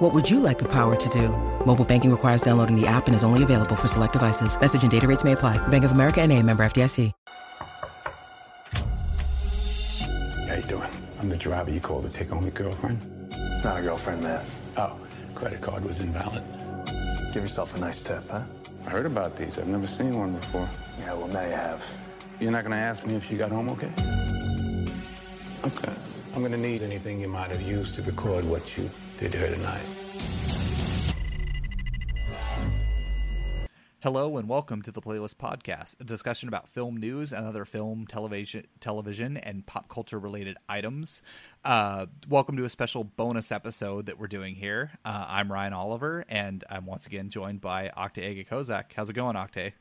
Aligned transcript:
What 0.00 0.14
would 0.14 0.30
you 0.30 0.40
like 0.40 0.58
the 0.58 0.68
power 0.68 0.96
to 0.96 1.08
do? 1.10 1.28
Mobile 1.66 1.84
banking 1.84 2.10
requires 2.10 2.40
downloading 2.40 2.74
the 2.74 2.86
app 2.86 3.06
and 3.06 3.14
is 3.14 3.22
only 3.22 3.42
available 3.42 3.76
for 3.76 3.86
select 3.86 4.14
devices. 4.14 4.58
Message 4.58 4.80
and 4.80 4.90
data 4.90 5.06
rates 5.06 5.24
may 5.24 5.32
apply. 5.32 5.58
Bank 5.68 5.84
of 5.84 5.92
America 5.92 6.22
and 6.22 6.32
a 6.32 6.42
member 6.42 6.64
FDIC. 6.64 7.12
How 10.48 10.54
you 10.54 10.62
doing? 10.62 10.88
I'm 11.20 11.28
the 11.28 11.36
driver 11.36 11.70
you 11.70 11.80
called 11.80 12.10
to 12.10 12.18
take 12.18 12.30
home 12.30 12.44
your 12.44 12.52
girlfriend. 12.52 13.06
Not 13.62 13.80
a 13.80 13.82
girlfriend, 13.82 14.22
man. 14.22 14.42
Oh, 14.78 14.96
credit 15.34 15.60
card 15.60 15.84
was 15.84 15.98
invalid. 15.98 16.44
Give 17.34 17.42
yourself 17.42 17.76
a 17.76 17.80
nice 17.80 18.00
tip, 18.00 18.24
huh? 18.30 18.44
I 18.86 18.90
heard 18.90 19.04
about 19.04 19.36
these. 19.36 19.58
I've 19.58 19.68
never 19.68 19.86
seen 19.86 20.12
one 20.12 20.34
before. 20.34 20.66
Yeah, 21.00 21.12
well, 21.12 21.28
now 21.28 21.42
you 21.42 21.52
have. 21.52 21.84
You're 22.40 22.52
not 22.52 22.64
gonna 22.64 22.76
ask 22.76 23.04
me 23.04 23.16
if 23.16 23.28
she 23.28 23.36
got 23.36 23.50
home 23.50 23.68
okay? 23.68 23.92
Okay. 25.66 25.92
I'm 26.32 26.42
gonna 26.42 26.56
need 26.56 26.82
anything 26.82 27.20
you 27.20 27.28
might 27.28 27.48
have 27.54 27.60
used 27.60 27.96
to 27.96 28.02
record 28.02 28.44
what 28.44 28.78
you 28.78 28.88
did 29.18 29.34
here 29.34 29.50
tonight. 29.50 29.82
Hello 34.02 34.36
and 34.38 34.48
welcome 34.48 34.80
to 34.82 34.92
the 34.92 35.02
Playlist 35.02 35.34
Podcast, 35.34 36.00
a 36.00 36.04
discussion 36.04 36.48
about 36.48 36.68
film 36.68 36.96
news 36.98 37.32
and 37.32 37.44
other 37.44 37.64
film, 37.64 38.06
television, 38.06 38.64
television, 38.78 39.36
and 39.38 39.66
pop 39.66 39.88
culture 39.88 40.20
related 40.20 40.56
items. 40.68 41.20
Uh, 41.64 42.06
welcome 42.28 42.56
to 42.56 42.64
a 42.64 42.70
special 42.70 43.02
bonus 43.02 43.50
episode 43.50 44.06
that 44.06 44.16
we're 44.16 44.28
doing 44.28 44.54
here. 44.54 44.92
Uh, 45.04 45.24
I'm 45.26 45.50
Ryan 45.50 45.72
Oliver, 45.72 46.24
and 46.28 46.62
I'm 46.70 46.86
once 46.86 47.06
again 47.06 47.28
joined 47.28 47.60
by 47.60 47.90
Oktay 47.96 48.36
Ege 48.36 48.48
Kozak. 48.48 48.92
How's 48.94 49.10
it 49.10 49.14
going, 49.14 49.34
Oktay? 49.34 49.72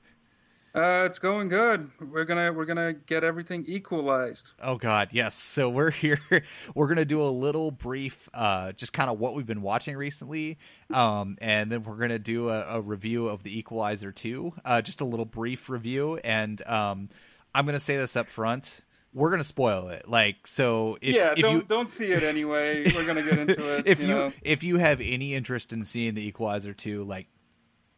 Uh, 0.73 1.03
it's 1.05 1.17
going 1.17 1.49
good. 1.49 1.89
We're 1.99 2.25
gonna 2.25 2.53
we're 2.53 2.65
gonna 2.65 2.93
get 2.93 3.23
everything 3.23 3.65
equalized. 3.67 4.53
Oh 4.61 4.77
God, 4.77 5.09
yes. 5.11 5.33
So 5.33 5.67
we're 5.67 5.89
here. 5.89 6.19
We're 6.75 6.87
gonna 6.87 7.05
do 7.05 7.21
a 7.23 7.29
little 7.29 7.71
brief, 7.71 8.29
uh, 8.33 8.73
just 8.73 8.93
kind 8.93 9.09
of 9.09 9.19
what 9.19 9.33
we've 9.33 9.47
been 9.47 9.63
watching 9.63 9.97
recently, 9.97 10.59
um, 10.93 11.37
and 11.41 11.71
then 11.71 11.83
we're 11.83 11.97
gonna 11.97 12.19
do 12.19 12.49
a, 12.49 12.77
a 12.77 12.81
review 12.81 13.27
of 13.27 13.41
the 13.41 13.57
Equalizer 13.57 14.11
two. 14.11 14.53
Uh, 14.63 14.81
just 14.81 15.01
a 15.01 15.05
little 15.05 15.25
brief 15.25 15.69
review, 15.69 16.17
and 16.17 16.65
um, 16.67 17.09
I'm 17.55 17.65
gonna 17.65 17.79
say 17.79 17.97
this 17.97 18.15
up 18.15 18.29
front. 18.29 18.81
We're 19.11 19.31
gonna 19.31 19.43
spoil 19.43 19.89
it. 19.89 20.07
Like 20.07 20.45
so, 20.45 20.99
if, 21.01 21.15
yeah, 21.15 21.33
if 21.35 21.39
don't 21.39 21.55
you, 21.55 21.61
don't 21.63 21.87
see 21.87 22.11
it 22.11 22.21
anyway. 22.21 22.83
We're 22.95 23.07
gonna 23.07 23.23
get 23.23 23.39
into 23.39 23.77
it. 23.77 23.87
if 23.87 23.99
you, 23.99 24.07
you, 24.07 24.13
know. 24.13 24.31
if 24.43 24.61
you 24.61 24.77
have 24.77 25.01
any 25.01 25.33
interest 25.33 25.73
in 25.73 25.83
seeing 25.83 26.13
the 26.13 26.27
Equalizer 26.27 26.73
two, 26.73 27.03
like 27.05 27.27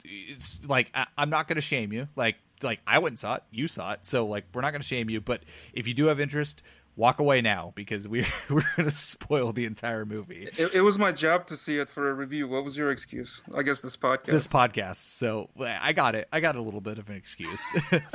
it's 0.06 0.66
like 0.66 0.90
I, 0.94 1.08
I'm 1.18 1.30
not 1.30 1.50
gonna 1.50 1.60
shame 1.60 1.92
you. 1.92 2.08
Like 2.16 2.38
like 2.64 2.82
I 2.88 3.00
went 3.00 3.14
and 3.14 3.20
saw 3.20 3.36
it, 3.36 3.44
you 3.52 3.68
saw 3.68 3.94
it, 3.94 4.00
so 4.04 4.26
like 4.26 4.46
we're 4.54 4.62
not 4.62 4.72
gonna 4.72 4.84
shame 4.84 5.10
you. 5.10 5.22
But 5.22 5.44
if 5.74 5.88
you 5.88 5.94
do 5.94 6.06
have 6.06 6.20
interest, 6.20 6.64
walk 6.96 7.20
away 7.20 7.42
now 7.42 7.72
because 7.76 8.08
we 8.08 8.26
we're 8.50 8.64
gonna 8.78 8.92
spoil 8.92 9.52
the 9.54 9.66
entire 9.66 10.06
movie. 10.06 10.48
It, 10.58 10.76
it 10.76 10.82
was 10.82 10.98
my 10.98 11.12
job 11.12 11.48
to 11.48 11.58
see 11.58 11.78
it 11.78 11.90
for 11.90 12.10
a 12.10 12.14
review. 12.14 12.48
What 12.48 12.64
was 12.64 12.78
your 12.78 12.92
excuse? 12.92 13.42
I 13.56 13.64
guess 13.64 13.82
this 13.82 13.98
podcast. 13.98 14.26
This 14.26 14.48
podcast, 14.48 14.98
so 14.98 15.50
I 15.60 15.94
got 15.94 16.16
it. 16.16 16.28
I 16.32 16.40
got 16.40 16.56
a 16.56 16.62
little 16.62 16.82
bit 16.82 16.98
of 16.98 17.10
an 17.10 17.16
excuse, 17.16 17.64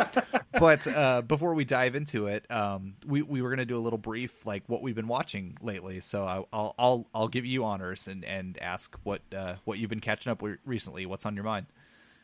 but 0.53 0.87
uh, 0.87 1.23
before 1.23 1.55
we 1.55 1.65
dive 1.65 1.95
into 1.95 2.27
it, 2.29 2.51
um, 2.51 2.95
we 3.07 3.23
we 3.23 3.43
were 3.43 3.51
gonna 3.51 3.65
do 3.65 3.77
a 3.77 3.81
little 3.81 3.99
brief, 3.99 4.47
like 4.47 4.65
what 4.67 4.83
we've 4.83 4.95
been 4.95 5.09
watching 5.09 5.57
lately. 5.61 6.01
So 6.01 6.25
I, 6.25 6.45
I'll 6.53 6.75
I'll 6.79 7.07
I'll 7.15 7.29
give 7.29 7.47
you 7.47 7.65
honors 7.65 8.09
and 8.09 8.25
and 8.25 8.59
ask 8.59 8.97
what 9.03 9.23
uh, 9.35 9.57
what 9.65 9.79
you've 9.79 9.91
been 9.91 10.01
catching 10.01 10.31
up 10.31 10.43
with 10.43 10.59
recently. 10.65 11.07
What's 11.07 11.27
on 11.27 11.35
your 11.35 11.45
mind? 11.45 11.67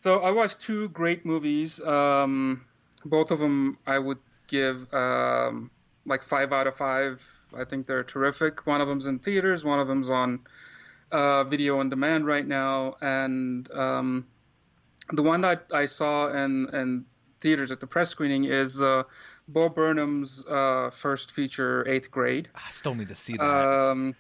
So 0.03 0.19
I 0.19 0.33
watched 0.33 0.59
two 0.59 0.89
great 0.89 1.25
movies. 1.25 1.81
Um, 1.81 2.65
both 3.05 3.31
of 3.31 3.39
them 3.39 3.79
I 3.87 4.01
would 4.01 4.19
give 4.49 4.93
um, 4.93 5.71
like 6.07 6.25
five 6.25 6.53
out 6.53 6.67
of 6.67 6.77
five. 6.77 7.23
I 7.57 7.65
think 7.65 7.87
they're 7.87 8.03
terrific. 8.03 8.67
One 8.67 8.81
of 8.81 8.89
them's 8.89 9.07
in 9.07 9.21
theaters. 9.21 9.65
One 9.65 9.79
of 9.79 9.87
them's 9.87 10.11
on 10.11 10.41
uh, 11.13 11.45
video 11.45 11.79
on 11.79 11.89
demand 11.89 12.27
right 12.27 12.45
now. 12.45 12.97
And 13.01 13.71
um, 13.71 14.27
the 15.13 15.23
one 15.23 15.41
that 15.43 15.67
I 15.73 15.85
saw 15.85 16.33
in, 16.33 16.69
in 16.75 17.05
theaters 17.41 17.71
at 17.71 17.79
the 17.79 17.87
press 17.87 18.11
screening 18.11 18.47
is 18.47 18.83
uh, 18.83 19.05
Bo 19.47 19.69
Burnham's 19.69 20.45
uh, 20.47 20.91
first 20.93 21.31
feature, 21.31 21.87
Eighth 21.87 22.11
Grade. 22.11 22.49
I 22.57 22.73
still 22.73 22.97
need 22.97 23.07
to 23.07 23.15
see 23.15 23.37
that. 23.37 23.45
Um, 23.45 24.17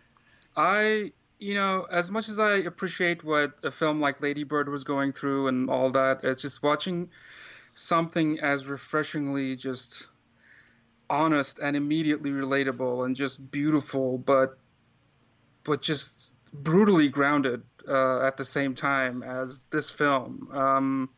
I 0.56 1.10
you 1.42 1.54
know, 1.54 1.86
as 1.91 2.10
much 2.10 2.28
as 2.28 2.38
I 2.38 2.58
appreciate 2.58 3.25
what 3.25 3.54
a 3.64 3.70
film 3.70 4.00
like 4.00 4.22
Lady 4.22 4.44
Bird 4.44 4.69
was 4.69 4.84
going 4.84 5.12
through 5.12 5.48
and 5.48 5.69
all 5.69 5.91
that, 5.91 6.20
it's 6.22 6.41
just 6.41 6.62
watching 6.62 7.10
something 7.75 8.38
as 8.38 8.66
refreshingly 8.66 9.56
just 9.56 10.06
honest 11.10 11.58
and 11.58 11.76
immediately 11.76 12.30
relatable 12.30 13.04
and 13.04 13.16
just 13.16 13.50
beautiful, 13.50 14.19
but 14.19 14.56
but 15.64 15.82
just 15.82 16.32
brutally 16.53 17.08
grounded 17.08 17.62
uh, 17.88 18.24
at 18.24 18.36
the 18.36 18.44
same 18.44 18.74
time 18.74 19.22
as 19.24 19.62
this 19.70 19.91
film. 19.91 20.48
Um, 20.53 21.10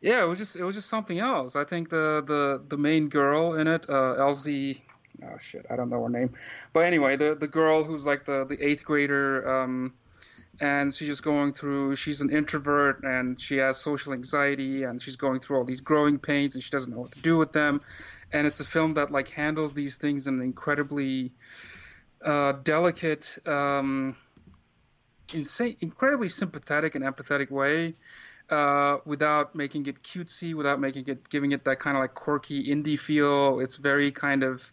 yeah, 0.00 0.22
it 0.22 0.26
was 0.26 0.38
just 0.38 0.54
it 0.54 0.62
was 0.62 0.76
just 0.76 0.88
something 0.88 1.18
else. 1.18 1.56
I 1.56 1.64
think 1.64 1.90
the 1.90 2.22
the 2.24 2.62
the 2.68 2.78
main 2.78 3.08
girl 3.08 3.54
in 3.54 3.66
it, 3.66 3.90
uh, 3.90 4.14
Elsie 4.14 4.85
oh 5.22 5.38
shit, 5.38 5.66
I 5.70 5.76
don't 5.76 5.88
know 5.88 6.02
her 6.02 6.08
name, 6.08 6.34
but 6.72 6.80
anyway, 6.80 7.16
the 7.16 7.34
the 7.34 7.48
girl 7.48 7.84
who's 7.84 8.06
like 8.06 8.24
the 8.24 8.44
the 8.44 8.60
eighth 8.64 8.84
grader, 8.84 9.48
um, 9.48 9.94
and 10.60 10.92
she's 10.94 11.08
just 11.08 11.22
going 11.22 11.52
through. 11.52 11.96
She's 11.96 12.20
an 12.20 12.30
introvert 12.30 13.02
and 13.02 13.40
she 13.40 13.56
has 13.58 13.78
social 13.78 14.12
anxiety, 14.12 14.84
and 14.84 15.00
she's 15.00 15.16
going 15.16 15.40
through 15.40 15.58
all 15.58 15.64
these 15.64 15.80
growing 15.80 16.18
pains, 16.18 16.54
and 16.54 16.62
she 16.62 16.70
doesn't 16.70 16.92
know 16.92 17.00
what 17.00 17.12
to 17.12 17.20
do 17.20 17.36
with 17.36 17.52
them. 17.52 17.80
And 18.32 18.46
it's 18.46 18.60
a 18.60 18.64
film 18.64 18.94
that 18.94 19.10
like 19.10 19.28
handles 19.28 19.74
these 19.74 19.98
things 19.98 20.26
in 20.26 20.34
an 20.34 20.42
incredibly 20.42 21.32
uh, 22.24 22.52
delicate, 22.64 23.38
um, 23.46 24.16
insane, 25.32 25.76
incredibly 25.80 26.28
sympathetic 26.28 26.94
and 26.94 27.04
empathetic 27.04 27.50
way. 27.50 27.94
Uh, 28.48 28.98
without 29.04 29.56
making 29.56 29.86
it 29.86 30.04
cutesy, 30.04 30.54
without 30.54 30.78
making 30.78 31.04
it 31.08 31.28
giving 31.28 31.50
it 31.50 31.64
that 31.64 31.80
kind 31.80 31.96
of 31.96 32.00
like 32.00 32.14
quirky 32.14 32.68
indie 32.68 32.96
feel. 32.96 33.58
It's 33.58 33.74
very 33.74 34.12
kind 34.12 34.44
of 34.44 34.70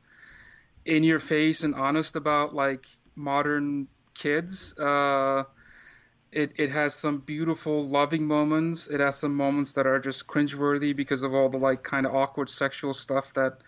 in 0.86 1.04
your 1.04 1.20
face 1.20 1.64
and 1.64 1.76
honest 1.76 2.16
about 2.16 2.54
like 2.54 2.86
modern 3.16 3.88
kids. 4.14 4.78
Uh, 4.78 5.44
it 6.32 6.54
it 6.58 6.72
has 6.72 6.94
some 6.96 7.20
beautiful 7.20 7.84
loving 7.86 8.26
moments. 8.26 8.88
It 8.88 9.00
has 9.00 9.18
some 9.18 9.36
moments 9.36 9.74
that 9.74 9.86
are 9.86 10.00
just 10.00 10.28
cringeworthy 10.28 10.96
because 10.96 11.24
of 11.24 11.34
all 11.34 11.50
the 11.50 11.60
like 11.60 11.84
kind 11.84 12.06
of 12.06 12.16
awkward 12.16 12.50
sexual 12.50 12.94
stuff 12.94 13.34
that 13.34 13.60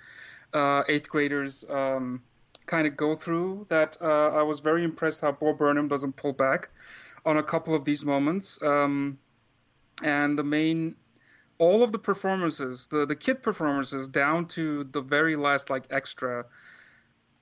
uh, 0.53 0.83
eighth 0.87 1.09
graders 1.09 1.63
um, 1.69 2.23
kind 2.65 2.87
of 2.87 2.97
go 2.97 3.15
through. 3.15 3.67
That 3.69 3.97
uh, 4.01 4.29
I 4.29 4.41
was 4.41 4.59
very 4.59 4.83
impressed 4.83 5.21
how 5.21 5.31
Bo 5.31 5.53
Burnham 5.53 5.87
doesn't 5.87 6.15
pull 6.15 6.33
back 6.33 6.69
on 7.25 7.37
a 7.37 7.43
couple 7.43 7.75
of 7.75 7.85
these 7.85 8.03
moments. 8.03 8.59
Um, 8.61 9.19
and 10.03 10.37
the 10.37 10.43
main 10.43 10.95
all 11.57 11.83
of 11.83 11.91
the 11.91 11.99
performances, 11.99 12.87
the 12.87 13.05
the 13.05 13.15
kid 13.15 13.41
performances 13.41 14.07
down 14.07 14.47
to 14.47 14.83
the 14.85 15.01
very 15.01 15.35
last 15.35 15.69
like 15.69 15.85
extra 15.89 16.45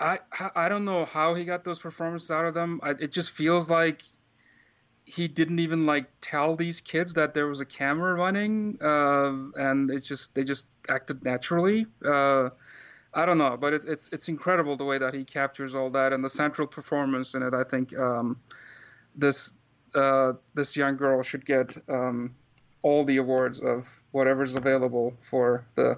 I 0.03 0.19
I 0.55 0.69
don't 0.69 0.85
know 0.85 1.05
how 1.05 1.33
he 1.33 1.45
got 1.45 1.63
those 1.63 1.79
performances 1.79 2.29
out 2.29 2.45
of 2.45 2.53
them. 2.53 2.79
I, 2.83 2.91
it 2.91 3.11
just 3.11 3.31
feels 3.31 3.69
like 3.69 4.01
he 5.05 5.27
didn't 5.27 5.59
even 5.59 5.85
like 5.85 6.05
tell 6.21 6.55
these 6.55 6.81
kids 6.81 7.13
that 7.13 7.33
there 7.33 7.47
was 7.47 7.61
a 7.61 7.65
camera 7.65 8.13
running, 8.15 8.77
uh, 8.81 9.31
and 9.55 9.89
it 9.89 10.01
just 10.03 10.35
they 10.35 10.43
just 10.43 10.67
acted 10.89 11.23
naturally. 11.23 11.85
Uh, 12.05 12.49
I 13.13 13.25
don't 13.25 13.37
know, 13.37 13.57
but 13.57 13.73
it's 13.73 13.85
it's 13.85 14.09
it's 14.09 14.27
incredible 14.27 14.75
the 14.75 14.85
way 14.85 14.97
that 14.97 15.13
he 15.13 15.23
captures 15.23 15.75
all 15.75 15.89
that 15.91 16.13
and 16.13 16.23
the 16.23 16.29
central 16.29 16.67
performance 16.67 17.33
in 17.35 17.43
it. 17.43 17.53
I 17.53 17.63
think 17.63 17.97
um, 17.97 18.37
this 19.15 19.53
uh, 19.95 20.33
this 20.53 20.75
young 20.75 20.97
girl 20.97 21.21
should 21.23 21.45
get 21.45 21.77
um, 21.87 22.35
all 22.81 23.05
the 23.05 23.17
awards 23.17 23.61
of 23.61 23.85
whatever's 24.11 24.55
available 24.55 25.13
for 25.21 25.65
the 25.75 25.97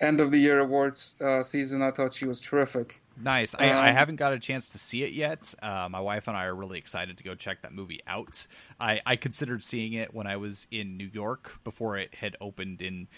end 0.00 0.20
of 0.20 0.30
the 0.30 0.38
year 0.38 0.58
awards 0.60 1.14
uh, 1.20 1.42
season. 1.42 1.82
I 1.82 1.90
thought 1.90 2.12
she 2.12 2.26
was 2.26 2.40
terrific. 2.40 3.00
Nice. 3.20 3.54
I, 3.58 3.70
um, 3.70 3.84
I, 3.84 3.92
haven't 3.92 4.16
got 4.16 4.32
a 4.32 4.38
chance 4.38 4.70
to 4.70 4.78
see 4.78 5.02
it 5.02 5.12
yet. 5.12 5.54
Uh, 5.62 5.88
my 5.90 6.00
wife 6.00 6.28
and 6.28 6.36
I 6.36 6.44
are 6.44 6.54
really 6.54 6.78
excited 6.78 7.16
to 7.18 7.24
go 7.24 7.34
check 7.34 7.62
that 7.62 7.72
movie 7.72 8.00
out. 8.06 8.46
I, 8.78 9.00
I 9.06 9.16
considered 9.16 9.62
seeing 9.62 9.94
it 9.94 10.12
when 10.12 10.26
I 10.26 10.36
was 10.36 10.66
in 10.70 10.96
New 10.96 11.10
York 11.12 11.52
before 11.64 11.96
it 11.96 12.14
had 12.14 12.36
opened 12.40 12.82
in 12.82 13.08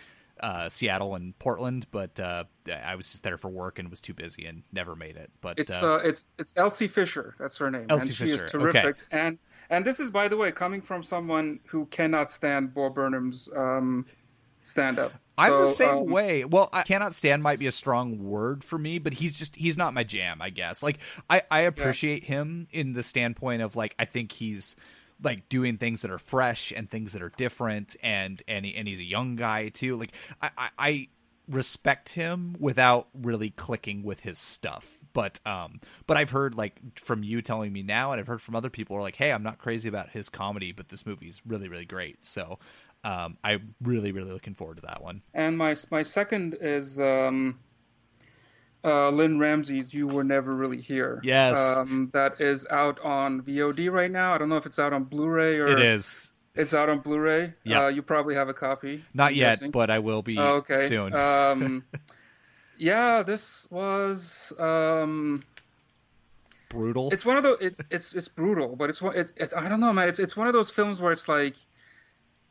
uh, 0.40 0.68
Seattle 0.68 1.14
and 1.14 1.38
Portland, 1.38 1.86
but 1.90 2.18
uh, 2.20 2.44
I 2.72 2.94
was 2.94 3.10
just 3.10 3.22
there 3.22 3.38
for 3.38 3.48
work 3.48 3.78
and 3.78 3.90
was 3.90 4.00
too 4.00 4.14
busy 4.14 4.46
and 4.46 4.62
never 4.72 4.94
made 4.94 5.16
it. 5.16 5.30
But 5.40 5.58
it's 5.58 5.82
uh, 5.82 5.94
uh 5.94 5.98
it's 5.98 6.26
it's 6.38 6.52
Elsie 6.56 6.86
Fisher. 6.86 7.34
That's 7.38 7.58
her 7.58 7.70
name, 7.70 7.86
Elsie 7.88 8.08
and 8.08 8.14
she 8.14 8.26
Fisher. 8.26 8.44
is 8.44 8.50
terrific. 8.50 8.84
Okay. 8.84 8.96
And 9.10 9.38
and 9.70 9.84
this 9.84 10.00
is 10.00 10.10
by 10.10 10.28
the 10.28 10.36
way 10.36 10.52
coming 10.52 10.80
from 10.80 11.02
someone 11.02 11.60
who 11.66 11.86
cannot 11.86 12.30
stand 12.30 12.72
Bo 12.72 12.90
Burnham's 12.90 13.48
um, 13.56 14.06
stand 14.68 14.98
up. 14.98 15.12
I'm 15.38 15.56
the 15.56 15.68
same 15.68 15.98
um, 15.98 16.06
way. 16.06 16.44
Well, 16.44 16.68
I 16.72 16.82
cannot 16.82 17.14
stand 17.14 17.42
might 17.42 17.60
be 17.60 17.68
a 17.68 17.72
strong 17.72 18.24
word 18.24 18.64
for 18.64 18.76
me, 18.76 18.98
but 18.98 19.14
he's 19.14 19.38
just 19.38 19.54
he's 19.54 19.78
not 19.78 19.94
my 19.94 20.02
jam, 20.02 20.42
I 20.42 20.50
guess. 20.50 20.82
Like 20.82 20.98
I 21.30 21.42
I 21.50 21.60
appreciate 21.60 22.24
him 22.24 22.66
in 22.72 22.92
the 22.92 23.04
standpoint 23.04 23.62
of 23.62 23.76
like 23.76 23.94
I 23.98 24.04
think 24.04 24.32
he's 24.32 24.74
like 25.22 25.48
doing 25.48 25.78
things 25.78 26.02
that 26.02 26.10
are 26.10 26.18
fresh 26.18 26.72
and 26.76 26.90
things 26.90 27.12
that 27.12 27.22
are 27.22 27.32
different 27.36 27.96
and 28.02 28.42
and 28.48 28.64
he, 28.64 28.74
and 28.74 28.88
he's 28.88 29.00
a 29.00 29.04
young 29.04 29.36
guy 29.36 29.68
too. 29.68 29.96
Like 29.96 30.12
I 30.42 30.50
I, 30.58 30.68
I 30.78 31.08
respect 31.48 32.10
him 32.10 32.56
without 32.58 33.08
really 33.14 33.50
clicking 33.50 34.02
with 34.02 34.20
his 34.20 34.38
stuff. 34.38 34.98
But 35.12 35.38
um 35.46 35.80
but 36.06 36.16
I've 36.16 36.30
heard 36.30 36.56
like 36.56 36.98
from 36.98 37.22
you 37.22 37.42
telling 37.42 37.72
me 37.72 37.82
now 37.82 38.10
and 38.10 38.20
I've 38.20 38.26
heard 38.26 38.42
from 38.42 38.56
other 38.56 38.70
people 38.70 38.96
are 38.96 39.02
like, 39.02 39.16
"Hey, 39.16 39.32
I'm 39.32 39.42
not 39.44 39.58
crazy 39.58 39.88
about 39.88 40.10
his 40.10 40.28
comedy, 40.28 40.72
but 40.72 40.88
this 40.88 41.06
movie's 41.06 41.40
really 41.46 41.68
really 41.68 41.86
great." 41.86 42.24
So 42.24 42.58
um, 43.08 43.38
I'm 43.42 43.74
really, 43.82 44.12
really 44.12 44.32
looking 44.32 44.54
forward 44.54 44.76
to 44.76 44.82
that 44.86 45.02
one. 45.02 45.22
And 45.34 45.56
my 45.56 45.74
my 45.90 46.02
second 46.02 46.56
is 46.60 47.00
um, 47.00 47.58
uh, 48.84 49.08
Lynne 49.10 49.38
Ramsay's 49.38 49.92
"You 49.94 50.06
Were 50.08 50.24
Never 50.24 50.54
Really 50.54 50.80
Here." 50.80 51.20
Yes. 51.24 51.56
um, 51.78 52.10
that 52.12 52.40
is 52.40 52.66
out 52.70 53.00
on 53.04 53.40
VOD 53.42 53.90
right 53.90 54.10
now. 54.10 54.34
I 54.34 54.38
don't 54.38 54.48
know 54.48 54.56
if 54.56 54.66
it's 54.66 54.78
out 54.78 54.92
on 54.92 55.04
Blu-ray 55.04 55.58
or 55.58 55.68
It 55.68 55.80
is 55.80 56.32
It's 56.54 56.74
out 56.74 56.88
on 56.88 56.98
Blu-ray. 57.00 57.54
Yeah. 57.64 57.84
uh, 57.84 57.88
you 57.88 58.02
probably 58.02 58.34
have 58.34 58.48
a 58.48 58.54
copy. 58.54 59.04
not 59.14 59.30
I'm 59.30 59.36
yet, 59.36 59.50
guessing. 59.52 59.70
but 59.70 59.90
I 59.90 60.00
will 60.00 60.22
be 60.22 60.36
Oh, 60.38 60.56
okay. 60.56 60.76
soon. 60.88 61.14
um, 61.14 61.84
yeah, 62.76 63.22
this 63.22 63.66
was. 63.70 64.52
Um, 64.58 65.44
Brutal. 66.70 67.08
it's 67.12 67.24
one 67.24 67.38
of 67.38 67.42
those. 67.42 67.56
It's 67.62 67.80
it's 67.90 68.12
it's 68.12 68.28
brutal, 68.28 68.76
but 68.76 68.90
it's 68.90 69.00
one. 69.00 69.16
It's, 69.16 69.32
it's 69.36 69.54
I 69.54 69.68
don't 69.70 69.80
know, 69.80 69.92
man. 69.94 70.06
It's 70.08 70.18
it's 70.18 70.36
one 70.36 70.48
of 70.48 70.52
those 70.52 70.70
films 70.70 71.00
where 71.00 71.12
it's 71.12 71.26
like, 71.26 71.56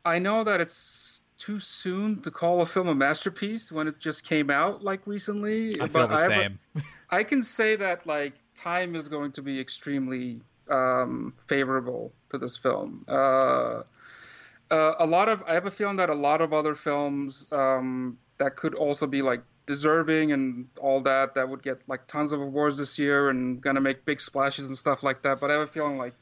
I 0.08 0.18
know 0.18 0.44
that 0.44 0.60
it's 0.60 1.22
too 1.38 1.60
soon 1.60 2.20
to 2.22 2.30
call 2.30 2.60
a 2.60 2.66
film 2.66 2.88
a 2.88 2.94
masterpiece 2.94 3.70
when 3.70 3.86
it 3.86 3.98
just 3.98 4.24
came 4.24 4.50
out 4.50 4.82
like 4.82 5.06
recently. 5.06 5.74
I 5.74 5.88
feel 5.88 5.88
but 5.88 6.06
the 6.08 6.16
have 6.16 6.30
a- 6.30 6.34
same. 6.34 6.58
I 7.10 7.22
can 7.24 7.42
say 7.42 7.76
that 7.76 8.06
like 8.06 8.34
time 8.54 8.96
is 8.96 9.08
going 9.08 9.32
to 9.32 9.42
be 9.42 9.60
extremely 9.60 10.40
um, 10.70 11.32
favorable 11.46 12.12
to 12.30 12.38
this 12.38 12.56
film. 12.56 13.04
Uh, 13.08 13.82
uh, 14.70 14.92
a 14.98 15.06
lot 15.06 15.28
of 15.28 15.42
I 15.46 15.54
have 15.54 15.66
a 15.66 15.70
feeling 15.70 15.96
that 15.96 16.10
a 16.10 16.14
lot 16.14 16.40
of 16.40 16.52
other 16.52 16.74
films 16.74 17.48
um, 17.52 18.18
that 18.38 18.56
could 18.56 18.74
also 18.74 19.06
be 19.06 19.22
like 19.22 19.42
deserving 19.66 20.32
and 20.32 20.66
all 20.80 21.00
that 21.02 21.34
that 21.34 21.48
would 21.48 21.62
get 21.62 21.82
like 21.86 22.06
tons 22.06 22.32
of 22.32 22.40
awards 22.40 22.78
this 22.78 22.98
year 22.98 23.28
and 23.28 23.60
gonna 23.60 23.80
make 23.80 24.04
big 24.04 24.20
splashes 24.20 24.68
and 24.68 24.76
stuff 24.76 25.02
like 25.02 25.22
that. 25.22 25.40
But 25.40 25.50
I 25.50 25.54
have 25.54 25.62
a 25.62 25.66
feeling 25.66 25.98
like 25.98 26.14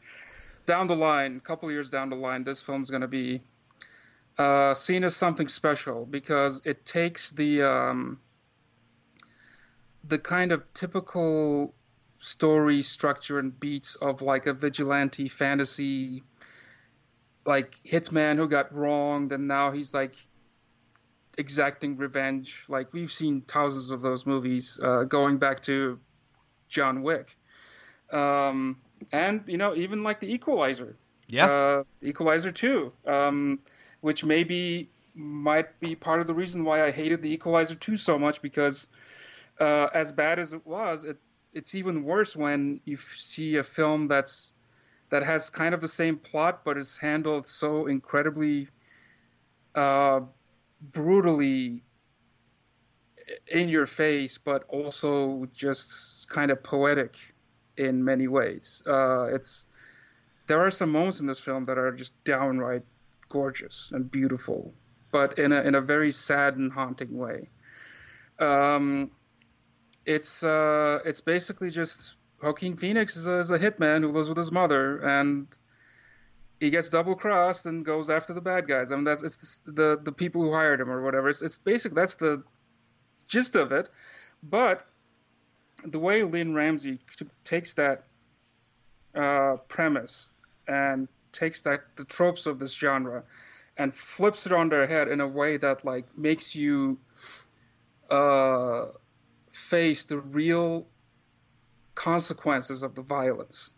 down 0.67 0.88
the 0.88 0.97
line, 0.97 1.37
a 1.37 1.41
couple 1.41 1.71
years 1.71 1.88
down 1.88 2.11
the 2.11 2.17
line, 2.17 2.44
this 2.44 2.62
film's 2.62 2.91
gonna 2.91 3.09
be 3.09 3.41
uh, 4.38 4.75
seen 4.75 5.05
as 5.05 5.17
something 5.17 5.49
special 5.49 6.05
because 6.06 6.61
it 6.65 6.85
takes 6.85 7.31
the 7.31 7.62
um, 7.62 8.21
the 10.05 10.19
kind 10.19 10.53
of 10.53 10.62
typical 10.75 11.75
story 12.19 12.83
structure 12.83 13.38
and 13.38 13.59
beats 13.59 13.94
of 13.97 14.23
like 14.23 14.47
a 14.47 14.53
vigilante 14.53 15.29
fantasy 15.29 16.23
like 17.44 17.77
hitman 17.85 18.37
who 18.37 18.49
got 18.49 18.75
wronged 18.75 19.33
and 19.33 19.47
now 19.47 19.71
he's 19.71 19.94
like 19.94 20.17
exacting 21.38 21.97
revenge. 21.97 22.65
Like 22.69 22.93
we've 22.93 23.12
seen 23.12 23.43
thousands 23.43 23.91
of 23.91 24.00
those 24.00 24.27
movies 24.27 24.81
uh, 24.83 25.05
going 25.05 25.38
back 25.38 25.61
to 25.62 25.99
john 26.69 27.03
wick. 27.03 27.37
Um, 28.12 28.79
and 29.12 29.43
you 29.47 29.59
know 29.59 29.75
even 29.75 30.03
like 30.03 30.21
the 30.21 30.33
equalizer. 30.33 30.97
Yeah. 31.29 31.47
uh, 31.47 31.85
Equalizer 32.03 32.53
2, 32.53 32.93
um, 33.06 33.59
which 34.00 34.25
maybe 34.25 34.88
might 35.14 35.78
be 35.81 35.94
part 35.94 36.20
of 36.20 36.26
the 36.26 36.34
reason 36.34 36.64
why 36.64 36.84
I 36.84 36.90
hated 36.90 37.22
the 37.22 37.32
Equalizer 37.32 37.75
2 37.75 37.96
so 37.96 38.19
much 38.19 38.43
because 38.43 38.88
uh, 39.60 39.88
as 39.94 40.12
bad 40.12 40.38
as 40.38 40.52
it 40.52 40.66
was, 40.66 41.04
it, 41.04 41.16
it's 41.54 41.75
even 41.75 42.04
worse 42.04 42.37
when 42.37 42.81
you 42.84 42.96
see 43.16 43.56
a 43.56 43.62
film 43.62 44.08
that's 44.08 44.54
that 45.08 45.22
has 45.22 45.48
kind 45.48 45.72
of 45.72 45.81
the 45.81 45.88
same 45.88 46.16
plot 46.16 46.62
but 46.64 46.76
is 46.76 46.96
handled 46.96 47.46
so 47.46 47.87
incredibly 47.87 48.69
uh, 49.75 50.20
brutally 50.92 51.82
in 53.49 53.69
your 53.69 53.87
face, 53.87 54.38
but 54.38 54.64
also 54.69 55.46
just 55.52 56.28
kind 56.28 56.50
of 56.50 56.62
poetic 56.62 57.16
in 57.76 58.04
many 58.04 58.28
ways. 58.28 58.82
Uh, 58.87 59.25
it's 59.25 59.66
there 60.46 60.60
are 60.60 60.70
some 60.70 60.90
moments 60.90 61.20
in 61.20 61.26
this 61.26 61.40
film 61.40 61.64
that 61.66 61.78
are 61.78 61.92
just 61.92 62.12
downright 62.25 62.82
gorgeous 63.28 63.90
and 63.93 64.11
beautiful, 64.11 64.73
but 65.12 65.38
in 65.38 65.52
a 65.52 65.61
in 65.62 65.75
a 65.75 65.81
very 65.81 66.11
sad 66.11 66.56
and 66.56 66.73
haunting 66.73 67.17
way. 67.17 67.49
Um, 68.38 69.11
it's 70.05 70.44
uh, 70.44 71.00
it's 71.05 71.20
basically 71.20 71.70
just 71.70 72.17
Joaquin 72.43 72.76
Phoenix 72.76 73.17
is 73.17 73.26
a, 73.26 73.38
is 73.38 73.50
a 73.50 73.58
hitman 73.58 74.02
who 74.02 74.11
lives 74.11 74.28
with 74.28 74.38
his 74.38 74.52
mother, 74.52 74.99
and 74.99 75.46
he 76.61 76.70
gets 76.70 76.90
double 76.90 77.14
crossed 77.14 77.67
and 77.67 77.84
goes 77.84 78.11
after 78.11 78.32
the 78.32 78.40
bad 78.40 78.67
guys. 78.67 78.93
I 78.93 78.96
mean, 78.96 79.05
that's 79.05 79.23
it's 79.23 79.61
the 79.67 79.99
the, 80.02 80.12
people 80.12 80.43
who 80.43 80.52
hired 80.52 80.81
him 80.81 80.90
or 80.90 81.02
whatever. 81.02 81.28
It's 81.28 81.43
it's 81.43 81.58
basic. 81.58 81.94
That's 81.94 82.14
the 82.14 82.43
gist 83.26 83.56
of 83.56 83.73
it, 83.73 83.88
but 84.43 84.87
the 85.84 85.99
way 85.99 86.23
Lynne 86.23 86.55
Ramsay 86.55 86.99
takes 87.44 87.75
that 87.75 88.05
uh, 89.14 89.56
premise 89.69 90.31
and 90.69 91.08
takes 91.37 91.62
that 91.62 91.81
the 91.97 92.05
tropes 92.05 92.47
of 92.47 92.59
this 92.59 92.75
genre 92.75 93.23
and 93.77 93.94
flips 93.94 94.47
it 94.47 94.53
on 94.53 94.69
their 94.69 94.87
head 94.87 95.09
in 95.09 95.21
a 95.21 95.29
way 95.29 95.56
that 95.59 95.85
like 95.85 96.06
makes 96.17 96.55
you 96.55 96.99
uh, 98.11 98.87
face 99.53 100.05
the 100.05 100.19
real 100.19 100.87
consequences 101.94 102.83
of 102.83 102.94
the 102.94 103.03
violence 103.03 103.73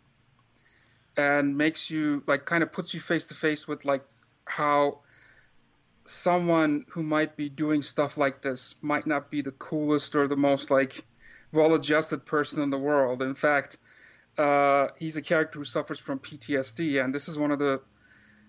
and 1.17 1.57
makes 1.57 1.89
you 1.89 2.23
like 2.27 2.45
kind 2.45 2.63
of 2.63 2.71
puts 2.71 2.93
you 2.93 2.99
face 2.99 3.25
to 3.25 3.33
face 3.33 3.67
with 3.67 3.85
like 3.85 4.03
how 4.45 4.99
someone 6.05 6.85
who 6.89 7.03
might 7.03 7.35
be 7.35 7.49
doing 7.49 7.81
stuff 7.81 8.17
like 8.17 8.41
this 8.41 8.75
might 8.81 9.05
not 9.05 9.29
be 9.29 9.41
the 9.41 9.51
coolest 9.51 10.15
or 10.15 10.27
the 10.27 10.35
most 10.35 10.71
like 10.71 11.03
well-adjusted 11.51 12.25
person 12.25 12.61
in 12.61 12.69
the 12.69 12.77
world. 12.77 13.21
In 13.21 13.35
fact 13.35 13.77
uh, 14.39 14.87
he's 14.97 15.17
a 15.17 15.21
character 15.21 15.59
who 15.59 15.65
suffers 15.65 15.99
from 15.99 16.17
PTSD, 16.19 17.03
and 17.03 17.13
this 17.13 17.27
is 17.27 17.37
one 17.37 17.51
of 17.51 17.59
the 17.59 17.81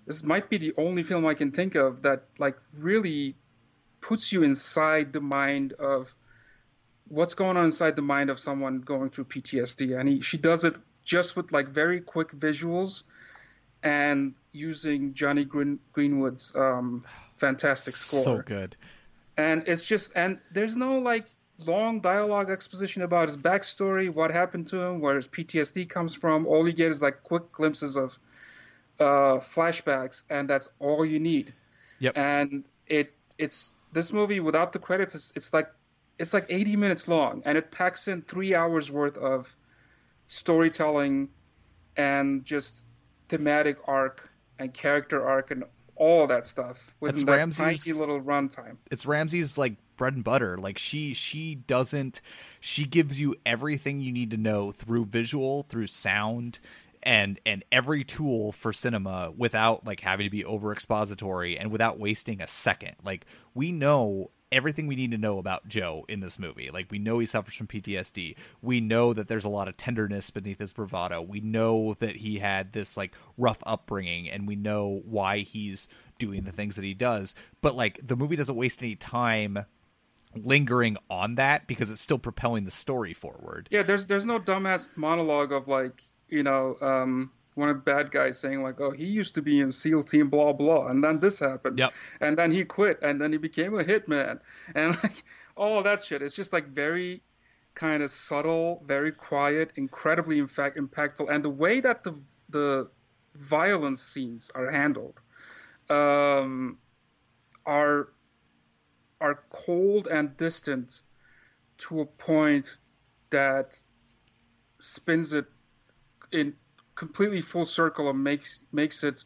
this 0.07 0.23
might 0.23 0.49
be 0.49 0.57
the 0.57 0.73
only 0.77 1.03
film 1.03 1.27
I 1.27 1.35
can 1.35 1.51
think 1.51 1.75
of 1.75 2.03
that 2.03 2.25
like 2.39 2.57
really 2.79 3.37
puts 4.01 4.33
you 4.33 4.43
inside 4.45 5.13
the 5.13 5.21
mind 5.21 5.73
of 5.75 6.15
what's 7.09 7.35
going 7.35 7.57
on 7.57 7.65
inside 7.65 7.97
the 7.97 8.03
mind 8.03 8.31
of 8.31 8.39
someone 8.39 8.81
going 8.81 9.11
through 9.11 9.25
PTSD, 9.25 9.99
and 9.99 10.09
he, 10.09 10.21
she 10.21 10.39
does 10.39 10.65
it 10.65 10.77
just 11.03 11.35
with 11.35 11.51
like 11.51 11.69
very 11.69 12.01
quick 12.01 12.31
visuals 12.33 13.03
and 13.83 14.35
using 14.53 15.13
Jonny 15.13 15.45
Green, 15.45 15.81
Greenwood's 15.93 16.53
um, 16.55 17.05
fantastic 17.37 17.95
score 17.95 18.23
so 18.23 18.43
good. 18.43 18.77
and 19.37 19.65
it's 19.67 19.87
just 19.87 20.13
and 20.15 20.39
there's 20.53 20.77
no 20.77 20.99
like 20.99 21.27
long 21.67 22.01
dialogue 22.01 22.51
exposition 22.51 23.03
about 23.03 23.29
his 23.29 23.37
backstory, 23.37 24.13
what 24.13 24.31
happened 24.31 24.67
to 24.69 24.81
him, 24.81 25.01
where 25.01 25.17
his 25.17 25.29
PTSD 25.29 25.89
comes 25.89 26.15
from. 26.15 26.47
All 26.47 26.67
you 26.67 26.73
get 26.73 26.91
is 26.91 27.03
like 27.03 27.23
quick 27.23 27.51
glimpses 27.53 27.97
of 27.97 28.19
uh, 28.99 29.39
flashbacks, 29.39 30.25
and 30.31 30.49
that's 30.49 30.69
all 30.79 31.05
you 31.05 31.19
need. 31.19 31.55
Yep. 32.01 32.17
And 32.17 32.65
it 32.87 33.13
it's 33.39 33.77
this 33.93 34.13
movie 34.13 34.41
without 34.41 34.73
the 34.73 34.79
credits, 34.79 35.15
it's, 35.15 35.33
it's 35.35 35.53
like 35.53 35.71
it's 36.19 36.35
like 36.35 36.47
80 36.49 36.77
minutes 36.77 37.09
long, 37.09 37.43
and 37.45 37.57
it 37.57 37.71
packs 37.71 38.09
in 38.09 38.23
three 38.23 38.55
hours 38.55 38.91
worth 38.91 39.17
of 39.17 39.55
storytelling 40.27 41.29
and 41.97 42.45
just 42.45 42.85
thematic 43.29 43.79
arc 43.89 44.31
and 44.59 44.73
character 44.75 45.27
arc 45.27 45.51
and 45.51 45.65
all 46.01 46.27
that 46.27 46.45
stuff 46.45 46.97
within 46.99 47.25
that 47.27 47.37
Ramsay's- 47.37 47.85
tiny 47.85 47.97
little 47.97 48.21
runtime. 48.21 48.79
it's 48.91 49.07
Ramsay's 49.07 49.57
like 49.59 49.75
bread 49.97 50.15
and 50.15 50.25
butter. 50.25 50.57
Like 50.57 50.79
she 50.79 51.15
she 51.15 51.55
doesn't 51.55 52.21
she 52.59 52.85
gives 52.87 53.21
you 53.21 53.37
everything 53.47 54.01
you 54.01 54.11
need 54.11 54.31
to 54.33 54.37
know 54.37 54.73
through 54.73 55.05
visual, 55.05 55.65
through 55.69 55.89
sound, 55.89 56.59
and 57.03 57.39
and 57.45 57.63
every 57.71 58.03
tool 58.03 58.51
for 58.51 58.73
cinema 58.73 59.31
without 59.37 59.87
like 59.87 60.01
having 60.01 60.25
to 60.25 60.31
be 60.31 60.45
over 60.45 60.73
expository 60.73 61.59
and 61.59 61.71
without 61.71 61.99
wasting 61.99 62.41
a 62.41 62.47
second. 62.47 62.97
Like 63.05 63.27
we 63.55 63.71
know 63.73 64.31
everything 64.53 64.87
we 64.87 64.97
need 64.97 65.11
to 65.13 65.19
know 65.19 65.39
about 65.39 65.69
Joe 65.69 66.05
in 66.09 66.21
this 66.21 66.39
movie. 66.39 66.71
Like 66.71 66.91
we 66.91 66.99
know 66.99 67.19
he 67.19 67.27
suffers 67.27 67.55
from 67.55 67.67
PTSD. 67.67 68.37
We 68.63 68.81
know 68.81 69.13
that 69.13 69.29
there's 69.29 69.45
a 69.45 69.51
lot 69.51 69.69
of 69.69 69.77
tenderness 69.77 70.31
beneath 70.31 70.59
his 70.59 70.73
bravado. 70.73 71.23
We 71.23 71.41
know 71.41 71.95
that 72.01 72.17
he 72.17 72.39
had 72.39 72.73
this 72.73 72.97
like 72.97 73.13
rough 73.37 73.59
upbringing 73.65 74.29
and 74.29 74.49
we 74.49 74.57
know 74.57 75.03
why 75.05 75.39
he's 75.39 75.87
doing 76.19 76.45
the 76.45 76.53
things 76.53 76.77
that 76.77 76.85
he 76.85 76.95
does. 76.95 77.35
But 77.61 77.77
like 77.77 78.01
the 78.07 78.17
movie 78.17 78.37
doesn't 78.37 78.57
waste 78.57 78.83
any 78.83 78.97
time 78.97 79.67
lingering 80.35 80.97
on 81.09 81.35
that 81.37 81.67
because 81.67 81.91
it's 81.91 82.01
still 82.01 82.19
propelling 82.19 82.65
the 82.65 82.71
story 82.71 83.15
forward. 83.15 83.69
Yeah, 83.71 83.83
there's 83.83 84.07
there's 84.07 84.27
no 84.27 84.39
dumbass 84.39 84.97
monologue 84.97 85.53
of 85.53 85.69
like 85.69 86.03
you 86.29 86.43
know 86.43 86.77
um, 86.81 87.33
one 87.61 87.69
of 87.69 87.77
the 87.77 87.83
bad 87.83 88.11
guys 88.11 88.39
saying 88.39 88.63
like, 88.63 88.81
"Oh, 88.81 88.91
he 88.91 89.05
used 89.07 89.35
to 89.37 89.43
be 89.43 89.61
in 89.61 89.71
SEAL 89.71 90.03
Team 90.05 90.29
blah 90.31 90.53
blah, 90.53 90.87
and 90.89 91.05
then 91.05 91.21
this 91.21 91.39
happened, 91.39 91.79
Yep. 91.79 91.93
and 92.21 92.37
then 92.37 92.51
he 92.51 92.65
quit, 92.65 92.99
and 93.03 93.21
then 93.21 93.31
he 93.33 93.39
became 93.39 93.79
a 93.79 93.85
hitman, 93.85 94.41
and 94.75 94.97
like 95.03 95.23
all 95.57 95.83
that 95.83 96.03
shit. 96.03 96.23
It's 96.23 96.35
just 96.35 96.53
like 96.53 96.67
very 96.69 97.23
kind 97.75 98.03
of 98.03 98.11
subtle, 98.11 98.83
very 98.87 99.13
quiet, 99.13 99.73
incredibly 99.77 100.39
in 100.39 100.49
fact 100.49 100.77
impactful, 100.77 101.31
and 101.33 101.45
the 101.45 101.51
way 101.51 101.81
that 101.81 102.03
the 102.03 102.15
the 102.49 102.91
violence 103.37 104.03
scenes 104.03 104.51
are 104.57 104.71
handled 104.71 105.21
um, 105.89 106.79
are 107.67 108.09
are 109.21 109.45
cold 109.51 110.09
and 110.09 110.37
distant 110.37 111.03
to 111.79 112.01
a 112.01 112.07
point 112.07 112.79
that 113.31 113.81
spins 114.81 115.33
it 115.33 115.47
in 116.33 116.55
completely 117.01 117.41
full 117.41 117.65
circle 117.65 118.11
and 118.11 118.23
makes 118.23 118.61
makes 118.73 119.03
it 119.05 119.25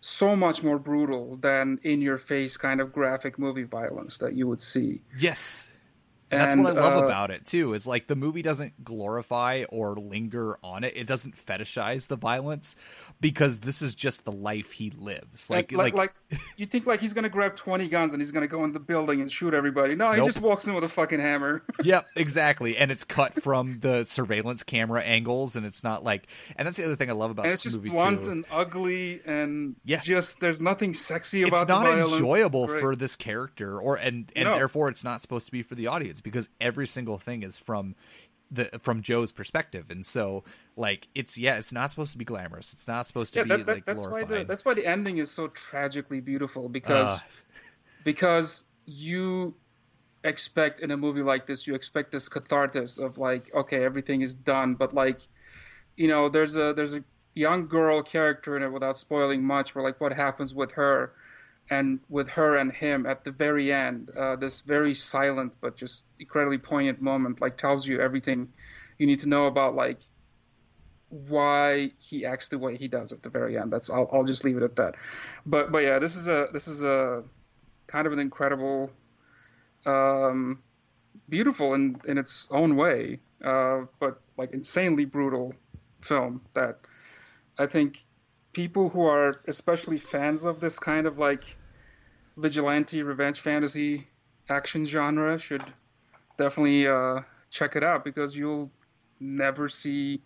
so 0.00 0.34
much 0.34 0.62
more 0.62 0.78
brutal 0.78 1.36
than 1.36 1.78
in 1.82 2.00
your 2.00 2.16
face 2.16 2.56
kind 2.56 2.80
of 2.80 2.94
graphic 2.94 3.38
movie 3.38 3.64
violence 3.64 4.16
that 4.16 4.32
you 4.32 4.46
would 4.48 4.60
see. 4.60 5.02
Yes. 5.18 5.68
And 6.30 6.40
that's 6.40 6.56
what 6.56 6.66
I 6.76 6.80
love 6.80 7.02
uh, 7.02 7.06
about 7.06 7.30
it 7.30 7.46
too. 7.46 7.74
Is 7.74 7.86
like 7.86 8.08
the 8.08 8.16
movie 8.16 8.42
doesn't 8.42 8.82
glorify 8.84 9.64
or 9.68 9.94
linger 9.96 10.58
on 10.62 10.82
it. 10.82 10.96
It 10.96 11.06
doesn't 11.06 11.36
fetishize 11.36 12.08
the 12.08 12.16
violence 12.16 12.74
because 13.20 13.60
this 13.60 13.80
is 13.82 13.94
just 13.94 14.24
the 14.24 14.32
life 14.32 14.72
he 14.72 14.90
lives. 14.90 15.48
Like 15.50 15.70
like, 15.72 15.94
like, 15.94 16.12
like, 16.30 16.40
you 16.56 16.66
think 16.66 16.86
like 16.86 17.00
he's 17.00 17.12
gonna 17.12 17.28
grab 17.28 17.54
twenty 17.54 17.88
guns 17.88 18.12
and 18.12 18.20
he's 18.20 18.32
gonna 18.32 18.48
go 18.48 18.64
in 18.64 18.72
the 18.72 18.80
building 18.80 19.20
and 19.20 19.30
shoot 19.30 19.54
everybody. 19.54 19.94
No, 19.94 20.10
he 20.12 20.22
just 20.24 20.40
walks 20.40 20.66
in 20.66 20.74
with 20.74 20.82
a 20.84 20.88
fucking 20.88 21.20
hammer. 21.20 21.62
yep, 21.82 22.06
exactly. 22.16 22.76
And 22.76 22.90
it's 22.90 23.04
cut 23.04 23.40
from 23.42 23.78
the 23.80 24.04
surveillance 24.04 24.62
camera 24.64 25.02
angles, 25.02 25.54
and 25.56 25.64
it's 25.64 25.84
not 25.84 26.02
like. 26.02 26.26
And 26.56 26.66
that's 26.66 26.76
the 26.76 26.84
other 26.84 26.96
thing 26.96 27.08
I 27.08 27.12
love 27.12 27.30
about 27.30 27.44
and 27.46 27.52
this 27.52 27.64
it's 27.64 27.74
just 27.74 27.76
movie 27.76 27.90
blunt 27.90 28.24
too. 28.24 28.30
and 28.32 28.44
ugly 28.50 29.20
and 29.24 29.76
Yeah. 29.84 30.00
just 30.00 30.40
there's 30.40 30.60
nothing 30.60 30.92
sexy 30.94 31.42
about. 31.42 31.52
it's 31.52 31.62
about 31.62 31.84
not 31.84 31.86
the 31.90 31.92
violence. 31.96 32.12
enjoyable 32.14 32.64
It's 32.70 32.80
for 32.80 32.96
this 32.96 33.14
character 33.16 33.78
or 33.78 33.96
and 33.96 34.32
and 34.34 34.46
No. 34.46 34.56
therefore 34.56 34.88
it's 34.88 35.04
not 35.04 35.22
supposed 35.22 35.46
to 35.46 35.52
be 35.52 35.62
for 35.62 35.74
the 35.74 35.86
audience 35.86 36.15
because 36.20 36.48
every 36.60 36.86
single 36.86 37.18
thing 37.18 37.42
is 37.42 37.56
from 37.56 37.94
the 38.50 38.70
from 38.82 39.02
Joe's 39.02 39.32
perspective. 39.32 39.90
And 39.90 40.04
so 40.04 40.44
like 40.76 41.08
it's 41.14 41.36
yeah 41.38 41.56
it's 41.56 41.72
not 41.72 41.90
supposed 41.90 42.12
to 42.12 42.18
be 42.18 42.24
glamorous. 42.24 42.72
It's 42.72 42.88
not 42.88 43.06
supposed 43.06 43.34
to 43.34 43.40
yeah, 43.40 43.44
be 43.44 43.48
that, 43.50 43.66
that, 43.66 43.72
like 43.72 43.84
that's 43.84 44.06
why 44.06 44.24
the 44.24 44.44
that's 44.44 44.64
why 44.64 44.74
the 44.74 44.86
ending 44.86 45.18
is 45.18 45.30
so 45.30 45.48
tragically 45.48 46.20
beautiful 46.20 46.68
because 46.68 47.20
Ugh. 47.20 47.30
because 48.04 48.64
you 48.86 49.54
expect 50.24 50.80
in 50.80 50.90
a 50.90 50.96
movie 50.96 51.22
like 51.22 51.46
this 51.46 51.66
you 51.66 51.74
expect 51.74 52.10
this 52.10 52.28
catharsis 52.28 52.98
of 52.98 53.18
like 53.18 53.50
okay 53.54 53.84
everything 53.84 54.22
is 54.22 54.34
done. 54.34 54.74
But 54.74 54.92
like 54.92 55.20
you 55.96 56.08
know 56.08 56.28
there's 56.28 56.56
a 56.56 56.72
there's 56.72 56.96
a 56.96 57.04
young 57.34 57.66
girl 57.66 58.02
character 58.02 58.56
in 58.56 58.62
it 58.62 58.72
without 58.72 58.96
spoiling 58.96 59.44
much 59.44 59.74
where 59.74 59.84
like 59.84 60.00
what 60.00 60.12
happens 60.12 60.54
with 60.54 60.72
her 60.72 61.12
and 61.70 61.98
with 62.08 62.28
her 62.28 62.56
and 62.56 62.72
him 62.72 63.06
at 63.06 63.24
the 63.24 63.32
very 63.32 63.72
end 63.72 64.10
uh, 64.16 64.36
this 64.36 64.60
very 64.60 64.94
silent 64.94 65.56
but 65.60 65.76
just 65.76 66.04
incredibly 66.20 66.58
poignant 66.58 67.00
moment 67.00 67.40
like 67.40 67.56
tells 67.56 67.86
you 67.86 68.00
everything 68.00 68.48
you 68.98 69.06
need 69.06 69.20
to 69.20 69.28
know 69.28 69.46
about 69.46 69.74
like 69.74 69.98
why 71.08 71.90
he 71.98 72.26
acts 72.26 72.48
the 72.48 72.58
way 72.58 72.76
he 72.76 72.88
does 72.88 73.12
at 73.12 73.22
the 73.22 73.30
very 73.30 73.58
end. 73.58 73.72
That's 73.72 73.90
I'll, 73.90 74.08
I'll 74.12 74.24
just 74.24 74.44
leave 74.44 74.56
it 74.56 74.62
at 74.62 74.76
that. 74.76 74.94
But 75.44 75.72
but 75.72 75.82
yeah, 75.82 75.98
this 75.98 76.16
is 76.16 76.28
a 76.28 76.48
this 76.52 76.68
is 76.68 76.82
a 76.82 77.22
kind 77.86 78.06
of 78.06 78.12
an 78.12 78.18
incredible, 78.18 78.90
um, 79.84 80.62
beautiful 81.28 81.74
in 81.74 82.00
in 82.06 82.18
its 82.18 82.48
own 82.50 82.76
way, 82.76 83.20
uh, 83.44 83.82
but 84.00 84.20
like 84.36 84.52
insanely 84.52 85.04
brutal 85.04 85.54
film 86.00 86.42
that 86.54 86.78
I 87.58 87.66
think 87.66 88.04
people 88.56 88.88
who 88.88 89.04
are 89.04 89.34
especially 89.48 89.98
fans 89.98 90.46
of 90.46 90.60
this 90.60 90.78
kind 90.78 91.06
of 91.06 91.18
like 91.18 91.58
vigilante 92.38 93.02
revenge 93.02 93.38
fantasy 93.38 94.08
action 94.48 94.86
genre 94.86 95.38
should 95.38 95.62
definitely 96.38 96.88
uh, 96.88 97.20
check 97.50 97.76
it 97.76 97.84
out 97.84 98.02
because 98.02 98.34
you'll 98.34 98.70
never 99.20 99.68
see 99.68 100.22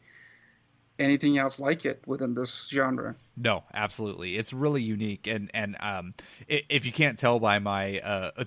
anything 1.01 1.39
else 1.39 1.59
like 1.59 1.85
it 1.85 2.01
within 2.07 2.33
this 2.33 2.69
genre. 2.71 3.17
No, 3.37 3.65
absolutely. 3.75 4.37
It's 4.37 4.53
really 4.53 4.83
unique, 4.83 5.27
and 5.27 5.51
and 5.53 5.77
um, 5.81 6.15
if 6.47 6.87
you 6.87 6.93
can't 6.93 7.19
tell 7.19 7.41
by 7.41 7.59
my 7.59 7.99
uh 7.99 8.45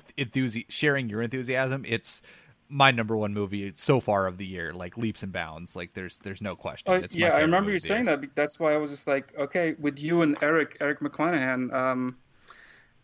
sharing 0.70 1.10
your 1.10 1.22
enthusiasm, 1.22 1.84
it's 1.86 2.22
my 2.70 2.92
number 2.92 3.16
one 3.16 3.34
movie 3.34 3.72
so 3.76 4.00
far 4.00 4.28
of 4.28 4.38
the 4.38 4.46
year, 4.46 4.74
like 4.74 4.98
leaps 4.98 5.24
and 5.24 5.32
bounds. 5.32 5.76
Like 5.76 5.94
there's 5.94 6.18
there's 6.20 6.42
no 6.42 6.56
question. 6.56 6.92
Uh, 6.92 6.98
It's 6.98 7.16
my 7.16 7.28
yeah, 7.28 7.34
I 7.34 7.42
remember 7.42 7.72
you 7.72 7.80
saying 7.80 8.06
that. 8.06 8.24
That's 8.36 8.60
why 8.60 8.74
I 8.74 8.78
was 8.78 8.90
just 8.90 9.08
like, 9.08 9.34
okay, 9.38 9.76
with 9.80 10.00
you 10.00 10.22
and 10.22 10.38
Eric, 10.42 10.78
Eric 10.80 11.00
McClanahan, 11.00 11.74
um, 11.74 12.18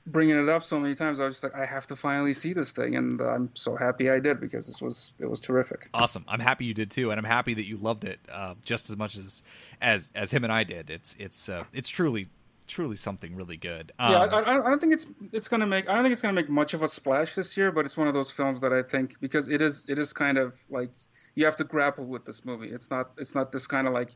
bringing 0.07 0.37
it 0.37 0.49
up 0.49 0.63
so 0.63 0.79
many 0.79 0.95
times, 0.95 1.19
I 1.19 1.25
was 1.25 1.35
just 1.35 1.43
like, 1.43 1.55
I 1.55 1.65
have 1.65 1.87
to 1.87 1.95
finally 1.95 2.33
see 2.33 2.53
this 2.53 2.71
thing, 2.71 2.95
and 2.95 3.21
I'm 3.21 3.49
so 3.53 3.75
happy 3.75 4.09
I 4.09 4.19
did 4.19 4.39
because 4.39 4.67
this 4.67 4.81
was 4.81 5.13
it 5.19 5.29
was 5.29 5.39
terrific. 5.39 5.89
Awesome. 5.93 6.25
I'm 6.27 6.39
happy 6.39 6.65
you 6.65 6.73
did 6.73 6.91
too, 6.91 7.11
and 7.11 7.19
I'm 7.19 7.25
happy 7.25 7.53
that 7.53 7.65
you 7.65 7.77
loved 7.77 8.03
it 8.03 8.19
uh, 8.31 8.55
just 8.63 8.89
as 8.89 8.97
much 8.97 9.17
as 9.17 9.43
as 9.81 10.11
as 10.15 10.31
him 10.31 10.43
and 10.43 10.53
I 10.53 10.63
did. 10.63 10.89
It's 10.89 11.15
it's 11.19 11.49
uh, 11.49 11.63
it's 11.73 11.89
truly 11.89 12.27
truly 12.69 12.95
something 12.95 13.35
really 13.35 13.57
good. 13.57 13.91
Um, 13.99 14.11
yeah, 14.11 14.19
I, 14.19 14.39
I, 14.39 14.65
I 14.67 14.69
don't 14.69 14.79
think 14.79 14.93
it's 14.93 15.07
it's 15.33 15.49
gonna 15.49 15.67
make 15.67 15.89
I 15.89 15.93
don't 15.93 16.03
think 16.03 16.13
it's 16.13 16.21
gonna 16.21 16.33
make 16.33 16.49
much 16.49 16.73
of 16.73 16.83
a 16.83 16.87
splash 16.87 17.35
this 17.35 17.57
year, 17.57 17.71
but 17.71 17.85
it's 17.85 17.97
one 17.97 18.07
of 18.07 18.13
those 18.13 18.31
films 18.31 18.61
that 18.61 18.71
I 18.71 18.83
think 18.83 19.15
because 19.19 19.47
it 19.47 19.61
is 19.61 19.85
it 19.89 19.99
is 19.99 20.13
kind 20.13 20.37
of 20.37 20.53
like 20.69 20.91
you 21.35 21.45
have 21.45 21.55
to 21.57 21.63
grapple 21.63 22.05
with 22.05 22.25
this 22.25 22.45
movie. 22.45 22.69
It's 22.69 22.89
not 22.89 23.11
it's 23.17 23.35
not 23.35 23.51
this 23.51 23.67
kind 23.67 23.87
of 23.87 23.93
like 23.93 24.11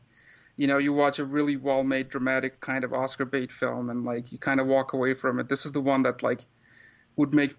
you 0.56 0.66
know 0.66 0.78
you 0.78 0.92
watch 0.92 1.18
a 1.18 1.24
really 1.24 1.56
well 1.56 1.82
made 1.82 2.08
dramatic 2.08 2.60
kind 2.60 2.84
of 2.84 2.92
Oscar 2.92 3.24
bait 3.24 3.52
film 3.52 3.90
and 3.90 4.04
like 4.04 4.32
you 4.32 4.38
kind 4.38 4.60
of 4.60 4.66
walk 4.66 4.92
away 4.92 5.14
from 5.14 5.38
it. 5.40 5.48
This 5.48 5.66
is 5.66 5.72
the 5.72 5.80
one 5.80 6.02
that 6.04 6.22
like 6.22 6.44
would 7.16 7.34
make 7.34 7.54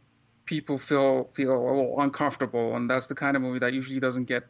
people 0.46 0.78
feel 0.78 1.30
feel 1.34 1.52
a 1.52 1.60
little 1.60 2.00
uncomfortable, 2.00 2.76
and 2.76 2.90
that's 2.90 3.08
the 3.08 3.16
kind 3.16 3.36
of 3.36 3.42
movie 3.42 3.60
that 3.60 3.74
usually 3.74 4.00
doesn't 4.00 4.26
get 4.26 4.44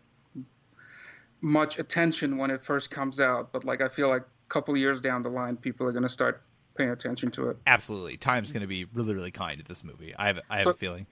much 1.42 1.80
attention 1.80 2.38
when 2.38 2.52
it 2.52 2.62
first 2.62 2.92
comes 2.92 3.20
out. 3.20 3.52
But 3.52 3.64
like 3.64 3.82
I 3.82 3.90
feel 3.90 4.10
like 4.10 4.24
couple 4.50 4.76
years 4.78 5.02
down 5.02 5.22
the 5.22 5.30
line, 5.30 5.58
people 5.58 5.88
are 5.88 5.92
gonna 5.92 6.10
start 6.10 6.42
paying 6.78 6.90
attention 6.90 7.32
to 7.32 7.50
it. 7.50 7.58
absolutely. 7.68 8.18
Time's 8.18 8.52
going 8.52 8.62
to 8.62 8.68
be 8.68 8.84
really 8.94 9.14
really 9.14 9.32
kind 9.32 9.60
to 9.60 9.66
this 9.66 9.84
movie. 9.84 10.14
I 10.18 10.28
have 10.28 10.42
I 10.50 10.56
have 10.58 10.64
So- 10.66 10.70
a 10.72 10.74
feeling. 10.76 11.08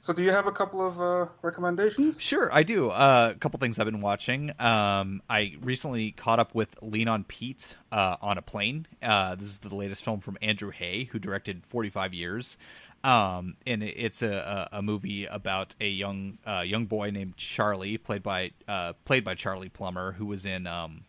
So, 0.00 0.12
do 0.12 0.22
you 0.22 0.32
have 0.32 0.46
a 0.46 0.52
couple 0.52 0.86
of 0.86 1.00
uh, 1.00 1.28
recommendations? 1.40 2.20
Sure, 2.20 2.52
I 2.52 2.62
do. 2.62 2.90
Uh, 2.90 3.32
a 3.34 3.38
couple 3.38 3.58
things 3.58 3.78
I've 3.78 3.86
been 3.86 4.02
watching. 4.02 4.50
Um, 4.60 5.22
I 5.30 5.54
recently 5.62 6.10
caught 6.10 6.38
up 6.38 6.54
with 6.54 6.76
Lean 6.82 7.08
on 7.08 7.24
Pete 7.24 7.74
uh, 7.90 8.16
on 8.20 8.36
a 8.36 8.42
plane. 8.42 8.86
Uh, 9.02 9.34
this 9.34 9.48
is 9.48 9.60
the 9.60 9.74
latest 9.74 10.04
film 10.04 10.20
from 10.20 10.36
Andrew 10.42 10.70
Haigh, 10.70 11.04
who 11.04 11.18
directed 11.18 11.64
45 11.64 12.12
Years. 12.12 12.58
Um, 13.02 13.56
and 13.66 13.82
it's 13.82 14.20
a, 14.20 14.68
a, 14.72 14.78
a 14.78 14.82
movie 14.82 15.24
about 15.24 15.74
a 15.80 15.88
young 15.88 16.36
uh, 16.46 16.60
young 16.60 16.84
boy 16.84 17.08
named 17.08 17.38
Charlie, 17.38 17.96
played 17.96 18.22
by 18.22 18.50
uh, 18.68 18.92
played 19.06 19.24
by 19.24 19.34
Charlie 19.34 19.70
Plummer, 19.70 20.12
who 20.12 20.26
was 20.26 20.44
in 20.44 20.66
um, 20.66 21.04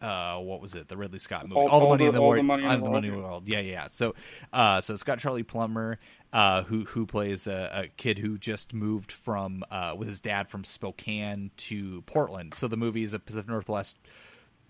uh, 0.00 0.38
what 0.38 0.60
was 0.60 0.74
it? 0.74 0.88
The 0.88 0.96
Ridley 0.96 1.18
Scott 1.18 1.48
movie, 1.48 1.60
All- 1.60 1.68
All, 1.68 1.80
the 1.80 1.86
Money 1.88 2.04
the- 2.04 2.08
in 2.10 2.14
the 2.14 2.20
All 2.20 2.30
the 2.30 2.36
World. 2.36 2.46
Money 2.46 2.62
in 2.64 2.68
the 2.68 2.74
All 2.76 2.82
the 2.84 2.90
Money 2.90 3.08
in 3.08 3.14
the 3.14 3.20
World. 3.20 3.48
Yeah, 3.48 3.60
yeah. 3.60 3.86
So, 3.88 4.14
uh, 4.52 4.80
so 4.80 4.92
it's 4.94 5.02
got 5.02 5.18
Charlie 5.18 5.42
Plummer, 5.42 5.98
uh, 6.32 6.62
who 6.64 6.84
who 6.84 7.06
plays 7.06 7.46
a, 7.46 7.70
a 7.84 7.88
kid 7.96 8.18
who 8.18 8.38
just 8.38 8.72
moved 8.74 9.10
from 9.12 9.64
uh, 9.70 9.94
with 9.96 10.08
his 10.08 10.20
dad 10.20 10.48
from 10.48 10.64
Spokane 10.64 11.50
to 11.56 12.02
Portland. 12.02 12.54
So 12.54 12.68
the 12.68 12.76
movie 12.76 13.02
is 13.02 13.14
a 13.14 13.18
Pacific 13.18 13.48
Northwest 13.48 13.98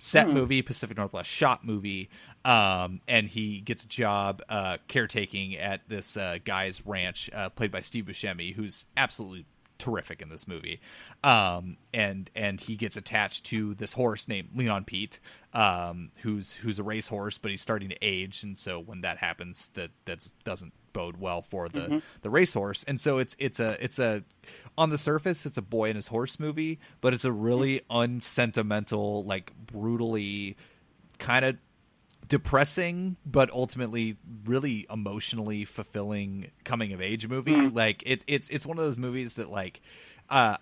set 0.01 0.29
movie, 0.29 0.63
Pacific 0.63 0.97
Northwest 0.97 1.29
shot 1.29 1.65
movie, 1.67 2.09
um, 2.45 3.01
and 3.09 3.27
he 3.29 3.61
gets 3.61 3.83
a 3.83 3.89
job 3.89 4.41
uh, 4.49 4.77
caretaking 4.87 5.57
at 5.57 5.81
this 5.89 6.17
uh, 6.17 6.39
guy's 6.45 6.87
ranch, 6.87 7.29
uh, 7.35 7.49
played 7.49 7.73
by 7.73 7.81
Steve 7.81 8.05
Buscemi, 8.05 8.55
who's 8.55 8.85
absolutely 8.97 9.45
terrific 9.79 10.21
in 10.21 10.29
this 10.29 10.47
movie. 10.47 10.81
Um, 11.25 11.77
and 11.95 12.31
and 12.35 12.61
he 12.61 12.77
gets 12.77 12.97
attached 12.97 13.45
to 13.47 13.75
this 13.75 13.93
horse 13.93 14.29
named 14.29 14.51
Lean 14.55 14.69
on 14.69 14.85
Pete, 14.85 15.19
um, 15.55 16.11
who's 16.23 16.55
who's 16.55 16.79
a 16.79 16.83
racehorse, 16.83 17.39
but 17.39 17.51
he's 17.51 17.63
starting 17.63 17.89
to 17.89 17.97
age, 18.03 18.43
and 18.43 18.59
so 18.59 18.79
when 18.79 19.03
that 19.03 19.19
happens, 19.19 19.71
that 19.75 19.91
that 20.05 20.31
doesn't 20.45 20.73
bode 20.93 21.21
well 21.21 21.43
for 21.43 21.69
the 21.69 22.03
the 22.23 22.31
racehorse. 22.31 22.83
And 22.85 23.01
so 23.01 23.19
it's 23.19 23.37
it's 23.39 23.61
a 23.61 23.83
it's 23.83 23.99
a 23.99 24.25
on 24.77 24.91
the 24.91 24.99
surface 24.99 25.47
it's 25.47 25.57
a 25.57 25.63
boy 25.63 25.89
and 25.89 25.97
his 25.97 26.09
horse 26.09 26.41
movie, 26.41 26.79
but 27.01 27.15
it's 27.15 27.25
a 27.25 27.33
really 27.33 27.83
unsentimental, 27.91 29.25
like 29.25 29.53
brutally 29.67 30.57
kind 31.19 31.45
of 31.45 31.57
depressing 32.29 33.17
but 33.25 33.51
ultimately 33.51 34.17
really 34.45 34.87
emotionally 34.91 35.65
fulfilling 35.65 36.51
coming 36.65 36.93
of 36.93 37.01
age 37.01 37.27
movie 37.27 37.55
mm. 37.55 37.75
like 37.75 38.03
it, 38.05 38.25
it's 38.27 38.49
it's 38.51 38.67
one 38.67 38.79
of 38.79 38.85
those 38.85 38.99
movies 38.99 39.35
that 39.35 39.51
like 39.51 39.81
uh 40.31 40.57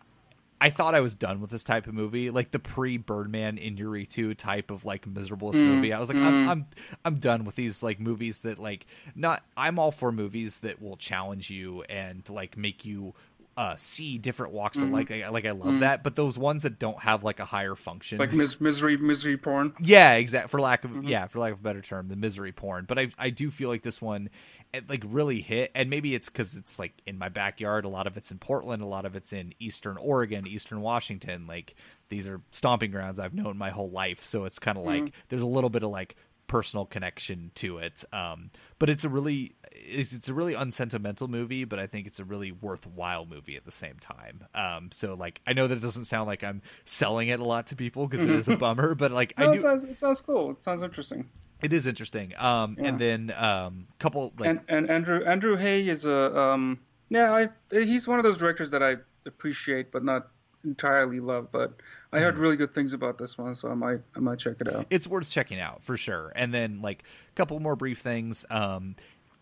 I 0.60 0.70
thought 0.70 0.94
I 0.94 1.00
was 1.00 1.14
done 1.14 1.40
with 1.40 1.50
this 1.50 1.62
type 1.62 1.86
of 1.86 1.92
movie, 1.92 2.30
like 2.30 2.50
the 2.50 2.58
pre 2.58 2.96
Birdman 2.96 3.58
Iñárritu 3.58 4.34
type 4.36 4.70
of 4.70 4.84
like 4.84 5.06
miserable 5.06 5.52
mm. 5.52 5.58
movie. 5.58 5.92
I 5.92 6.00
was 6.00 6.08
like, 6.08 6.16
I'm, 6.16 6.46
mm. 6.46 6.48
I'm 6.48 6.66
I'm 7.04 7.16
done 7.16 7.44
with 7.44 7.56
these 7.56 7.82
like 7.82 8.00
movies 8.00 8.40
that 8.42 8.58
like 8.58 8.86
not. 9.14 9.44
I'm 9.56 9.78
all 9.78 9.92
for 9.92 10.12
movies 10.12 10.60
that 10.60 10.80
will 10.80 10.96
challenge 10.96 11.50
you 11.50 11.82
and 11.82 12.26
like 12.30 12.56
make 12.56 12.86
you 12.86 13.14
uh, 13.56 13.74
see 13.76 14.18
different 14.18 14.52
walks 14.52 14.78
of 14.78 14.84
Mm-hmm. 14.84 14.94
life. 14.94 15.10
Like, 15.10 15.30
like 15.30 15.46
I 15.46 15.52
love 15.52 15.80
that, 15.80 16.02
but 16.02 16.14
those 16.14 16.36
ones 16.36 16.64
that 16.64 16.78
don't 16.78 16.98
have 17.00 17.24
like 17.24 17.40
a 17.40 17.44
higher 17.46 17.74
function, 17.74 18.18
like 18.18 18.32
mis- 18.32 18.60
misery 18.60 18.96
misery 18.98 19.36
porn. 19.38 19.72
yeah, 19.80 20.12
exactly. 20.12 20.48
For 20.50 20.60
lack 20.60 20.84
of 20.84 20.90
Mm-hmm. 20.90 21.08
yeah, 21.08 21.26
for 21.26 21.38
lack 21.38 21.52
of 21.54 21.60
a 21.60 21.62
better 21.62 21.80
term, 21.80 22.08
the 22.08 22.16
misery 22.16 22.52
porn. 22.52 22.84
But 22.86 22.98
I 22.98 23.08
I 23.18 23.30
do 23.30 23.50
feel 23.50 23.68
like 23.70 23.82
this 23.82 24.00
one, 24.02 24.28
it 24.74 24.90
like 24.90 25.02
really 25.06 25.40
hit, 25.40 25.70
and 25.74 25.88
maybe 25.88 26.14
it's 26.14 26.28
because 26.28 26.54
it's 26.56 26.78
like 26.78 26.92
in 27.06 27.16
my 27.16 27.30
backyard. 27.30 27.86
A 27.86 27.88
lot 27.88 28.06
of 28.06 28.16
it's 28.18 28.30
in 28.30 28.38
Portland. 28.38 28.82
A 28.82 28.86
lot 28.86 29.06
of 29.06 29.16
it's 29.16 29.32
in 29.32 29.54
Eastern 29.58 29.96
Oregon, 29.96 30.46
Eastern 30.46 30.82
Washington. 30.82 31.46
Like 31.46 31.74
these 32.10 32.28
are 32.28 32.42
stomping 32.50 32.90
grounds 32.90 33.18
I've 33.18 33.34
known 33.34 33.56
my 33.56 33.70
whole 33.70 33.90
life. 33.90 34.22
So 34.24 34.44
it's 34.44 34.58
kind 34.58 34.76
of 34.76 34.84
Mm-hmm. 34.84 35.04
like 35.04 35.14
there's 35.30 35.42
a 35.42 35.46
little 35.46 35.70
bit 35.70 35.82
of 35.82 35.90
like 35.90 36.14
personal 36.46 36.84
connection 36.84 37.50
to 37.56 37.78
it. 37.78 38.04
Um, 38.12 38.50
but 38.78 38.88
it's 38.90 39.04
a 39.04 39.08
really 39.08 39.54
it's, 39.76 40.12
it's 40.12 40.28
a 40.28 40.34
really 40.34 40.54
unsentimental 40.54 41.28
movie, 41.28 41.64
but 41.64 41.78
I 41.78 41.86
think 41.86 42.06
it's 42.06 42.18
a 42.20 42.24
really 42.24 42.52
worthwhile 42.52 43.26
movie 43.26 43.56
at 43.56 43.64
the 43.64 43.70
same 43.72 43.96
time. 44.00 44.44
Um, 44.54 44.90
so 44.92 45.14
like 45.14 45.40
I 45.46 45.52
know 45.52 45.66
that 45.66 45.78
it 45.78 45.82
doesn't 45.82 46.06
sound 46.06 46.26
like 46.26 46.42
I'm 46.44 46.62
selling 46.84 47.28
it 47.28 47.40
a 47.40 47.44
lot 47.44 47.66
to 47.68 47.76
people 47.76 48.06
because 48.06 48.24
it 48.24 48.30
is 48.30 48.48
a 48.48 48.56
bummer, 48.56 48.94
but 48.94 49.12
like 49.12 49.34
Mm-hmm. 49.36 49.42
No, 49.42 49.48
I 49.48 49.52
it 49.52 49.56
do. 49.56 49.60
sounds 49.62 49.84
it 49.84 49.98
sounds 49.98 50.20
cool. 50.20 50.50
It 50.52 50.62
sounds 50.62 50.82
interesting. 50.82 51.28
It 51.62 51.72
is 51.72 51.86
interesting. 51.86 52.34
Um, 52.36 52.76
and 52.78 52.98
then 52.98 53.32
um, 53.36 53.86
couple 53.98 54.32
like 54.38 54.48
and 54.50 54.60
and 54.68 54.90
Andrew 54.90 55.24
Andrew 55.24 55.56
Haigh 55.56 55.88
is 55.88 56.04
a 56.04 56.38
um 56.38 56.78
yeah 57.08 57.32
I 57.32 57.48
he's 57.70 58.06
one 58.06 58.18
of 58.18 58.24
those 58.24 58.36
directors 58.36 58.70
that 58.72 58.82
I 58.82 58.96
appreciate 59.26 59.90
but 59.90 60.04
not 60.04 60.28
entirely 60.64 61.20
love 61.20 61.52
but 61.52 61.74
I 62.12 62.18
heard 62.18 62.38
really 62.38 62.56
good 62.56 62.74
things 62.74 62.92
about 62.92 63.18
this 63.18 63.38
one 63.38 63.54
so 63.54 63.68
I 63.70 63.74
might 63.74 64.00
I 64.16 64.18
might 64.20 64.38
check 64.40 64.56
it 64.60 64.68
out. 64.74 64.86
it's 64.90 65.06
worth 65.06 65.30
checking 65.30 65.60
out 65.60 65.82
for 65.84 65.96
sure. 65.96 66.32
And 66.34 66.52
then 66.52 66.82
like 66.82 67.04
a 67.30 67.32
couple 67.36 67.58
more 67.60 67.76
brief 67.76 68.00
things. 68.00 68.44
Um, 68.50 68.96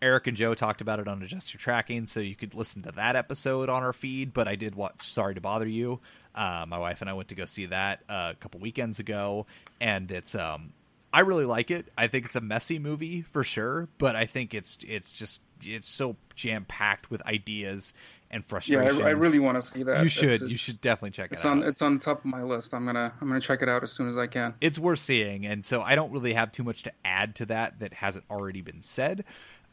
Eric 0.05 0.27
and 0.27 0.37
Joe 0.37 0.53
talked 0.53 0.81
about 0.81 0.99
it 0.99 1.07
on 1.07 1.23
Adjust 1.23 1.51
Your 1.51 1.59
Tracking, 1.59 2.05
so 2.05 2.19
you 2.19 2.35
could 2.35 2.53
listen 2.53 2.83
to 2.83 2.91
that 2.91 3.15
episode 3.15 3.69
on 3.69 3.81
our 3.81 3.91
feed. 3.91 4.35
But 4.35 4.47
I 4.47 4.55
did 4.55 4.75
watch 4.75 5.01
Sorry 5.01 5.33
to 5.33 5.41
Bother 5.41 5.67
You. 5.67 5.99
Uh, 6.35 6.63
my 6.67 6.77
wife 6.77 7.01
and 7.01 7.09
I 7.09 7.13
went 7.13 7.29
to 7.29 7.35
go 7.35 7.45
see 7.45 7.65
that 7.65 8.01
uh, 8.07 8.33
a 8.33 8.35
couple 8.39 8.59
weekends 8.59 8.99
ago, 8.99 9.47
and 9.81 10.11
it's 10.11 10.35
um, 10.35 10.73
I 11.11 11.21
really 11.21 11.45
like 11.45 11.71
it. 11.71 11.87
I 11.97 12.05
think 12.05 12.25
it's 12.25 12.35
a 12.35 12.41
messy 12.41 12.77
movie 12.77 13.23
for 13.23 13.43
sure, 13.43 13.89
but 13.97 14.15
I 14.15 14.27
think 14.27 14.53
it's 14.53 14.77
it's 14.87 15.11
just 15.11 15.41
it's 15.63 15.89
so 15.89 16.17
jam 16.35 16.65
packed 16.65 17.09
with 17.09 17.25
ideas 17.25 17.91
and 18.35 18.43
Yeah. 18.67 18.79
I, 19.05 19.07
I 19.07 19.09
really 19.11 19.39
want 19.39 19.55
to 19.57 19.61
see 19.61 19.81
that. 19.83 19.91
You 20.01 20.05
It's- 20.05 20.11
should. 20.11 20.29
it's- 20.31 20.49
you 20.49 20.55
should 20.57 20.81
definitely 20.81 21.11
check 21.11 21.31
it 21.31 21.33
It's 21.33 21.45
out. 21.45 21.51
on 21.53 21.63
it's 21.63 21.81
on 21.81 21.99
top 21.99 22.19
of 22.19 22.25
my 22.25 22.43
list. 22.43 22.73
I'm 22.73 22.85
gonna 22.85 23.13
I'm 23.21 23.27
gonna 23.27 23.39
check 23.41 23.61
it 23.61 23.69
out 23.69 23.81
as 23.83 23.91
soon 23.91 24.09
as 24.09 24.17
I 24.17 24.27
can. 24.27 24.53
it's 24.61 24.77
worth 24.77 24.99
seeing 24.99 25.45
and 25.45 25.65
so 25.65 25.81
i 25.81 25.95
don't 25.95 26.11
really 26.11 26.33
have 26.33 26.51
too 26.51 26.63
much 26.63 26.83
to 26.83 26.91
add 27.05 27.35
to 27.35 27.45
that 27.47 27.79
that 27.79 27.93
hasn't 27.93 28.25
already 28.29 28.61
been 28.61 28.81
said 28.81 29.23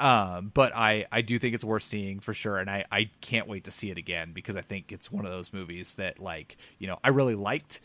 um, 0.00 0.50
but 0.54 0.75
i 0.76 1.04
i 1.12 1.21
do 1.21 1.38
think 1.38 1.54
it's 1.54 1.64
worth 1.64 1.83
seeing 1.83 2.21
for 2.21 2.33
sure 2.35 2.59
and 2.59 2.71
i 2.71 2.85
i 2.92 3.11
can't 3.21 3.47
wait 3.49 3.64
to 3.64 3.71
see 3.71 3.90
it 3.90 3.99
again 3.99 4.33
because 4.33 4.57
i 4.57 4.61
think 4.62 4.92
it's 4.92 5.11
one 5.12 5.25
of 5.26 5.33
those 5.33 5.52
movies 5.52 5.95
that 5.95 6.19
like 6.21 6.57
you 6.78 6.87
know 6.87 6.99
i 7.04 7.09
really 7.09 7.35
liked 7.35 7.81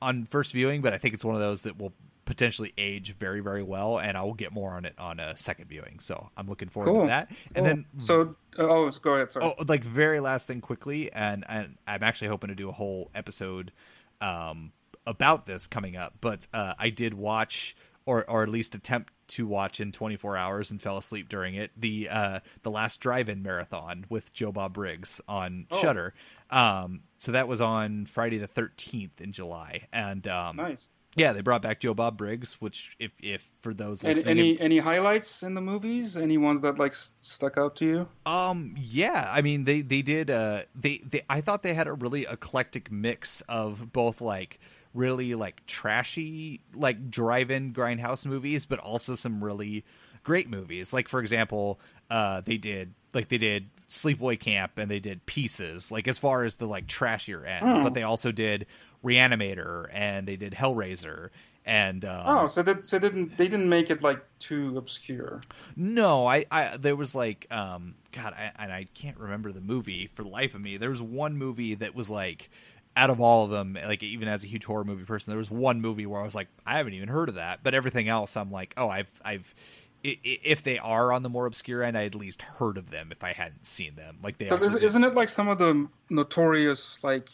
on 0.00 0.24
first 0.26 0.52
viewing 0.52 0.80
but 0.80 0.92
i 0.92 0.98
think 0.98 1.14
it's 1.14 1.24
one 1.24 1.34
of 1.34 1.40
those 1.40 1.62
that 1.62 1.78
will 1.78 1.92
potentially 2.28 2.74
age 2.76 3.14
very 3.14 3.40
very 3.40 3.62
well 3.62 3.98
and 3.98 4.14
i 4.16 4.22
will 4.22 4.34
get 4.34 4.52
more 4.52 4.72
on 4.72 4.84
it 4.84 4.94
on 4.98 5.18
a 5.18 5.34
second 5.34 5.66
viewing 5.66 5.98
so 5.98 6.28
i'm 6.36 6.46
looking 6.46 6.68
forward 6.68 6.92
Cool. 6.92 7.00
to 7.02 7.06
that 7.08 7.30
and 7.54 7.54
Cool. 7.56 7.64
then 7.64 7.86
so 7.96 8.20
uh, 8.58 8.62
oh 8.68 8.90
go 9.02 9.14
ahead 9.14 9.30
sorry. 9.30 9.46
Oh, 9.58 9.64
like 9.66 9.82
very 9.82 10.20
last 10.20 10.46
thing 10.46 10.60
quickly, 10.60 11.10
and, 11.12 11.44
and 11.48 11.76
I'm 11.86 12.02
actually 12.02 12.28
hoping 12.28 12.48
to 12.48 12.54
do 12.54 12.68
a 12.68 12.72
whole 12.72 13.10
episode 13.14 13.72
um, 14.20 14.72
about 15.06 15.46
this 15.46 15.66
coming 15.66 15.96
up. 15.96 16.14
But 16.20 16.46
uh, 16.52 16.74
I 16.78 16.90
did 16.90 17.14
watch, 17.14 17.76
or 18.04 18.28
or 18.28 18.42
at 18.42 18.48
least 18.48 18.74
attempt 18.74 19.12
to 19.28 19.46
watch 19.46 19.80
in 19.80 19.92
24 19.92 20.36
hours, 20.36 20.70
and 20.70 20.82
fell 20.82 20.96
asleep 20.96 21.28
during 21.28 21.54
it. 21.54 21.70
The 21.76 22.08
uh, 22.08 22.40
the 22.62 22.70
last 22.70 23.00
drive-in 23.00 23.42
marathon 23.42 24.06
with 24.08 24.32
Joe 24.32 24.50
Bob 24.50 24.72
Briggs 24.74 25.20
on 25.28 25.66
Oh. 25.70 25.80
Shudder. 25.80 26.14
Um, 26.50 27.02
so 27.18 27.32
that 27.32 27.46
was 27.46 27.60
on 27.60 28.06
Friday 28.06 28.38
the 28.38 28.48
13th 28.48 29.20
in 29.20 29.30
July, 29.32 29.86
and 29.92 30.26
um, 30.26 30.56
nice. 30.56 30.92
Yeah, 31.18 31.32
they 31.32 31.40
brought 31.40 31.62
back 31.62 31.80
Joe 31.80 31.94
Bob 31.94 32.16
Briggs, 32.16 32.54
which 32.60 32.96
if 32.98 33.12
if 33.20 33.48
for 33.60 33.74
those 33.74 34.02
Any 34.02 34.14
listening, 34.14 34.38
any, 34.38 34.60
any 34.60 34.78
highlights 34.78 35.42
in 35.42 35.54
the 35.54 35.60
movies? 35.60 36.16
Any 36.16 36.38
ones 36.38 36.62
that 36.62 36.78
like 36.78 36.92
s- 36.92 37.14
stuck 37.20 37.58
out 37.58 37.76
to 37.76 37.84
you? 37.84 38.08
Um. 38.24 38.74
Yeah. 38.78 39.28
I 39.30 39.42
mean, 39.42 39.64
they 39.64 39.80
they 39.80 40.02
did. 40.02 40.30
Uh. 40.30 40.62
They 40.74 40.98
they. 40.98 41.22
I 41.28 41.40
thought 41.40 41.62
they 41.62 41.74
had 41.74 41.88
a 41.88 41.92
really 41.92 42.22
eclectic 42.22 42.90
mix 42.90 43.40
of 43.42 43.92
both 43.92 44.20
like 44.20 44.58
really 44.94 45.34
like 45.34 45.64
trashy 45.66 46.60
like 46.74 47.10
drive-in 47.10 47.72
grindhouse 47.72 48.26
movies, 48.26 48.66
but 48.66 48.78
also 48.78 49.14
some 49.14 49.42
really 49.44 49.84
great 50.24 50.48
movies. 50.48 50.92
Like 50.92 51.08
for 51.08 51.20
example, 51.20 51.78
uh, 52.10 52.40
they 52.40 52.56
did 52.56 52.94
like 53.14 53.28
they 53.28 53.38
did 53.38 53.70
Sleepaway 53.88 54.38
Camp 54.38 54.78
and 54.78 54.90
they 54.90 55.00
did 55.00 55.24
Pieces. 55.26 55.90
Like 55.90 56.08
as 56.08 56.18
far 56.18 56.44
as 56.44 56.56
the 56.56 56.66
like 56.66 56.86
trashier 56.86 57.46
end, 57.46 57.82
but 57.82 57.94
they 57.94 58.02
also 58.02 58.32
did 58.32 58.66
Reanimator 59.04 59.88
and 59.92 60.26
they 60.26 60.36
did 60.36 60.52
Hellraiser. 60.52 61.30
And 61.64 62.04
um, 62.06 62.22
Oh, 62.24 62.46
so 62.46 62.62
that 62.62 62.86
so 62.86 62.98
they 62.98 63.08
didn't 63.08 63.36
they 63.36 63.46
didn't 63.46 63.68
make 63.68 63.90
it 63.90 64.02
like 64.02 64.24
too 64.38 64.78
obscure. 64.78 65.42
No, 65.76 66.26
I, 66.26 66.46
I 66.50 66.76
there 66.78 66.96
was 66.96 67.14
like 67.14 67.46
um 67.50 67.94
God, 68.12 68.32
I, 68.32 68.52
and 68.58 68.72
I 68.72 68.88
can't 68.94 69.18
remember 69.18 69.52
the 69.52 69.60
movie 69.60 70.06
for 70.06 70.22
the 70.22 70.30
life 70.30 70.54
of 70.54 70.62
me. 70.62 70.78
There 70.78 70.90
was 70.90 71.02
one 71.02 71.36
movie 71.36 71.74
that 71.74 71.94
was 71.94 72.08
like 72.08 72.48
out 72.96 73.10
of 73.10 73.20
all 73.20 73.44
of 73.44 73.50
them, 73.50 73.78
like 73.84 74.02
even 74.02 74.28
as 74.28 74.42
a 74.42 74.46
huge 74.46 74.64
horror 74.64 74.84
movie 74.84 75.04
person, 75.04 75.30
there 75.30 75.38
was 75.38 75.50
one 75.50 75.80
movie 75.80 76.06
where 76.06 76.20
I 76.20 76.24
was 76.24 76.34
like, 76.34 76.48
I 76.66 76.78
haven't 76.78 76.94
even 76.94 77.08
heard 77.08 77.28
of 77.28 77.36
that. 77.36 77.62
But 77.62 77.74
everything 77.74 78.08
else, 78.08 78.36
I'm 78.36 78.50
like, 78.50 78.72
oh, 78.76 78.88
I've 78.88 79.10
I've 79.24 79.54
if 80.02 80.62
they 80.62 80.78
are 80.78 81.12
on 81.12 81.22
the 81.22 81.28
more 81.28 81.46
obscure 81.46 81.82
end, 81.82 81.98
I 81.98 82.04
at 82.04 82.14
least 82.14 82.42
heard 82.42 82.78
of 82.78 82.90
them 82.90 83.10
if 83.12 83.24
I 83.24 83.32
hadn't 83.32 83.66
seen 83.66 83.94
them. 83.94 84.18
Like 84.22 84.38
they 84.38 84.48
also 84.48 84.78
isn't 84.78 85.04
it 85.04 85.14
like 85.14 85.28
some 85.28 85.48
of 85.48 85.58
the 85.58 85.88
notorious 86.08 87.02
like 87.02 87.28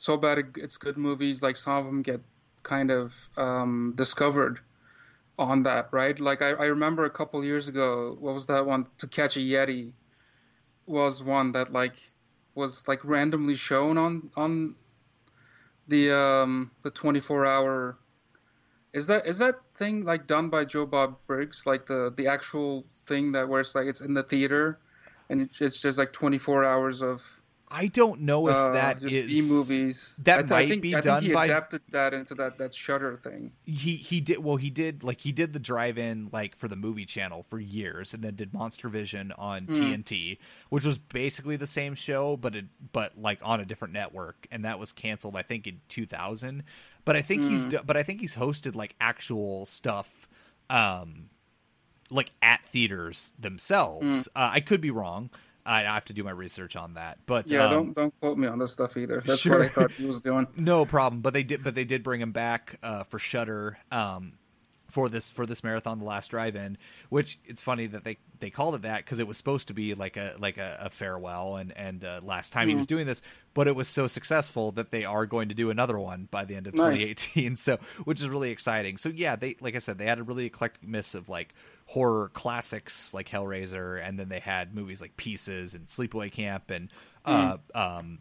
so 0.00 0.16
bad 0.16 0.38
it- 0.38 0.56
it's 0.64 0.76
good 0.78 0.96
movies? 0.98 1.42
Like 1.42 1.56
some 1.56 1.76
of 1.78 1.84
them 1.86 2.02
get 2.02 2.20
kind 2.62 2.90
of 2.90 3.14
um, 3.36 3.92
discovered 3.96 4.60
on 5.38 5.62
that, 5.64 5.88
right? 5.92 6.18
Like 6.20 6.42
I, 6.42 6.50
I 6.50 6.66
remember 6.66 7.04
a 7.04 7.10
couple 7.10 7.44
years 7.44 7.68
ago, 7.68 8.16
what 8.20 8.34
was 8.34 8.46
that 8.46 8.66
one? 8.66 8.86
To 8.98 9.06
Catch 9.08 9.36
a 9.36 9.40
Yeti 9.40 9.92
was 10.86 11.22
one 11.22 11.52
that 11.52 11.72
like 11.72 12.12
was 12.54 12.86
like 12.88 13.04
randomly 13.04 13.54
shown 13.56 13.98
on 13.98 14.30
on 14.36 14.76
the 15.88 16.10
um 16.12 16.70
the 16.82 16.90
24 16.90 17.46
hour 17.46 17.98
is 18.92 19.06
that 19.08 19.26
is 19.26 19.38
that 19.38 19.56
thing 19.76 20.04
like 20.04 20.26
done 20.26 20.48
by 20.50 20.64
Joe 20.64 20.86
Bob 20.86 21.18
Briggs 21.26 21.66
like 21.66 21.86
the 21.86 22.12
the 22.16 22.26
actual 22.26 22.86
thing 23.06 23.32
that 23.32 23.48
where 23.48 23.60
it's 23.60 23.74
like 23.74 23.86
it's 23.86 24.00
in 24.00 24.14
the 24.14 24.22
theater 24.22 24.78
and 25.28 25.48
it's 25.60 25.80
just 25.80 25.98
like 25.98 26.12
24 26.12 26.64
hours 26.64 27.02
of 27.02 27.39
I 27.72 27.86
don't 27.86 28.22
know 28.22 28.48
if 28.48 28.54
uh, 28.54 28.72
that 28.72 29.02
is 29.04 29.12
B 29.12 29.42
movies. 29.48 30.16
that 30.24 30.38
th- 30.38 30.50
might 30.50 30.68
think, 30.68 30.82
be 30.82 30.94
I 30.96 31.00
done 31.00 31.20
think 31.20 31.28
he 31.28 31.34
by- 31.34 31.44
adapted 31.44 31.82
that 31.90 32.12
into 32.12 32.34
that 32.34 32.58
that 32.58 32.74
Shudder 32.74 33.16
thing. 33.16 33.52
he 33.64 33.94
he 33.94 34.20
did 34.20 34.38
well 34.42 34.56
he 34.56 34.70
did 34.70 35.04
like 35.04 35.20
he 35.20 35.30
did 35.30 35.52
the 35.52 35.60
drive-in 35.60 36.30
like 36.32 36.56
for 36.56 36.66
the 36.66 36.74
movie 36.74 37.06
channel 37.06 37.44
for 37.48 37.60
years 37.60 38.12
and 38.12 38.24
then 38.24 38.34
did 38.34 38.52
monster 38.52 38.88
vision 38.88 39.32
on 39.38 39.66
Hmm. 39.66 39.72
tnt 39.72 40.38
which 40.70 40.84
was 40.84 40.98
basically 40.98 41.54
the 41.56 41.66
same 41.68 41.94
show 41.94 42.36
but 42.36 42.56
it 42.56 42.64
but 42.92 43.16
like 43.16 43.38
on 43.42 43.60
a 43.60 43.64
different 43.64 43.94
network 43.94 44.48
and 44.50 44.64
that 44.64 44.78
was 44.80 44.90
canceled 44.90 45.36
i 45.36 45.42
think 45.42 45.66
in 45.68 45.80
2000 45.88 46.64
but 47.04 47.14
i 47.14 47.22
think 47.22 47.42
Hmm. 47.42 47.50
he's 47.50 47.66
but 47.66 47.96
i 47.96 48.02
think 48.02 48.20
he's 48.20 48.34
hosted 48.34 48.74
like 48.74 48.96
actual 49.00 49.64
stuff 49.64 50.28
um 50.68 51.30
like 52.10 52.30
at 52.42 52.64
theaters 52.64 53.32
themselves 53.38 54.28
Hmm. 54.34 54.42
uh, 54.42 54.50
i 54.54 54.60
could 54.60 54.80
be 54.80 54.90
wrong 54.90 55.30
I 55.66 55.80
I 55.80 55.94
have 55.94 56.04
to 56.06 56.12
do 56.12 56.24
my 56.24 56.30
research 56.30 56.76
on 56.76 56.94
that, 56.94 57.18
but 57.26 57.50
Yeah, 57.50 57.66
um, 57.66 57.70
don't 57.70 57.94
don't 57.94 58.20
quote 58.20 58.38
me 58.38 58.46
on 58.46 58.58
this 58.58 58.72
stuff 58.72 58.96
either. 58.96 59.22
That's 59.24 59.40
sure. 59.40 59.58
what 59.58 59.62
I 59.62 59.68
thought 59.68 59.92
he 59.92 60.06
was 60.06 60.20
doing. 60.22 60.46
no 60.56 60.84
problem. 60.84 61.22
But 61.22 61.34
they 61.34 61.42
did. 61.42 61.62
But 61.64 61.74
they 61.74 61.84
did 61.84 62.02
bring 62.02 62.20
him 62.20 62.32
back 62.32 62.78
uh, 62.82 63.04
for 63.04 63.18
Shudder 63.18 63.78
um, 63.90 64.32
for 64.90 65.08
this 65.08 65.28
for 65.28 65.46
this 65.46 65.62
marathon, 65.62 65.98
the 65.98 66.04
last 66.04 66.30
drive-in. 66.30 66.76
Which 67.08 67.38
it's 67.44 67.62
funny 67.62 67.86
that 67.86 68.04
they 68.04 68.18
they 68.40 68.50
called 68.50 68.74
it 68.74 68.82
that 68.82 69.04
because 69.04 69.20
it 69.20 69.26
was 69.26 69.36
supposed 69.36 69.68
to 69.68 69.74
be 69.74 69.94
like 69.94 70.16
a 70.16 70.34
like 70.38 70.56
a, 70.58 70.78
a 70.80 70.90
farewell 70.90 71.56
and 71.56 71.76
and 71.76 72.04
uh, 72.04 72.20
last 72.22 72.52
time 72.52 72.68
he 72.68 72.74
was 72.74 72.86
doing 72.86 73.06
this, 73.06 73.22
but 73.54 73.68
it 73.68 73.76
was 73.76 73.86
so 73.88 74.06
successful 74.06 74.72
that 74.72 74.90
they 74.90 75.04
are 75.04 75.26
going 75.26 75.48
to 75.50 75.54
do 75.54 75.70
another 75.70 75.98
one 75.98 76.26
by 76.30 76.44
the 76.44 76.56
end 76.56 76.66
of 76.66 76.74
Nice. 76.74 77.00
2018. 77.00 77.56
So 77.56 77.78
which 78.04 78.20
is 78.20 78.28
really 78.28 78.50
exciting. 78.50 78.96
So 78.96 79.10
yeah, 79.10 79.36
they 79.36 79.56
like 79.60 79.76
I 79.76 79.78
said, 79.78 79.98
they 79.98 80.06
had 80.06 80.18
a 80.18 80.22
really 80.22 80.46
eclectic 80.46 80.86
mix 80.88 81.14
of 81.14 81.28
like 81.28 81.54
horror 81.90 82.30
classics 82.34 83.12
like 83.12 83.28
Hellraiser, 83.28 84.00
and 84.06 84.16
then 84.16 84.28
they 84.28 84.38
had 84.38 84.72
movies 84.72 85.00
like 85.00 85.16
Pieces 85.16 85.74
and 85.74 85.88
Sleepaway 85.88 86.30
Camp 86.30 86.70
and 86.70 86.88
uh, 87.24 87.56
um, 87.74 88.18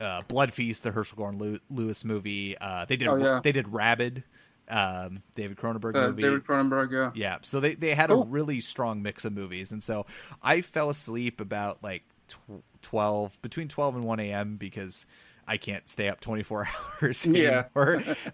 uh, 0.00 0.22
Blood 0.26 0.54
Feast, 0.54 0.84
the 0.84 0.90
Herschell 0.90 1.18
Gordon 1.18 1.38
Lew- 1.38 1.60
Lewis 1.68 2.02
movie. 2.02 2.56
Uh, 2.58 2.86
they 2.86 2.96
did 2.96 3.08
Oh, 3.08 3.16
yeah. 3.16 3.40
they 3.44 3.52
did 3.52 3.68
Rabid, 3.68 4.24
um, 4.68 5.22
David 5.34 5.58
Cronenberg 5.58 5.94
Uh, 5.94 6.08
movie. 6.08 6.22
David 6.22 6.44
Cronenberg, 6.44 6.92
yeah. 6.92 7.10
Yeah, 7.14 7.38
so 7.42 7.60
they 7.60 7.74
they 7.74 7.94
had 7.94 8.08
Cool. 8.08 8.22
a 8.22 8.26
really 8.26 8.62
strong 8.62 9.02
mix 9.02 9.26
of 9.26 9.34
movies, 9.34 9.70
and 9.70 9.82
so 9.84 10.06
I 10.42 10.62
fell 10.62 10.88
asleep 10.88 11.42
about 11.42 11.82
like 11.82 12.04
tw- 12.28 12.64
twelve 12.80 13.36
between 13.42 13.68
twelve 13.68 13.96
and 13.96 14.04
one 14.04 14.18
a.m. 14.20 14.56
because 14.56 15.04
I 15.50 15.56
can't 15.56 15.88
stay 15.90 16.08
up 16.08 16.20
24 16.20 16.68
hours 17.02 17.26
Yeah. 17.26 17.64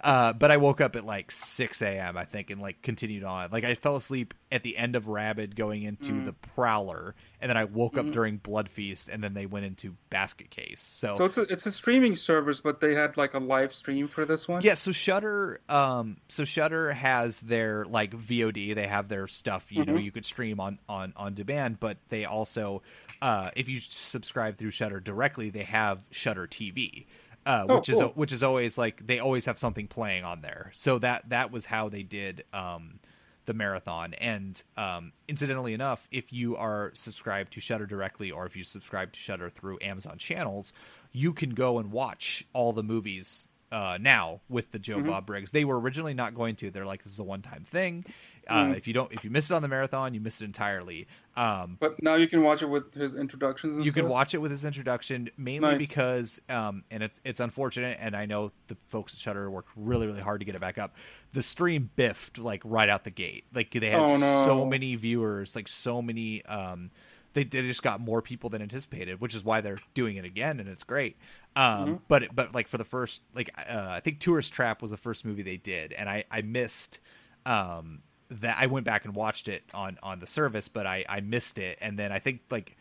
uh, 0.05 0.33
but 0.35 0.51
I 0.51 0.59
woke 0.59 0.81
up 0.83 0.97
at 0.97 1.07
like 1.07 1.31
6 1.33 1.81
a.m. 1.81 2.17
I 2.19 2.25
think 2.27 2.51
and 2.51 2.61
like 2.61 2.83
continued 2.83 3.25
on. 3.25 3.51
Like 3.51 3.65
I 3.65 3.75
fell 3.75 3.97
asleep 3.97 4.35
at 4.53 4.63
the 4.63 4.77
end 4.77 4.97
of 4.97 5.09
Rabid 5.09 5.57
going 5.57 5.83
into 5.83 6.13
Mm. 6.13 6.25
the 6.27 6.33
Prowler, 6.35 7.15
and 7.41 7.49
then 7.49 7.57
I 7.57 7.65
woke 7.65 7.97
up 7.99 8.11
during 8.13 8.37
Blood 8.37 8.69
Feast, 8.69 9.09
and 9.09 9.23
then 9.25 9.35
they 9.35 9.47
went 9.47 9.65
into 9.67 9.97
Basket 10.11 10.51
Case. 10.51 10.81
So, 10.83 11.13
So 11.13 11.25
it's 11.25 11.39
a, 11.39 11.43
it's 11.43 11.67
a 11.67 11.73
streaming 11.73 12.17
service, 12.17 12.61
but 12.61 12.81
they 12.81 12.95
had 12.95 13.17
like 13.17 13.35
a 13.35 13.39
live 13.39 13.73
stream 13.73 14.07
for 14.09 14.25
this 14.25 14.47
one. 14.47 14.63
yeah, 14.63 14.75
so 14.75 14.93
Shudder, 14.93 15.61
um, 15.69 16.19
so 16.29 16.45
Shudder 16.45 16.93
has 16.93 17.41
their 17.41 17.85
like 17.87 18.13
VOD. 18.17 18.75
They 18.75 18.87
have 18.87 19.09
their 19.09 19.27
stuff. 19.27 19.73
You 19.73 19.83
Mm-hmm. 19.83 19.95
know, 19.95 19.99
you 20.01 20.13
could 20.13 20.25
stream 20.27 20.61
on 20.61 20.79
on 20.89 21.13
on 21.17 21.35
demand, 21.35 21.81
but 21.81 21.97
they 22.09 22.25
also, 22.25 22.83
uh, 23.23 23.51
if 23.57 23.69
you 23.69 23.81
subscribe 23.81 24.59
through 24.59 24.71
Shudder 24.71 25.01
directly, 25.01 25.51
they 25.51 25.65
have 25.65 26.05
Shudder 26.11 26.47
TV. 26.47 27.07
Uh, 27.45 27.65
Oh, 27.69 27.77
which 27.77 27.89
is 27.89 28.01
cool. 28.01 28.09
which 28.17 28.33
is 28.33 28.43
always 28.43 28.77
like 28.77 29.07
they 29.07 29.21
always 29.21 29.45
have 29.45 29.57
something 29.57 29.87
playing 29.87 30.25
on 30.25 30.41
there. 30.41 30.71
So 30.75 30.99
that 30.99 31.29
that 31.29 31.53
was 31.53 31.65
how 31.67 31.89
they 31.89 32.03
did 32.03 32.43
um, 32.53 32.99
the 33.45 33.55
marathon. 33.55 34.15
And 34.15 34.61
um, 34.77 35.13
incidentally 35.29 35.73
enough, 35.73 36.09
if 36.11 36.33
you 36.33 36.57
are 36.57 36.91
subscribed 36.95 37.53
to 37.53 37.61
Shudder 37.61 37.87
directly, 37.87 38.33
or 38.33 38.47
if 38.47 38.57
you 38.57 38.65
subscribe 38.65 39.13
to 39.13 39.19
Shudder 39.21 39.49
through 39.49 39.79
Amazon 39.81 40.19
channels, 40.19 40.73
you 41.13 41.33
can 41.33 41.51
go 41.51 41.79
and 41.79 41.93
watch 41.93 42.45
all 42.53 42.73
the 42.73 42.83
movies 42.83 43.47
uh, 43.71 43.97
now 44.01 44.41
with 44.49 44.73
the 44.73 44.79
Joe 44.81 45.01
Bob 45.03 45.27
Briggs. 45.27 45.53
They 45.53 45.65
were 45.65 45.79
originally 45.79 46.15
not 46.15 46.35
going 46.35 46.57
to. 46.57 46.71
They're 46.73 46.85
like, 46.85 47.05
this 47.05 47.13
is 47.13 47.19
a 47.21 47.25
one 47.25 47.43
time 47.43 47.63
thing. 47.65 48.05
Uh, 48.49 48.75
If 48.77 48.87
you 48.87 48.95
don't, 48.95 49.13
if 49.13 49.25
you 49.25 49.31
miss 49.31 49.51
it 49.51 49.55
on 49.55 49.63
the 49.63 49.69
marathon, 49.69 50.15
you 50.15 50.21
miss 50.21 50.41
it 50.41 50.45
entirely. 50.45 51.07
Um, 51.37 51.77
But 51.81 52.03
now 52.03 52.15
you 52.15 52.27
can 52.29 52.43
watch 52.43 52.63
it 52.63 52.69
with 52.69 52.95
his 52.95 53.15
introductions. 53.17 53.77
And 53.77 53.85
you 53.85 53.93
can 53.93 54.09
watch 54.09 54.35
it 54.35 54.39
with 54.39 54.51
his 54.51 54.65
introduction 54.65 55.29
mainly 55.37 55.71
Nice. 55.73 55.79
because 55.79 56.41
um 56.49 56.85
and 56.91 57.03
it's 57.03 57.21
it's 57.25 57.41
unfortunate 57.41 57.99
and 58.01 58.17
i 58.17 58.25
know 58.25 58.53
the 58.69 58.77
folks 58.89 59.13
at 59.15 59.19
shudder 59.21 59.51
worked 59.51 59.71
really 59.77 60.07
really 60.07 60.21
hard 60.21 60.41
to 60.41 60.45
get 60.47 60.55
it 60.55 60.61
back 60.61 60.79
up 60.79 60.95
the 61.33 61.43
stream 61.43 61.91
biffed 61.97 62.39
like 62.39 62.63
right 62.65 62.89
out 62.89 63.05
the 63.05 63.11
gate 63.11 63.45
like 63.55 63.71
they 63.71 63.91
had 63.91 64.01
Oh, 64.01 64.17
no. 64.17 64.45
so 64.47 64.65
many 64.65 64.95
viewers 64.95 65.55
like 65.57 65.69
so 65.69 66.01
many 66.01 66.45
um 66.47 66.91
they, 67.35 67.45
they 67.45 67.61
just 67.63 67.83
got 67.83 68.01
more 68.01 68.23
people 68.23 68.49
than 68.49 68.63
anticipated 68.63 69.21
which 69.21 69.35
is 69.35 69.45
why 69.45 69.61
they're 69.61 69.79
doing 69.93 70.17
it 70.17 70.25
again 70.25 70.59
and 70.61 70.69
it's 70.69 70.85
great 70.85 71.17
um 71.55 71.63
Mm-hmm. 71.65 71.95
but 72.09 72.35
but 72.35 72.55
like 72.55 72.69
for 72.69 72.79
the 72.79 72.85
first 72.85 73.23
like 73.35 73.51
uh, 73.59 73.89
i 73.91 74.01
think 74.01 74.21
tourist 74.21 74.53
trap 74.55 74.81
was 74.81 74.91
the 74.91 74.97
first 74.97 75.25
movie 75.27 75.43
they 75.43 75.57
did 75.59 75.93
and 75.93 76.09
i 76.09 76.25
i 76.31 76.41
missed 76.41 77.01
um 77.45 78.01
that 78.31 78.57
I 78.59 78.67
went 78.67 78.87
back 78.87 79.05
and 79.05 79.15
watched 79.15 79.49
it 79.49 79.63
on 79.73 79.99
on 80.03 80.19
the 80.19 80.27
service, 80.27 80.69
but 80.69 80.87
I 80.87 81.05
I 81.09 81.21
missed 81.21 81.59
it, 81.59 81.79
and 81.81 81.99
then 81.99 82.13
I 82.13 82.19
think 82.19 82.41
like 82.51 82.77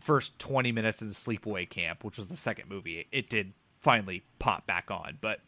first 0.00 0.38
twenty 0.38 0.72
minutes 0.72 1.02
of 1.02 1.08
the 1.08 1.14
Sleepaway 1.14 1.68
Camp, 1.68 2.04
which 2.04 2.16
was 2.16 2.28
the 2.28 2.36
second 2.36 2.68
movie, 2.68 3.00
it, 3.00 3.06
it 3.12 3.30
did 3.30 3.52
finally 3.78 4.24
pop 4.38 4.66
back 4.66 4.90
on, 4.90 5.18
but 5.20 5.40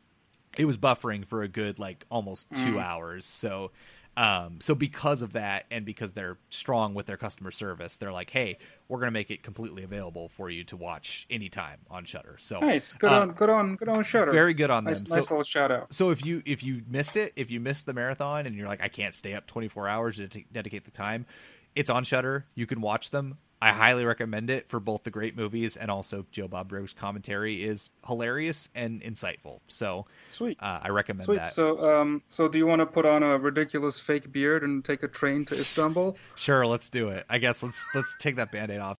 it 0.56 0.64
was 0.64 0.76
buffering 0.76 1.26
for 1.26 1.42
a 1.42 1.48
good 1.48 1.78
like 1.78 2.04
almost 2.10 2.48
two 2.50 2.74
mm. 2.74 2.82
hours. 2.82 3.24
So 3.24 3.70
um 4.18 4.60
so 4.60 4.74
because 4.74 5.22
of 5.22 5.32
that 5.34 5.66
and 5.70 5.84
because 5.84 6.12
they're 6.12 6.36
strong 6.50 6.92
with 6.94 7.06
their 7.06 7.16
customer 7.16 7.50
service, 7.50 7.96
they're 7.96 8.12
like, 8.12 8.30
hey, 8.30 8.58
we're 8.88 8.98
gonna 8.98 9.12
make 9.12 9.30
it 9.30 9.42
completely 9.42 9.84
available 9.84 10.28
for 10.28 10.50
you 10.50 10.64
to 10.64 10.76
watch 10.76 11.26
anytime 11.30 11.78
on 11.90 12.04
Shudder. 12.04 12.36
So 12.38 12.58
Nice. 12.58 12.92
Good 12.94 13.10
uh, 13.12 13.20
on. 13.20 13.30
Good 13.32 13.48
on. 13.50 13.76
Good 13.76 13.88
on. 13.88 14.02
Shudder. 14.02 14.32
very 14.32 14.54
good 14.54 14.70
on 14.70 14.84
Nice, 14.84 15.02
them. 15.02 15.16
nice 15.16 15.28
So- 15.28 15.34
little 15.36 15.44
shout 15.44 15.70
out. 15.70 15.92
so 15.94 16.10
if 16.10 16.24
you 16.24 16.42
if 16.44 16.62
you 16.62 16.82
missed 16.88 17.16
it, 17.16 17.32
if 17.36 17.50
you 17.50 17.60
missed 17.60 17.86
the 17.86 17.94
marathon 17.94 18.46
and 18.46 18.56
you're 18.56 18.68
like, 18.68 18.82
I 18.82 18.88
can't 18.88 19.14
stay 19.14 19.34
up 19.34 19.46
24 19.46 19.88
hours 19.88 20.16
to 20.16 20.28
t- 20.28 20.46
dedicate 20.52 20.84
the 20.84 20.90
time, 20.90 21.24
it's 21.76 21.88
on 21.90 22.02
Shudder. 22.04 22.46
You 22.56 22.66
can 22.66 22.80
watch 22.80 23.10
them. 23.10 23.38
I 23.60 23.72
highly 23.72 24.04
recommend 24.04 24.50
it 24.50 24.68
for 24.68 24.78
both 24.78 25.02
the 25.02 25.10
great 25.10 25.36
movies 25.36 25.76
and 25.76 25.90
also 25.90 26.26
Joe 26.30 26.46
Bob 26.46 26.68
Briggs' 26.68 26.92
commentary 26.92 27.64
is 27.64 27.90
hilarious 28.06 28.70
and 28.74 29.02
insightful. 29.02 29.60
So 29.66 30.06
Sweet. 30.28 30.58
uh, 30.60 30.80
I 30.82 30.90
recommend 30.90 31.22
Sweet. 31.22 31.42
that. 31.42 31.52
So, 31.52 32.00
um, 32.00 32.22
so 32.28 32.48
do 32.48 32.58
you 32.58 32.66
want 32.66 32.80
to 32.80 32.86
put 32.86 33.04
on 33.04 33.22
a 33.22 33.36
ridiculous 33.36 33.98
fake 33.98 34.30
beard 34.30 34.62
and 34.62 34.84
take 34.84 35.02
a 35.02 35.08
train 35.08 35.44
to 35.46 35.58
Istanbul? 35.58 36.16
Sure, 36.36 36.66
let's 36.66 36.88
do 36.88 37.08
it. 37.08 37.26
I 37.28 37.38
guess 37.38 37.62
let's 37.62 37.88
let's 37.94 38.14
take 38.18 38.36
that 38.36 38.52
band-aid 38.52 38.80
off. 38.80 38.96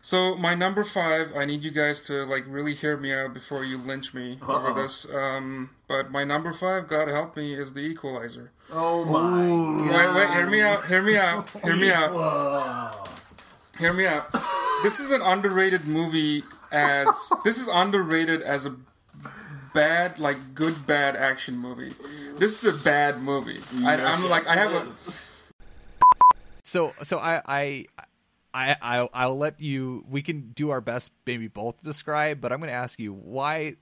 So 0.00 0.36
my 0.36 0.54
number 0.54 0.84
five, 0.84 1.32
I 1.36 1.44
need 1.44 1.62
you 1.62 1.70
guys 1.70 2.02
to 2.04 2.24
like 2.24 2.44
really 2.46 2.74
hear 2.74 2.96
me 2.96 3.12
out 3.12 3.34
before 3.34 3.64
you 3.64 3.78
lynch 3.78 4.14
me 4.14 4.38
over 4.46 4.72
this. 4.72 5.06
Um, 5.12 5.70
but 5.88 6.10
my 6.10 6.22
number 6.22 6.52
five, 6.52 6.86
God 6.86 7.08
help 7.08 7.34
me, 7.36 7.54
is 7.54 7.72
the 7.72 7.80
Equalizer. 7.80 8.52
Oh 8.70 9.04
my 9.06 9.82
Wait, 9.82 10.14
wait, 10.14 10.30
hear 10.30 10.50
me 10.50 10.60
out, 10.60 10.86
hear 10.86 11.02
me 11.02 11.16
out, 11.16 11.48
hear 11.48 11.76
me 11.76 11.90
out, 11.90 13.22
hear 13.78 13.92
me 13.94 14.06
out. 14.06 14.30
This 14.82 15.00
is 15.00 15.10
an 15.10 15.22
underrated 15.22 15.86
movie. 15.86 16.44
As 16.70 17.32
this 17.44 17.58
is 17.58 17.68
underrated 17.72 18.42
as 18.42 18.66
a 18.66 18.76
bad, 19.72 20.18
like 20.18 20.54
good 20.54 20.86
bad 20.86 21.16
action 21.16 21.56
movie. 21.56 21.94
This 22.36 22.62
is 22.62 22.74
a 22.74 22.84
bad 22.84 23.22
movie. 23.22 23.60
I, 23.86 23.96
I'm 23.96 24.28
like 24.28 24.46
I 24.46 24.54
have 24.54 24.72
a. 24.72 24.90
So 26.62 26.92
so 27.02 27.18
I 27.18 27.40
I 27.46 27.86
I 28.52 28.76
I 28.82 29.08
I'll 29.14 29.38
let 29.38 29.60
you 29.60 30.04
we 30.08 30.20
can 30.20 30.52
do 30.54 30.68
our 30.70 30.82
best 30.82 31.12
maybe 31.26 31.48
both 31.48 31.82
describe, 31.82 32.40
but 32.42 32.52
I'm 32.52 32.58
going 32.58 32.70
to 32.70 32.76
ask 32.76 33.00
you 33.00 33.14
why 33.14 33.76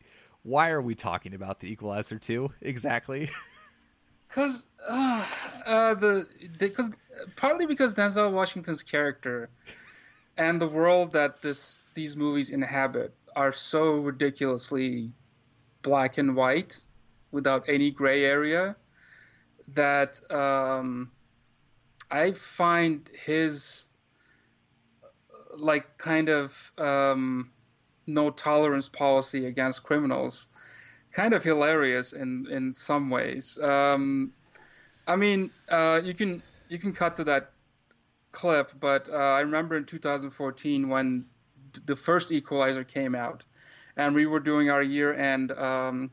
why 0.46 0.70
are 0.70 0.80
we 0.80 0.94
talking 0.94 1.35
about 1.35 1.59
the 1.59 1.70
Equalizer 1.70 2.18
2 2.18 2.50
exactly? 2.62 3.28
Because 4.28 4.66
uh, 4.88 5.24
uh, 5.66 5.94
the 5.94 6.26
because 6.59 6.90
partly 7.37 7.64
because 7.64 7.94
Denzel 7.94 8.32
Washington's 8.32 8.82
character 8.82 9.48
and 10.37 10.61
the 10.61 10.66
world 10.66 11.12
that 11.12 11.40
this 11.42 11.78
these 11.94 12.16
movies 12.16 12.50
inhabit 12.50 13.14
are 13.37 13.52
so 13.52 13.94
ridiculously 13.94 15.12
black 15.82 16.18
and 16.18 16.35
white 16.35 16.80
without 17.30 17.62
any 17.68 17.92
gray 17.92 18.24
area 18.24 18.74
that 19.68 20.20
um, 20.30 21.12
I 22.11 22.32
find 22.32 23.09
his 23.24 23.85
like 25.56 25.98
kind 25.98 26.28
of 26.28 26.72
um, 26.78 27.52
no 28.07 28.31
tolerance 28.31 28.88
policy 28.88 29.47
against 29.47 29.83
criminals 29.83 30.49
kind 31.16 31.33
of 31.33 31.42
hilarious 31.42 32.12
in 32.12 32.47
in 32.51 32.73
some 32.73 33.09
ways. 33.11 33.59
Um, 33.62 34.33
I 35.07 35.16
mean, 35.16 35.51
uh, 35.69 36.01
you 36.05 36.14
can 36.14 36.42
you 36.69 36.79
can 36.79 36.92
cut 36.92 37.16
to 37.16 37.25
that 37.25 37.53
clip, 38.33 38.73
but 38.81 39.09
uh, 39.09 39.16
I 39.16 39.40
remember 39.40 39.77
in 39.77 39.85
2014 39.85 40.88
when 40.88 41.25
d- 41.73 41.81
the 41.87 41.97
first 41.97 42.31
Equalizer 42.31 42.85
came 42.85 43.14
out, 43.14 43.45
and 43.97 44.14
we 44.14 44.27
were 44.27 44.40
doing 44.40 44.69
our 44.69 44.83
year-end 44.83 45.53
um, 45.53 46.11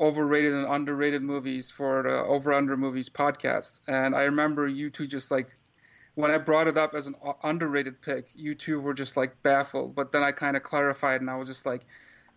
overrated 0.00 0.54
and 0.54 0.66
underrated 0.66 1.22
movies 1.22 1.70
for 1.70 2.02
the 2.02 2.24
Over 2.24 2.54
Under 2.54 2.76
Movies 2.76 3.10
podcast, 3.10 3.80
and 3.88 4.14
I 4.14 4.22
remember 4.22 4.66
you 4.66 4.90
two 4.90 5.06
just 5.06 5.30
like. 5.30 5.48
When 6.14 6.30
I 6.30 6.38
brought 6.38 6.68
it 6.68 6.78
up 6.78 6.94
as 6.94 7.06
an 7.06 7.16
uh, 7.24 7.32
underrated 7.42 8.00
pick, 8.00 8.26
you 8.34 8.54
two 8.54 8.80
were 8.80 8.94
just 8.94 9.16
like 9.16 9.42
baffled. 9.42 9.94
But 9.94 10.12
then 10.12 10.22
I 10.22 10.32
kind 10.32 10.56
of 10.56 10.62
clarified, 10.62 11.20
and 11.20 11.28
I 11.28 11.36
was 11.36 11.48
just 11.48 11.66
like, 11.66 11.86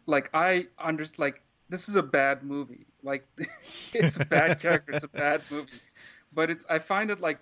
like 0.05 0.29
I 0.33 0.67
under 0.79 1.05
like 1.17 1.43
this 1.69 1.89
is 1.89 1.95
a 1.95 2.03
bad 2.03 2.43
movie. 2.43 2.87
Like 3.03 3.27
it's 3.93 4.19
a 4.19 4.25
bad 4.25 4.59
character, 4.61 4.93
it's 4.93 5.03
a 5.03 5.09
bad 5.09 5.41
movie. 5.49 5.81
But 6.33 6.49
it's 6.49 6.65
I 6.69 6.79
find 6.79 7.11
it 7.11 7.19
like 7.19 7.39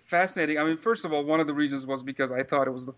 fascinating. 0.00 0.58
I 0.58 0.64
mean, 0.64 0.76
first 0.76 1.04
of 1.04 1.12
all, 1.12 1.24
one 1.24 1.40
of 1.40 1.46
the 1.46 1.54
reasons 1.54 1.86
was 1.86 2.02
because 2.02 2.32
I 2.32 2.42
thought 2.42 2.66
it 2.66 2.72
was 2.72 2.86
the 2.86 2.94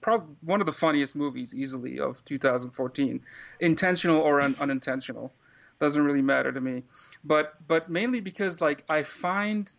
probably 0.00 0.34
one 0.42 0.60
of 0.60 0.66
the 0.66 0.72
funniest 0.72 1.16
movies 1.16 1.54
easily 1.54 1.98
of 1.98 2.22
2014, 2.24 3.20
intentional 3.60 4.20
or 4.20 4.40
un- 4.40 4.56
unintentional, 4.60 5.32
doesn't 5.80 6.04
really 6.04 6.22
matter 6.22 6.52
to 6.52 6.60
me. 6.60 6.82
But 7.24 7.54
but 7.66 7.88
mainly 7.88 8.20
because 8.20 8.60
like 8.60 8.84
I 8.88 9.02
find 9.02 9.70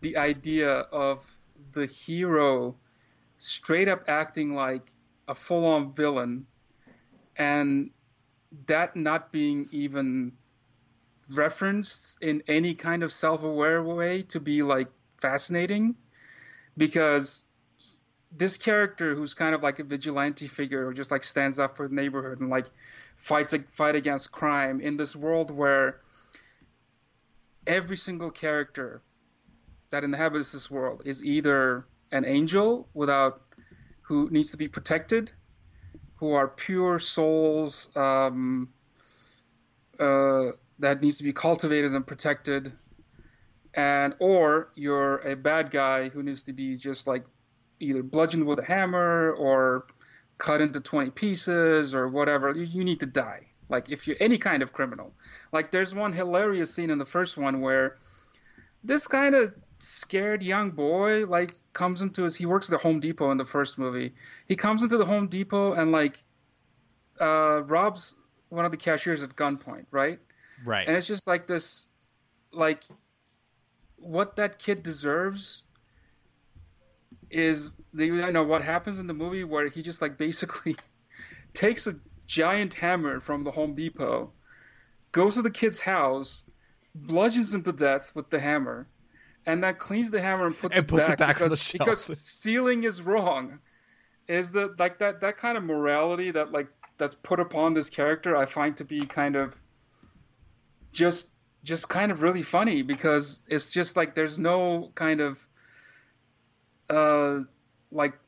the 0.00 0.16
idea 0.16 0.70
of 0.70 1.24
the 1.72 1.86
hero 1.86 2.76
straight 3.38 3.88
up 3.88 4.04
acting 4.08 4.54
like 4.54 4.92
a 5.26 5.34
full-on 5.34 5.92
villain 5.92 6.46
and 7.36 7.90
that 8.66 8.96
not 8.96 9.30
being 9.30 9.68
even 9.70 10.32
referenced 11.32 12.16
in 12.22 12.42
any 12.48 12.74
kind 12.74 13.02
of 13.02 13.12
self-aware 13.12 13.82
way 13.82 14.22
to 14.22 14.40
be 14.40 14.62
like 14.62 14.88
fascinating 15.20 15.94
because 16.76 17.44
this 18.32 18.56
character 18.56 19.14
who's 19.14 19.34
kind 19.34 19.54
of 19.54 19.62
like 19.62 19.78
a 19.78 19.84
vigilante 19.84 20.46
figure 20.46 20.86
who 20.86 20.94
just 20.94 21.10
like 21.10 21.24
stands 21.24 21.58
up 21.58 21.76
for 21.76 21.88
the 21.88 21.94
neighborhood 21.94 22.40
and 22.40 22.50
like 22.50 22.66
fights 23.16 23.52
a 23.52 23.58
fight 23.60 23.96
against 23.96 24.32
crime 24.32 24.80
in 24.80 24.96
this 24.96 25.14
world 25.14 25.50
where 25.50 26.00
every 27.66 27.96
single 27.96 28.30
character 28.30 29.02
that 29.90 30.04
inhabits 30.04 30.52
this 30.52 30.70
world 30.70 31.02
is 31.04 31.24
either 31.24 31.86
an 32.12 32.24
angel 32.24 32.88
without 32.94 33.42
who 34.02 34.28
needs 34.30 34.50
to 34.50 34.56
be 34.56 34.68
protected 34.68 35.32
who 36.18 36.32
are 36.32 36.48
pure 36.48 36.98
souls 36.98 37.90
um, 37.94 38.68
uh, 40.00 40.50
that 40.80 41.00
needs 41.00 41.18
to 41.18 41.24
be 41.24 41.32
cultivated 41.32 41.92
and 41.92 42.06
protected, 42.06 42.72
and 43.74 44.14
or 44.18 44.70
you're 44.74 45.18
a 45.18 45.36
bad 45.36 45.70
guy 45.70 46.08
who 46.08 46.22
needs 46.22 46.42
to 46.42 46.52
be 46.52 46.76
just 46.76 47.06
like 47.06 47.24
either 47.80 48.02
bludgeoned 48.02 48.44
with 48.44 48.58
a 48.58 48.64
hammer 48.64 49.32
or 49.32 49.86
cut 50.38 50.60
into 50.60 50.80
20 50.80 51.10
pieces 51.10 51.94
or 51.94 52.08
whatever. 52.08 52.50
You, 52.50 52.64
you 52.64 52.84
need 52.84 53.00
to 53.00 53.06
die. 53.06 53.46
Like 53.68 53.88
if 53.88 54.08
you're 54.08 54.16
any 54.18 54.38
kind 54.38 54.62
of 54.62 54.72
criminal. 54.72 55.12
Like 55.52 55.70
there's 55.70 55.94
one 55.94 56.12
hilarious 56.12 56.74
scene 56.74 56.90
in 56.90 56.98
the 56.98 57.06
first 57.06 57.36
one 57.36 57.60
where 57.60 57.98
this 58.82 59.06
kind 59.06 59.34
of 59.34 59.54
scared 59.80 60.42
young 60.42 60.70
boy 60.70 61.26
like 61.26 61.54
comes 61.72 62.02
into 62.02 62.24
his 62.24 62.34
he 62.34 62.46
works 62.46 62.68
at 62.68 62.72
the 62.72 62.78
Home 62.78 63.00
Depot 63.00 63.30
in 63.30 63.38
the 63.38 63.44
first 63.44 63.78
movie. 63.78 64.14
He 64.46 64.56
comes 64.56 64.82
into 64.82 64.98
the 64.98 65.04
Home 65.04 65.28
Depot 65.28 65.72
and 65.74 65.92
like 65.92 66.22
uh 67.20 67.62
robs 67.64 68.14
one 68.48 68.64
of 68.64 68.70
the 68.70 68.76
cashiers 68.76 69.22
at 69.22 69.36
gunpoint, 69.36 69.86
right? 69.90 70.18
Right. 70.64 70.86
And 70.86 70.96
it's 70.96 71.06
just 71.06 71.26
like 71.26 71.46
this 71.46 71.88
like 72.52 72.84
what 73.96 74.36
that 74.36 74.58
kid 74.58 74.82
deserves 74.82 75.62
is 77.30 77.76
the 77.92 78.06
you 78.06 78.32
know 78.32 78.42
what 78.42 78.62
happens 78.62 78.98
in 78.98 79.06
the 79.06 79.14
movie 79.14 79.44
where 79.44 79.68
he 79.68 79.82
just 79.82 80.00
like 80.00 80.16
basically 80.16 80.76
takes 81.52 81.86
a 81.86 81.94
giant 82.26 82.74
hammer 82.74 83.20
from 83.20 83.44
the 83.44 83.50
Home 83.50 83.74
Depot, 83.74 84.32
goes 85.12 85.34
to 85.34 85.42
the 85.42 85.50
kid's 85.50 85.80
house, 85.80 86.44
bludgeons 86.94 87.54
him 87.54 87.62
to 87.62 87.72
death 87.72 88.12
with 88.14 88.30
the 88.30 88.38
hammer, 88.38 88.86
and 89.48 89.64
then 89.64 89.74
cleans 89.76 90.10
the 90.10 90.20
hammer 90.20 90.46
and 90.46 90.56
puts, 90.56 90.76
And 90.76 90.84
it, 90.84 90.88
puts 90.88 91.08
back 91.08 91.14
it 91.14 91.18
back 91.18 91.36
because, 91.38 91.72
because 91.72 92.20
stealing 92.20 92.84
is 92.84 93.00
wrong. 93.00 93.58
Is 94.28 94.52
the 94.52 94.74
like 94.78 94.98
that 94.98 95.22
that 95.22 95.38
kind 95.38 95.56
of 95.56 95.64
morality 95.64 96.30
that 96.32 96.52
like 96.52 96.68
that's 96.98 97.14
put 97.14 97.40
upon 97.40 97.72
this 97.72 97.88
character 97.88 98.36
I 98.36 98.44
find 98.44 98.76
to 98.76 98.84
be 98.84 99.06
kind 99.06 99.36
of 99.36 99.56
just 100.92 101.28
just 101.64 101.88
kind 101.88 102.12
of 102.12 102.20
really 102.20 102.42
funny 102.42 102.82
because 102.82 103.42
it's 103.48 103.70
just 103.70 103.96
like 103.96 104.14
there's 104.14 104.38
no 104.38 104.92
kind 104.94 105.22
of 105.22 105.48
uh 106.90 107.40
like 107.90 108.18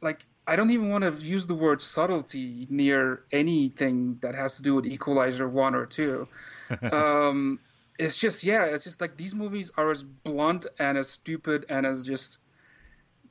like 0.00 0.26
I 0.46 0.56
don't 0.56 0.70
even 0.70 0.88
want 0.88 1.04
to 1.04 1.12
use 1.22 1.46
the 1.46 1.54
word 1.54 1.82
subtlety 1.82 2.66
near 2.70 3.24
anything 3.32 4.16
that 4.22 4.34
has 4.34 4.56
to 4.56 4.62
do 4.62 4.74
with 4.74 4.86
Equalizer 4.86 5.46
one 5.46 5.74
or 5.74 5.84
two. 5.84 6.26
um, 6.90 7.60
it's 8.00 8.18
just 8.18 8.44
yeah, 8.44 8.64
it's 8.64 8.84
just 8.84 9.00
like 9.00 9.18
these 9.18 9.34
movies 9.34 9.70
are 9.76 9.90
as 9.90 10.02
blunt 10.02 10.66
and 10.78 10.96
as 10.96 11.10
stupid 11.10 11.66
and 11.68 11.84
as 11.84 12.06
just 12.06 12.38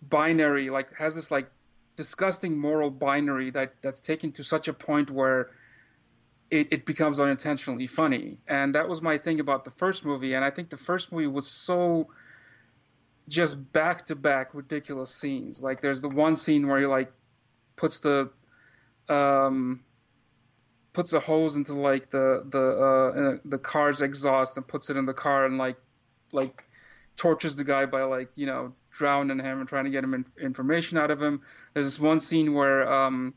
binary. 0.10 0.69
Like 0.69 0.95
has 0.95 1.15
this 1.15 1.32
like 1.32 1.49
disgusting 1.95 2.55
moral 2.55 2.91
binary 2.91 3.49
that 3.49 3.73
that's 3.82 3.99
taken 3.99 4.32
to 4.34 4.43
such 4.43 4.67
a 4.67 4.73
point 4.73 5.10
where 5.10 5.49
it, 6.51 6.67
it 6.71 6.86
becomes 6.86 7.19
unintentionally 7.19 7.88
funny. 7.88 8.38
And 8.47 8.75
that 8.75 8.88
was 8.88 9.01
my 9.01 9.17
thing 9.17 9.39
about 9.39 9.65
the 9.65 9.71
first 9.71 10.05
movie. 10.05 10.36
And 10.36 10.45
I 10.45 10.51
think 10.51 10.69
the 10.69 10.77
first 10.77 11.12
movie 11.12 11.27
was 11.27 11.47
so 11.47 12.10
just 13.27 13.71
back 13.73 14.05
to 14.05 14.15
back 14.15 14.53
ridiculous 14.53 15.13
scenes. 15.13 15.63
Like 15.63 15.82
there's 15.82 16.01
the 16.01 16.10
one 16.10 16.36
scene 16.36 16.67
where 16.67 16.79
he 16.79 16.86
like 16.86 17.12
puts 17.75 17.99
the 17.99 18.29
um 19.10 19.79
puts 20.93 21.13
a 21.13 21.19
hose 21.19 21.56
into 21.56 21.73
like 21.73 22.10
the 22.10 22.43
the 22.49 22.60
uh 22.60 23.38
the 23.45 23.60
car's 23.60 24.02
exhaust 24.02 24.58
and 24.58 24.67
puts 24.67 24.89
it 24.89 24.97
in 24.97 25.06
the 25.06 25.13
car 25.13 25.45
and 25.45 25.58
like 25.58 25.78
like 26.32 26.63
tortures 27.15 27.56
the 27.56 27.63
guy 27.63 27.86
by 27.86 28.04
like 28.04 28.30
you 28.36 28.45
know 28.45 28.73
drowning 28.91 29.39
him 29.39 29.60
and 29.60 29.69
trying 29.69 29.86
to 29.86 29.91
get 29.91 30.04
him 30.04 30.13
in, 30.13 30.25
information 30.41 30.97
out 30.97 31.12
of 31.12 31.21
him. 31.21 31.41
There's 31.73 31.86
this 31.86 31.99
one 31.99 32.19
scene 32.19 32.54
where 32.54 32.91
um 32.91 33.34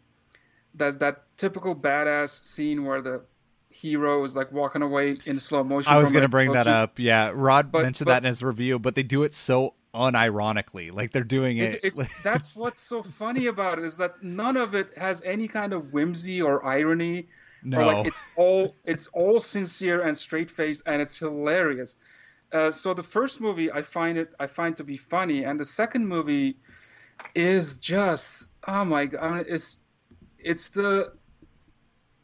there's 0.74 0.96
that 0.96 1.24
typical 1.36 1.76
badass 1.76 2.44
scene 2.44 2.84
where 2.84 3.02
the 3.02 3.22
hero 3.68 4.22
is 4.24 4.36
like 4.36 4.50
walking 4.52 4.82
away 4.82 5.18
in 5.26 5.38
slow 5.38 5.62
motion. 5.64 5.92
I 5.92 5.96
was 5.98 6.12
going 6.12 6.22
to 6.22 6.28
bring 6.28 6.52
that 6.52 6.66
up. 6.66 6.98
Yeah, 6.98 7.32
Rod 7.34 7.70
But- 7.72 7.82
mentioned 7.82 8.06
but- 8.06 8.12
that 8.12 8.22
in 8.24 8.28
his 8.28 8.42
review, 8.42 8.78
but 8.78 8.94
they 8.94 9.02
do 9.02 9.22
it 9.22 9.34
so 9.34 9.74
unironically. 9.94 10.92
Like 10.92 11.12
they're 11.12 11.24
doing 11.24 11.58
it. 11.58 11.74
It, 11.74 11.80
it's 11.84 12.02
that's 12.22 12.56
what's 12.56 12.80
so 12.80 13.02
funny 13.02 13.46
about 13.46 13.78
it 13.78 13.84
is 13.84 13.96
that 13.98 14.22
none 14.22 14.56
of 14.56 14.74
it 14.74 14.96
has 14.96 15.22
any 15.24 15.48
kind 15.48 15.72
of 15.72 15.92
whimsy 15.92 16.40
or 16.40 16.64
irony. 16.64 17.28
no. 17.62 17.80
Or 17.80 17.84
like 17.84 18.06
it's 18.06 18.22
all 18.36 18.74
it's 18.84 19.06
all 19.08 19.40
sincere 19.40 20.02
and 20.02 20.16
straight 20.16 20.50
faced 20.50 20.82
and 20.86 21.00
it's 21.00 21.18
hilarious. 21.18 21.96
Uh, 22.52 22.70
so 22.70 22.92
the 22.92 23.02
first 23.02 23.40
movie 23.40 23.72
I 23.72 23.82
find 23.82 24.18
it 24.18 24.32
I 24.38 24.46
find 24.46 24.76
to 24.76 24.84
be 24.84 24.96
funny, 24.96 25.44
and 25.44 25.58
the 25.58 25.64
second 25.64 26.06
movie 26.06 26.56
is 27.34 27.76
just 27.76 28.48
oh 28.66 28.84
my 28.84 29.06
god! 29.06 29.20
I 29.22 29.36
mean, 29.36 29.44
it's 29.48 29.78
it's 30.38 30.68
the 30.68 31.12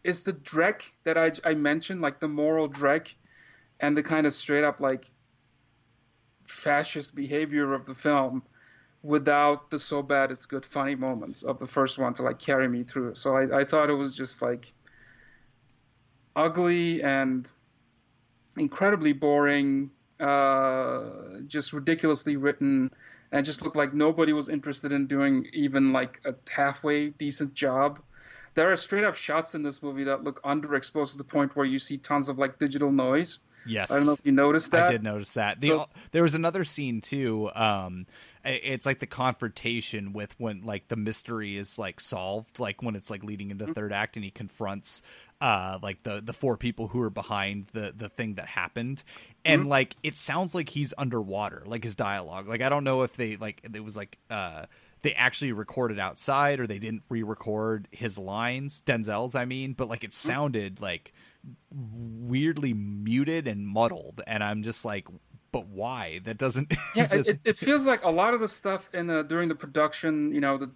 it's 0.05 0.23
the 0.23 0.33
dreck 0.33 0.83
that 1.05 1.17
I 1.17 1.33
I 1.45 1.55
mentioned, 1.55 2.01
like 2.03 2.21
the 2.21 2.29
moral 2.29 2.69
dreck, 2.69 3.15
and 3.81 3.97
the 3.97 4.03
kind 4.03 4.27
of 4.27 4.33
straight 4.33 4.65
up 4.65 4.81
like 4.81 5.11
fascist 6.49 7.15
behavior 7.15 7.75
of 7.75 7.87
the 7.87 7.95
film 7.95 8.43
without 9.03 9.71
the 9.71 9.79
so 9.79 10.03
bad 10.03 10.31
it's 10.31 10.47
good 10.47 10.65
funny 10.67 10.95
moments 10.95 11.43
of 11.43 11.59
the 11.59 11.67
first 11.67 11.99
one 11.99 12.13
to 12.13 12.23
like 12.23 12.39
carry 12.39 12.67
me 12.67 12.83
through. 12.83 13.15
So 13.15 13.37
I, 13.37 13.61
I 13.61 13.65
thought 13.65 13.91
it 13.91 13.95
was 13.95 14.15
just 14.15 14.43
like 14.43 14.73
ugly 16.35 17.03
and 17.03 17.51
incredibly 18.57 19.13
boring, 19.13 19.91
uh, 20.21 21.11
just 21.47 21.73
ridiculously 21.73 22.37
written, 22.37 22.91
and 23.31 23.45
just 23.45 23.63
looked 23.63 23.77
like 23.77 23.95
nobody 23.95 24.33
was 24.33 24.49
interested 24.49 24.93
in 24.93 25.07
doing 25.07 25.47
even 25.53 25.93
like 25.93 26.21
a 26.25 26.35
halfway 26.51 27.11
decent 27.11 27.55
job. 27.55 28.01
There 28.55 28.73
are 28.73 28.77
straight 28.77 29.05
up 29.05 29.15
shots 29.15 29.55
in 29.55 29.63
this 29.63 29.83
movie 29.83 30.05
that 30.05 30.25
look 30.25 30.43
underexposed 30.43 31.13
to 31.13 31.19
the 31.19 31.25
point 31.25 31.55
where 31.55 31.67
you 31.67 31.79
see 31.79 31.99
tons 31.99 32.29
of 32.29 32.39
like 32.39 32.59
digital 32.59 32.91
noise. 32.91 33.39
Yes. 33.67 33.91
I 33.93 33.97
don't 33.97 34.07
know 34.07 34.13
if 34.13 34.21
you 34.25 34.33
noticed 34.33 34.71
that. 34.73 34.89
I 34.89 34.93
did 34.93 35.03
notice 35.03 35.35
that. 35.35 35.61
The, 35.61 35.69
So- 35.69 35.89
there 36.13 36.23
was 36.23 36.35
another 36.35 36.65
scene 36.65 37.01
too. 37.01 37.51
Um, 37.55 38.07
it's 38.45 38.87
like 38.87 38.99
the 39.01 39.07
confrontation 39.07 40.13
with 40.13 40.35
when 40.39 40.63
like 40.65 40.89
the 40.89 40.97
mystery 40.97 41.57
is 41.57 41.79
like 41.79 42.01
solved, 42.01 42.59
like 42.59 42.83
when 42.83 42.97
it's 42.97 43.11
like 43.11 43.23
leading 43.25 43.49
Mm-hmm. 43.49 43.61
into 43.63 43.75
third 43.75 43.93
act, 43.93 44.17
and 44.17 44.25
he 44.25 44.31
confronts 44.31 45.03
uh 45.41 45.79
like 45.83 46.03
the 46.03 46.21
the 46.21 46.33
four 46.33 46.57
people 46.57 46.89
who 46.89 47.01
are 47.03 47.11
behind 47.11 47.67
the 47.73 47.93
the 47.97 48.09
thing 48.09 48.35
that 48.35 48.47
happened, 48.47 49.03
and 49.45 49.63
Mm-hmm. 49.63 49.71
like 49.71 49.97
it 50.03 50.17
sounds 50.17 50.55
like 50.55 50.69
he's 50.69 50.95
underwater, 50.97 51.63
like 51.67 51.85
his 51.85 51.95
dialogue. 51.95 52.49
Like 52.49 52.63
I 52.63 52.69
don't 52.69 52.85
know 52.85 53.03
if 53.03 53.15
they 53.17 53.37
like 53.37 53.61
it 53.75 53.85
was 53.85 53.97
like 53.97 54.19
uh 54.31 54.67
they 55.03 55.13
actually 55.15 55.53
recorded 55.53 55.99
outside 56.01 56.59
or 56.59 56.67
they 56.67 56.81
didn't 56.81 57.05
re-record 57.09 57.87
his 57.93 58.19
lines 58.19 58.83
denzel's 58.85 59.37
i 59.37 59.45
mean 59.45 59.73
but 59.73 59.89
like 59.89 60.03
it 60.03 60.11
Mm-hmm. 60.11 60.29
sounded 60.29 60.81
like 60.81 61.13
weirdly 61.71 62.75
muted 62.75 63.47
and 63.47 63.67
muddled 63.67 64.21
and 64.27 64.43
i'm 64.43 64.63
just 64.63 64.85
like 64.85 65.07
but 65.53 65.67
why 65.69 66.21
that 66.25 66.39
doesn't 66.39 66.73
yeah, 66.95 67.09
it 67.11 67.41
it, 67.45 67.57
feels 67.57 67.87
like 67.87 68.05
a 68.05 68.11
lot 68.11 68.35
of 68.35 68.41
the 68.41 68.49
stuff 68.49 68.89
in 68.93 69.07
the 69.07 69.23
during 69.23 69.49
the 69.49 69.55
production, 69.55 70.33
you 70.33 70.41
know, 70.41 70.59
the 70.59 70.71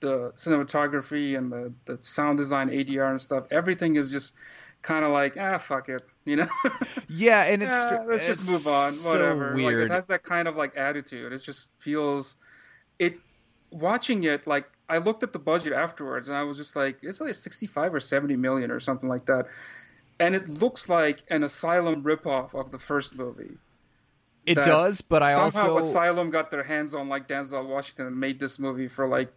the 0.00 0.32
cinematography 0.36 1.36
and 1.36 1.50
the, 1.50 1.72
the 1.86 1.98
sound 2.00 2.38
design, 2.38 2.68
ADR 2.68 3.10
and 3.10 3.20
stuff, 3.20 3.46
everything 3.50 3.96
is 3.96 4.10
just 4.10 4.34
kind 4.82 5.04
of 5.04 5.10
like 5.10 5.36
ah 5.38 5.58
fuck 5.58 5.88
it, 5.88 6.02
you 6.24 6.36
know. 6.36 6.48
yeah 7.08 7.44
and 7.44 7.62
it's 7.62 7.74
Yeah, 7.74 8.04
let's 8.06 8.26
just 8.26 8.40
it's 8.40 8.50
move 8.50 8.74
on, 8.74 8.90
so 8.92 9.12
whatever. 9.12 9.48
Like 9.48 9.56
weird 9.56 9.90
it 9.90 9.94
has 9.94 10.06
that 10.06 10.22
kind 10.22 10.48
of 10.48 10.56
like 10.56 10.76
attitude. 10.76 11.32
It 11.32 11.42
just 11.42 11.68
feels 11.78 12.36
it. 12.98 13.18
Watching 13.70 14.24
it, 14.24 14.46
like 14.46 14.64
I 14.88 14.96
looked 14.96 15.22
at 15.22 15.34
the 15.34 15.38
budget 15.38 15.74
afterwards, 15.74 16.28
and 16.28 16.36
I 16.38 16.42
was 16.42 16.56
just 16.56 16.74
like, 16.74 16.96
it's 17.02 17.20
like 17.20 17.34
65 17.34 17.92
or 17.92 18.00
70 18.00 18.34
million 18.36 18.70
or 18.70 18.80
something 18.80 19.10
like 19.10 19.26
that, 19.26 19.44
and 20.20 20.34
it 20.34 20.48
looks 20.48 20.88
like 20.88 21.22
an 21.28 21.44
Asylum 21.44 22.02
ripoff 22.02 22.54
of 22.54 22.70
the 22.70 22.78
first 22.78 23.14
movie. 23.14 23.56
it 24.46 24.54
does 24.54 25.00
but 25.00 25.22
i 25.22 25.34
somehow 25.34 25.74
also 25.74 25.78
Asylum 25.78 26.30
got 26.30 26.50
their 26.50 26.62
hands 26.62 26.94
on 26.94 27.08
like 27.08 27.28
Denzel 27.28 27.66
Washington 27.66 28.06
and 28.06 28.18
made 28.18 28.40
this 28.40 28.58
movie 28.58 28.88
for 28.88 29.06
like 29.06 29.32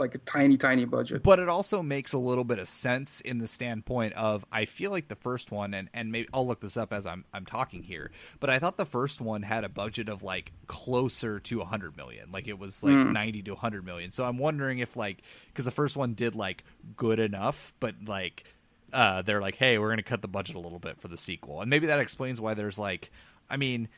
like 0.00 0.14
a 0.14 0.18
tiny 0.18 0.56
tiny 0.56 0.84
budget. 0.84 1.22
but 1.22 1.38
it 1.38 1.48
also 1.48 1.82
makes 1.82 2.12
a 2.12 2.18
little 2.18 2.44
bit 2.44 2.58
of 2.58 2.68
sense 2.68 3.20
in 3.20 3.38
the 3.38 3.48
standpoint 3.48 4.12
of 4.14 4.44
I 4.52 4.64
feel 4.64 4.90
like 4.90 5.08
the 5.08 5.16
first 5.16 5.50
one 5.50 5.74
and 5.74 5.88
and 5.94 6.12
maybe 6.12 6.28
I'll 6.32 6.46
look 6.46 6.60
this 6.60 6.76
up 6.76 6.92
as 6.92 7.06
I'm 7.06 7.24
I'm 7.32 7.44
talking 7.44 7.82
here 7.82 8.10
but 8.40 8.50
I 8.50 8.58
thought 8.58 8.76
the 8.76 8.86
first 8.86 9.20
one 9.20 9.42
had 9.42 9.64
a 9.64 9.68
budget 9.68 10.08
of 10.08 10.22
like 10.22 10.52
closer 10.66 11.40
to 11.40 11.58
100 11.58 11.96
million 11.96 12.30
like 12.32 12.48
it 12.48 12.58
was 12.58 12.82
like 12.82 12.92
hmm. 12.92 13.12
90 13.12 13.42
to 13.42 13.50
100 13.52 13.84
million 13.84 14.10
so 14.10 14.24
I'm 14.24 14.38
wondering 14.38 14.78
if 14.78 14.96
like 14.96 15.22
cuz 15.54 15.64
the 15.64 15.70
first 15.70 15.96
one 15.96 16.14
did 16.14 16.34
like 16.34 16.64
good 16.96 17.18
enough 17.18 17.74
but 17.80 17.94
like 18.06 18.44
uh 18.92 19.22
they're 19.22 19.40
like 19.40 19.56
hey 19.56 19.78
we're 19.78 19.88
going 19.88 19.98
to 19.98 20.02
cut 20.02 20.22
the 20.22 20.28
budget 20.28 20.56
a 20.56 20.60
little 20.60 20.78
bit 20.78 21.00
for 21.00 21.08
the 21.08 21.16
sequel 21.16 21.60
and 21.60 21.68
maybe 21.70 21.86
that 21.86 22.00
explains 22.00 22.40
why 22.40 22.54
there's 22.54 22.78
like 22.78 23.10
I 23.50 23.56
mean 23.56 23.88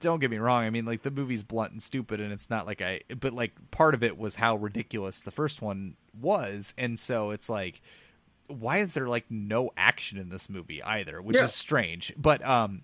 don't 0.00 0.20
get 0.20 0.30
me 0.30 0.38
wrong. 0.38 0.64
I 0.64 0.70
mean, 0.70 0.84
like 0.84 1.02
the 1.02 1.10
movie's 1.10 1.42
blunt 1.42 1.72
and 1.72 1.82
stupid, 1.82 2.20
and 2.20 2.32
it's 2.32 2.50
not 2.50 2.66
like 2.66 2.82
I. 2.82 3.00
But 3.18 3.32
like 3.32 3.52
part 3.70 3.94
of 3.94 4.02
it 4.02 4.18
was 4.18 4.34
how 4.34 4.56
ridiculous 4.56 5.20
the 5.20 5.30
first 5.30 5.62
one 5.62 5.96
was, 6.20 6.74
and 6.76 6.98
so 6.98 7.30
it's 7.30 7.48
like, 7.48 7.80
why 8.46 8.78
is 8.78 8.92
there 8.92 9.08
like 9.08 9.24
no 9.30 9.70
action 9.76 10.18
in 10.18 10.28
this 10.28 10.50
movie 10.50 10.82
either? 10.82 11.22
Which 11.22 11.36
Yeah. 11.36 11.44
is 11.44 11.54
strange. 11.54 12.12
But 12.16 12.44
um, 12.44 12.82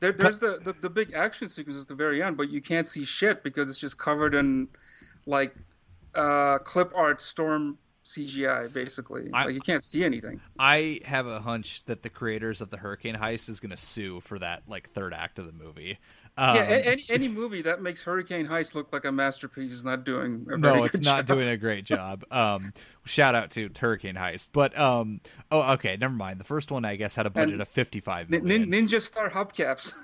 There, 0.00 0.12
there's 0.12 0.38
the, 0.38 0.58
the 0.62 0.74
the 0.74 0.90
big 0.90 1.14
action 1.14 1.48
sequence 1.48 1.80
at 1.80 1.88
the 1.88 1.94
very 1.94 2.22
end, 2.22 2.36
but 2.36 2.50
you 2.50 2.60
can't 2.60 2.86
see 2.86 3.04
shit 3.04 3.42
because 3.42 3.70
it's 3.70 3.78
just 3.78 3.98
covered 3.98 4.34
in 4.34 4.68
like 5.26 5.54
uh, 6.14 6.58
clip 6.58 6.92
art 6.94 7.22
storm 7.22 7.78
CGI 8.08 8.72
basically. 8.72 9.30
I- 9.32 9.44
like 9.46 9.54
you 9.54 9.60
can't 9.60 9.84
see 9.84 10.04
anything. 10.04 10.40
I 10.58 11.00
have 11.04 11.26
a 11.26 11.40
hunch 11.40 11.84
that 11.84 12.02
the 12.02 12.08
creators 12.10 12.60
of 12.60 12.70
the 12.70 12.76
Hurricane 12.76 13.14
Heist 13.16 13.48
is 13.48 13.60
going 13.60 13.70
to 13.70 13.76
sue 13.76 14.20
for 14.20 14.38
that 14.38 14.62
like 14.68 14.90
third 14.90 15.12
act 15.14 15.38
of 15.38 15.46
the 15.46 15.52
movie. 15.52 15.98
Um, 16.36 16.54
yeah, 16.54 16.62
any 16.62 17.04
any 17.08 17.26
movie 17.28 17.62
that 17.62 17.82
makes 17.82 18.04
Hurricane 18.04 18.46
Heist 18.46 18.76
look 18.76 18.92
like 18.92 19.04
a 19.04 19.10
masterpiece 19.10 19.72
is 19.72 19.84
not 19.84 20.04
doing 20.04 20.46
a 20.48 20.56
no, 20.56 20.84
it's 20.84 21.00
not 21.02 21.26
job. 21.26 21.36
doing 21.36 21.48
a 21.48 21.56
great 21.56 21.84
job. 21.84 22.24
Um, 22.30 22.72
shout 23.04 23.34
out 23.34 23.50
to 23.52 23.68
Hurricane 23.76 24.14
Heist, 24.14 24.50
but 24.52 24.78
um, 24.78 25.20
oh, 25.50 25.72
okay, 25.72 25.96
never 25.96 26.14
mind. 26.14 26.38
The 26.38 26.44
first 26.44 26.70
one, 26.70 26.84
I 26.84 26.94
guess, 26.94 27.16
had 27.16 27.26
a 27.26 27.30
budget 27.30 27.54
And 27.54 27.62
of 27.62 27.68
fifty-five 27.68 28.30
Nin- 28.30 28.70
Ninja 28.70 29.00
Star 29.02 29.28
hubcaps. 29.28 29.94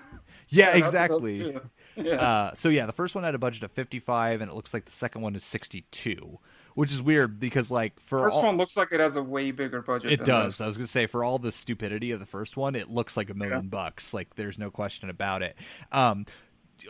yeah, 0.49 0.73
Shout 0.73 0.75
out 0.75 0.75
to 0.75 0.81
those 0.81 1.25
exactly. 1.25 1.61
Yeah. 1.97 2.15
Uh, 2.15 2.55
so 2.55 2.69
yeah, 2.69 2.87
the 2.87 2.93
first 2.93 3.15
one 3.15 3.23
had 3.23 3.37
a 3.37 3.39
budget 3.39 3.63
of 3.63 3.71
fifty-five, 3.71 4.41
and 4.41 4.51
it 4.51 4.55
looks 4.55 4.75
like 4.75 4.87
the 4.87 4.91
second 4.93 5.23
one 5.23 5.37
is 5.37 5.45
sixty-two, 5.45 6.41
which 6.75 6.93
is 6.93 7.01
weird 7.03 7.41
because 7.41 7.71
like 7.71 7.99
for 8.01 8.19
First 8.19 8.37
all, 8.37 8.45
one 8.45 8.57
looks 8.57 8.77
like 8.77 8.93
it 8.93 9.01
has 9.01 9.17
a 9.17 9.23
way 9.23 9.51
bigger 9.51 9.83
budget. 9.83 10.13
It 10.13 10.25
does. 10.25 10.59
this. 10.59 10.61
I 10.61 10.67
was 10.67 10.77
gonna 10.77 10.87
say 10.87 11.07
for 11.07 11.25
all 11.25 11.39
the 11.39 11.53
stupidity 11.53 12.11
of 12.11 12.21
the 12.21 12.27
first 12.27 12.57
one, 12.57 12.75
it 12.75 12.91
looks 12.91 13.17
like 13.17 13.31
a 13.31 13.35
million 13.35 13.69
bucks. 13.69 14.13
Like 14.15 14.35
there's 14.37 14.59
no 14.59 14.71
question 14.71 15.11
about 15.11 15.43
it. 15.43 15.57
Um, 15.93 16.27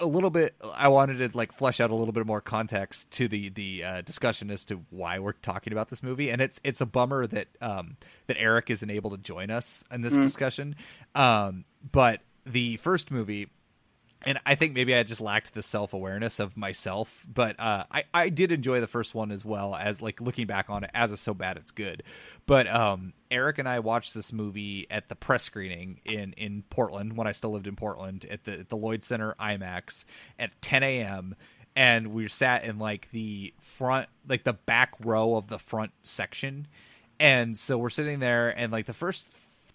a 0.00 0.06
little 0.06 0.30
bit. 0.30 0.54
I 0.74 0.88
wanted 0.88 1.18
to 1.18 1.36
like 1.36 1.52
flesh 1.52 1.78
out 1.80 1.90
a 1.90 1.94
little 1.94 2.12
bit 2.12 2.26
more 2.26 2.40
context 2.40 3.10
to 3.12 3.28
the 3.28 3.50
the 3.50 3.84
uh, 3.84 4.00
discussion 4.00 4.50
as 4.50 4.64
to 4.66 4.82
why 4.90 5.18
we're 5.18 5.32
talking 5.32 5.72
about 5.72 5.90
this 5.90 6.02
movie, 6.02 6.30
and 6.30 6.40
it's 6.40 6.60
it's 6.64 6.80
a 6.80 6.86
bummer 6.86 7.26
that 7.26 7.48
um 7.60 7.96
that 8.26 8.36
Eric 8.38 8.70
isn't 8.70 8.90
able 8.90 9.10
to 9.10 9.18
join 9.18 9.50
us 9.50 9.84
in 9.92 10.00
this 10.00 10.16
discussion. 10.16 10.76
Um, 11.14 11.64
but 11.92 12.20
the 12.46 12.78
first 12.78 13.10
movie 13.10 13.48
and 14.26 14.38
I 14.44 14.54
think 14.54 14.74
maybe 14.74 14.94
I 14.94 15.02
just 15.02 15.20
lacked 15.20 15.54
the 15.54 15.62
self 15.62 15.92
awareness 15.92 16.40
of 16.40 16.56
myself, 16.56 17.26
but 17.32 17.58
uh, 17.58 17.84
I 17.90 18.04
I 18.12 18.28
did 18.28 18.52
enjoy 18.52 18.80
the 18.80 18.86
first 18.86 19.14
one 19.14 19.30
as 19.30 19.44
well 19.44 19.74
as 19.74 20.00
like 20.00 20.20
looking 20.20 20.46
back 20.46 20.70
on 20.70 20.84
it 20.84 20.90
as 20.94 21.12
a 21.12 21.16
so 21.16 21.34
bad 21.34 21.56
it's 21.56 21.70
good. 21.70 22.02
But 22.46 22.66
um, 22.66 23.12
Eric 23.30 23.58
and 23.58 23.68
I 23.68 23.80
watched 23.80 24.14
this 24.14 24.32
movie 24.32 24.86
at 24.90 25.08
the 25.08 25.14
press 25.14 25.44
screening 25.44 26.00
in 26.04 26.32
in 26.34 26.64
Portland 26.70 27.16
when 27.16 27.26
I 27.26 27.32
still 27.32 27.52
lived 27.52 27.66
in 27.66 27.76
Portland 27.76 28.26
at 28.30 28.44
the 28.44 28.60
at 28.60 28.68
the 28.68 28.76
Lloyd 28.76 29.04
Center 29.04 29.34
IMAX 29.38 30.04
at 30.38 30.50
10 30.62 30.82
a.m. 30.82 31.36
And 31.76 32.08
we 32.08 32.28
sat 32.28 32.64
in 32.64 32.78
like 32.78 33.10
the 33.10 33.52
front, 33.60 34.08
like 34.28 34.44
the 34.44 34.52
back 34.52 34.94
row 35.04 35.34
of 35.34 35.48
the 35.48 35.58
front 35.58 35.90
section, 36.02 36.68
and 37.18 37.58
so 37.58 37.76
we're 37.78 37.90
sitting 37.90 38.20
there, 38.20 38.50
and 38.50 38.70
like 38.70 38.86
the 38.86 38.94
first 38.94 39.34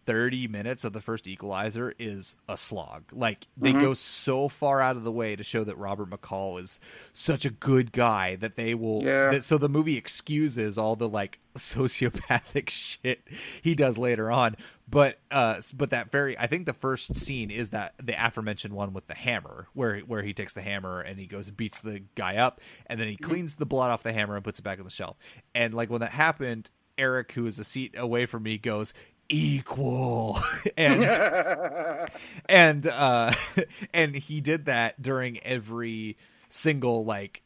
30 0.10 0.48
minutes 0.48 0.84
of 0.84 0.92
the 0.92 1.02
first 1.02 1.28
equalizer 1.28 1.94
is 2.00 2.36
a 2.48 2.58
slog. 2.58 3.04
Like 3.12 3.46
they 3.56 3.72
go 3.72 3.94
so 3.94 4.50
far 4.50 4.82
out 4.82 4.96
of 4.96 5.04
the 5.04 5.12
way 5.12 5.36
to 5.36 5.44
show 5.44 5.64
that 5.64 5.78
robert 5.78 6.10
mccall 6.10 6.60
is 6.60 6.80
such 7.14 7.46
a 7.46 7.52
good 7.52 7.92
guy 7.92 8.36
that 8.38 8.56
they 8.56 8.74
will 8.74 9.04
Yeah. 9.04 9.30
that, 9.30 9.46
so 9.46 9.60
the 9.60 9.70
movie 9.70 9.98
excuses 9.98 10.80
all 10.80 10.96
the 10.96 11.08
like 11.08 11.38
sociopathic 11.56 12.70
shit 12.72 13.28
he 13.62 13.76
does 13.76 14.00
later 14.00 14.32
on. 14.32 14.56
But 14.90 15.20
uh 15.30 15.62
but 15.76 15.92
that 15.92 16.12
very 16.12 16.36
i 16.40 16.48
think 16.48 16.66
the 16.66 16.74
first 16.74 17.16
scene 17.16 17.52
is 17.52 17.70
that 17.70 17.94
the 18.02 18.14
aforementioned 18.14 18.74
one 18.74 18.92
with 18.94 19.06
the 19.06 19.14
hammer 19.14 19.68
where 19.74 20.00
where 20.00 20.24
he 20.24 20.34
takes 20.34 20.54
the 20.54 20.64
hammer 20.64 21.02
and 21.02 21.20
he 21.20 21.28
goes 21.28 21.48
and 21.48 21.56
beats 21.56 21.82
the 21.82 22.02
guy 22.16 22.38
up 22.38 22.60
and 22.88 23.00
then 23.00 23.08
he 23.08 23.16
cleans 23.16 23.58
the 23.58 23.68
blood 23.68 23.92
off 23.92 24.02
the 24.02 24.14
hammer 24.14 24.36
and 24.36 24.44
puts 24.44 24.58
it 24.58 24.64
back 24.64 24.80
on 24.80 24.86
the 24.86 24.90
shelf. 24.90 25.18
And 25.54 25.76
like 25.76 25.92
when 25.92 26.02
that 26.02 26.14
happened 26.14 26.72
eric 26.98 27.32
who 27.34 27.46
is 27.46 27.60
a 27.60 27.64
seat 27.64 27.94
away 27.98 28.26
from 28.26 28.42
me 28.44 28.58
goes 28.58 28.94
equal 29.30 30.40
and 30.78 31.04
and 32.50 32.88
uh 32.88 33.32
and 33.94 34.16
he 34.16 34.42
did 34.42 34.66
that 34.66 35.02
during 35.02 35.40
every 35.44 36.18
single 36.50 37.06
like 37.06 37.44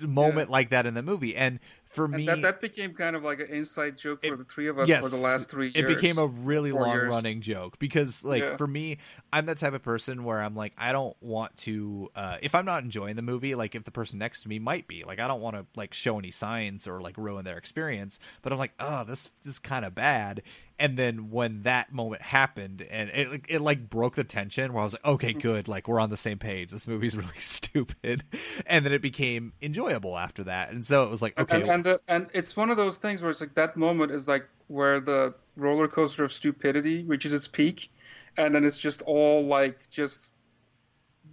moment 0.00 0.50
like 0.50 0.70
that 0.70 0.84
in 0.86 0.94
the 0.94 1.02
movie 1.02 1.36
and 1.36 1.58
for 1.86 2.06
And 2.06 2.14
me 2.14 2.24
that, 2.26 2.40
that 2.42 2.60
became 2.60 2.94
kind 2.94 3.14
of 3.14 3.22
like 3.22 3.40
an 3.40 3.48
inside 3.50 3.98
joke 3.98 4.22
for 4.22 4.32
It- 4.32 4.38
the 4.38 4.44
three 4.44 4.66
of 4.68 4.78
us 4.78 4.88
yes, 4.88 5.04
for 5.04 5.14
the 5.14 5.22
last 5.22 5.50
three 5.50 5.66
years. 5.74 5.76
It 5.76 5.86
became 5.94 6.16
a 6.16 6.26
really 6.26 6.70
four 6.70 6.80
long 6.80 6.92
years. 6.94 7.10
running 7.10 7.42
joke 7.42 7.78
because, 7.78 8.24
like, 8.24 8.42
Yeah. 8.42 8.56
for 8.56 8.66
me, 8.66 8.96
I'm 9.30 9.44
that 9.44 9.58
type 9.58 9.74
of 9.74 9.82
person 9.82 10.24
where 10.24 10.40
I'm 10.40 10.56
like, 10.56 10.72
I 10.78 10.92
don't 10.92 11.14
want 11.20 11.54
to. 11.58 12.10
Uh, 12.16 12.38
if 12.40 12.54
I'm 12.54 12.64
not 12.64 12.82
enjoying 12.82 13.16
the 13.16 13.20
movie, 13.20 13.54
like, 13.54 13.74
if 13.74 13.84
the 13.84 13.90
person 13.90 14.18
next 14.18 14.44
to 14.44 14.48
me 14.48 14.58
might 14.58 14.88
be, 14.88 15.04
like, 15.04 15.20
I 15.20 15.28
don't 15.28 15.42
want 15.42 15.54
to 15.56 15.66
like 15.76 15.92
show 15.92 16.18
any 16.18 16.30
signs 16.30 16.86
or 16.86 17.02
like 17.02 17.18
ruin 17.18 17.44
their 17.44 17.58
experience. 17.58 18.18
But 18.40 18.54
I'm 18.54 18.58
like, 18.58 18.72
oh, 18.80 19.04
this, 19.04 19.28
this 19.42 19.52
is 19.52 19.58
kind 19.58 19.84
of 19.84 19.94
bad. 19.94 20.40
And 20.78 20.96
then 20.96 21.30
when 21.30 21.62
that 21.62 21.92
moment 21.92 22.22
happened, 22.22 22.86
and 22.90 23.10
it, 23.10 23.32
it, 23.32 23.40
it 23.48 23.60
like 23.60 23.88
broke 23.88 24.14
the 24.14 24.24
tension, 24.24 24.72
where 24.72 24.80
I 24.80 24.84
was 24.84 24.94
like, 24.94 25.04
okay, 25.04 25.30
mm-hmm. 25.30 25.40
good, 25.40 25.68
like 25.68 25.88
we're 25.88 26.00
on 26.00 26.10
the 26.10 26.16
same 26.16 26.38
page. 26.38 26.70
This 26.70 26.86
movie's 26.88 27.16
really 27.16 27.38
stupid, 27.38 28.24
and 28.66 28.84
then 28.84 28.92
it 28.92 29.02
became 29.02 29.52
enjoyable 29.62 30.18
after 30.18 30.44
that. 30.44 30.70
And 30.70 30.84
so 30.84 31.04
it 31.04 31.10
was 31.10 31.22
like, 31.22 31.38
okay, 31.38 31.62
and 31.62 31.70
and, 31.70 31.84
the, 31.84 32.00
and 32.08 32.28
it's 32.32 32.56
one 32.56 32.70
of 32.70 32.76
those 32.76 32.98
things 32.98 33.22
where 33.22 33.30
it's 33.30 33.40
like 33.40 33.54
that 33.54 33.76
moment 33.76 34.12
is 34.12 34.28
like 34.28 34.48
where 34.68 35.00
the 35.00 35.34
roller 35.56 35.88
coaster 35.88 36.24
of 36.24 36.32
stupidity 36.32 37.04
reaches 37.04 37.32
its 37.32 37.48
peak, 37.48 37.90
and 38.36 38.54
then 38.54 38.64
it's 38.64 38.78
just 38.78 39.02
all 39.02 39.44
like 39.44 39.88
just 39.90 40.32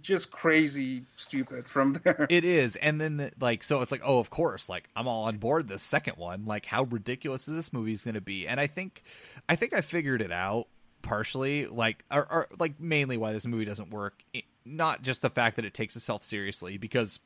just 0.02 0.30
crazy 0.30 1.02
stupid 1.16 1.68
from 1.68 1.92
there. 2.04 2.26
It 2.28 2.44
is, 2.44 2.76
and 2.76 3.00
then 3.00 3.16
the, 3.18 3.32
like 3.40 3.62
so, 3.62 3.80
it's 3.82 3.92
like, 3.92 4.02
oh, 4.04 4.18
of 4.18 4.30
course, 4.30 4.68
like 4.68 4.88
I'm 4.96 5.06
all 5.08 5.24
on 5.24 5.38
board 5.38 5.68
this 5.68 5.82
second 5.82 6.16
one. 6.16 6.44
Like, 6.46 6.66
how 6.66 6.84
ridiculous 6.84 7.48
is 7.48 7.54
this 7.56 7.72
movie's 7.72 8.04
going 8.04 8.14
to 8.14 8.20
be? 8.20 8.46
And 8.48 8.58
I 8.60 8.66
think, 8.66 9.02
I 9.48 9.56
think 9.56 9.72
I 9.74 9.80
figured 9.80 10.22
it 10.22 10.32
out 10.32 10.66
partially, 11.02 11.66
like, 11.66 12.04
or, 12.10 12.30
or 12.30 12.46
like 12.58 12.78
mainly 12.80 13.16
why 13.16 13.32
this 13.32 13.46
movie 13.46 13.64
doesn't 13.64 13.90
work. 13.90 14.22
It- 14.32 14.44
not 14.66 15.00
just 15.00 15.22
the 15.22 15.30
fact 15.30 15.56
that 15.56 15.64
it 15.64 15.72
takes 15.72 15.96
itself 15.96 16.22
seriously, 16.22 16.76
because 16.76 17.18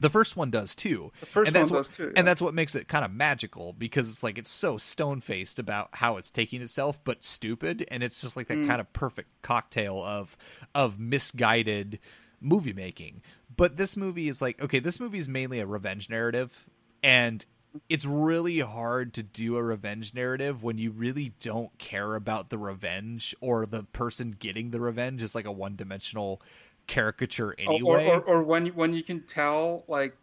the 0.00 0.10
first 0.10 0.36
one 0.36 0.50
does 0.50 0.76
too. 0.76 1.12
The 1.20 1.26
first 1.26 1.48
and 1.48 1.56
that's 1.56 1.70
one 1.70 1.78
what, 1.78 1.86
does 1.86 1.96
too, 1.96 2.04
yeah. 2.04 2.12
and 2.16 2.26
that's 2.26 2.40
what 2.42 2.54
makes 2.54 2.74
it 2.74 2.88
kind 2.88 3.04
of 3.04 3.12
magical 3.12 3.72
because 3.72 4.08
it's 4.08 4.22
like 4.22 4.38
it's 4.38 4.50
so 4.50 4.78
stone 4.78 5.20
faced 5.20 5.58
about 5.58 5.88
how 5.92 6.16
it's 6.16 6.30
taking 6.30 6.62
itself, 6.62 7.00
but 7.04 7.24
stupid, 7.24 7.84
and 7.90 8.02
it's 8.02 8.20
just 8.20 8.36
like 8.36 8.48
that 8.48 8.58
Mm. 8.58 8.66
kind 8.68 8.80
of 8.80 8.92
perfect 8.92 9.28
cocktail 9.42 10.02
of 10.04 10.36
of 10.74 10.98
misguided 10.98 11.98
movie 12.40 12.72
making. 12.72 13.22
But 13.56 13.76
this 13.76 13.96
movie 13.96 14.28
is 14.28 14.40
like 14.40 14.62
okay, 14.62 14.78
this 14.78 15.00
movie 15.00 15.18
is 15.18 15.28
mainly 15.28 15.60
a 15.60 15.66
revenge 15.66 16.08
narrative, 16.10 16.66
and 17.02 17.44
it's 17.88 18.06
really 18.06 18.60
hard 18.60 19.12
to 19.14 19.22
do 19.22 19.56
a 19.56 19.62
revenge 19.62 20.14
narrative 20.14 20.62
when 20.62 20.78
you 20.78 20.90
really 20.90 21.34
don't 21.38 21.76
care 21.78 22.14
about 22.14 22.48
the 22.48 22.56
revenge 22.58 23.34
or 23.40 23.66
the 23.66 23.82
person 23.82 24.34
getting 24.38 24.70
the 24.70 24.80
revenge 24.80 25.22
is 25.22 25.34
like 25.34 25.44
a 25.44 25.52
one 25.52 25.76
dimensional 25.76 26.40
caricature 26.88 27.50
Or- 27.50 27.54
anyway. 27.60 28.06
or, 28.06 28.16
or, 28.16 28.20
or 28.22 28.42
when 28.42 28.66
you, 28.66 28.72
when 28.72 28.92
you 28.92 29.04
can 29.04 29.20
tell 29.20 29.84
like 29.86 30.16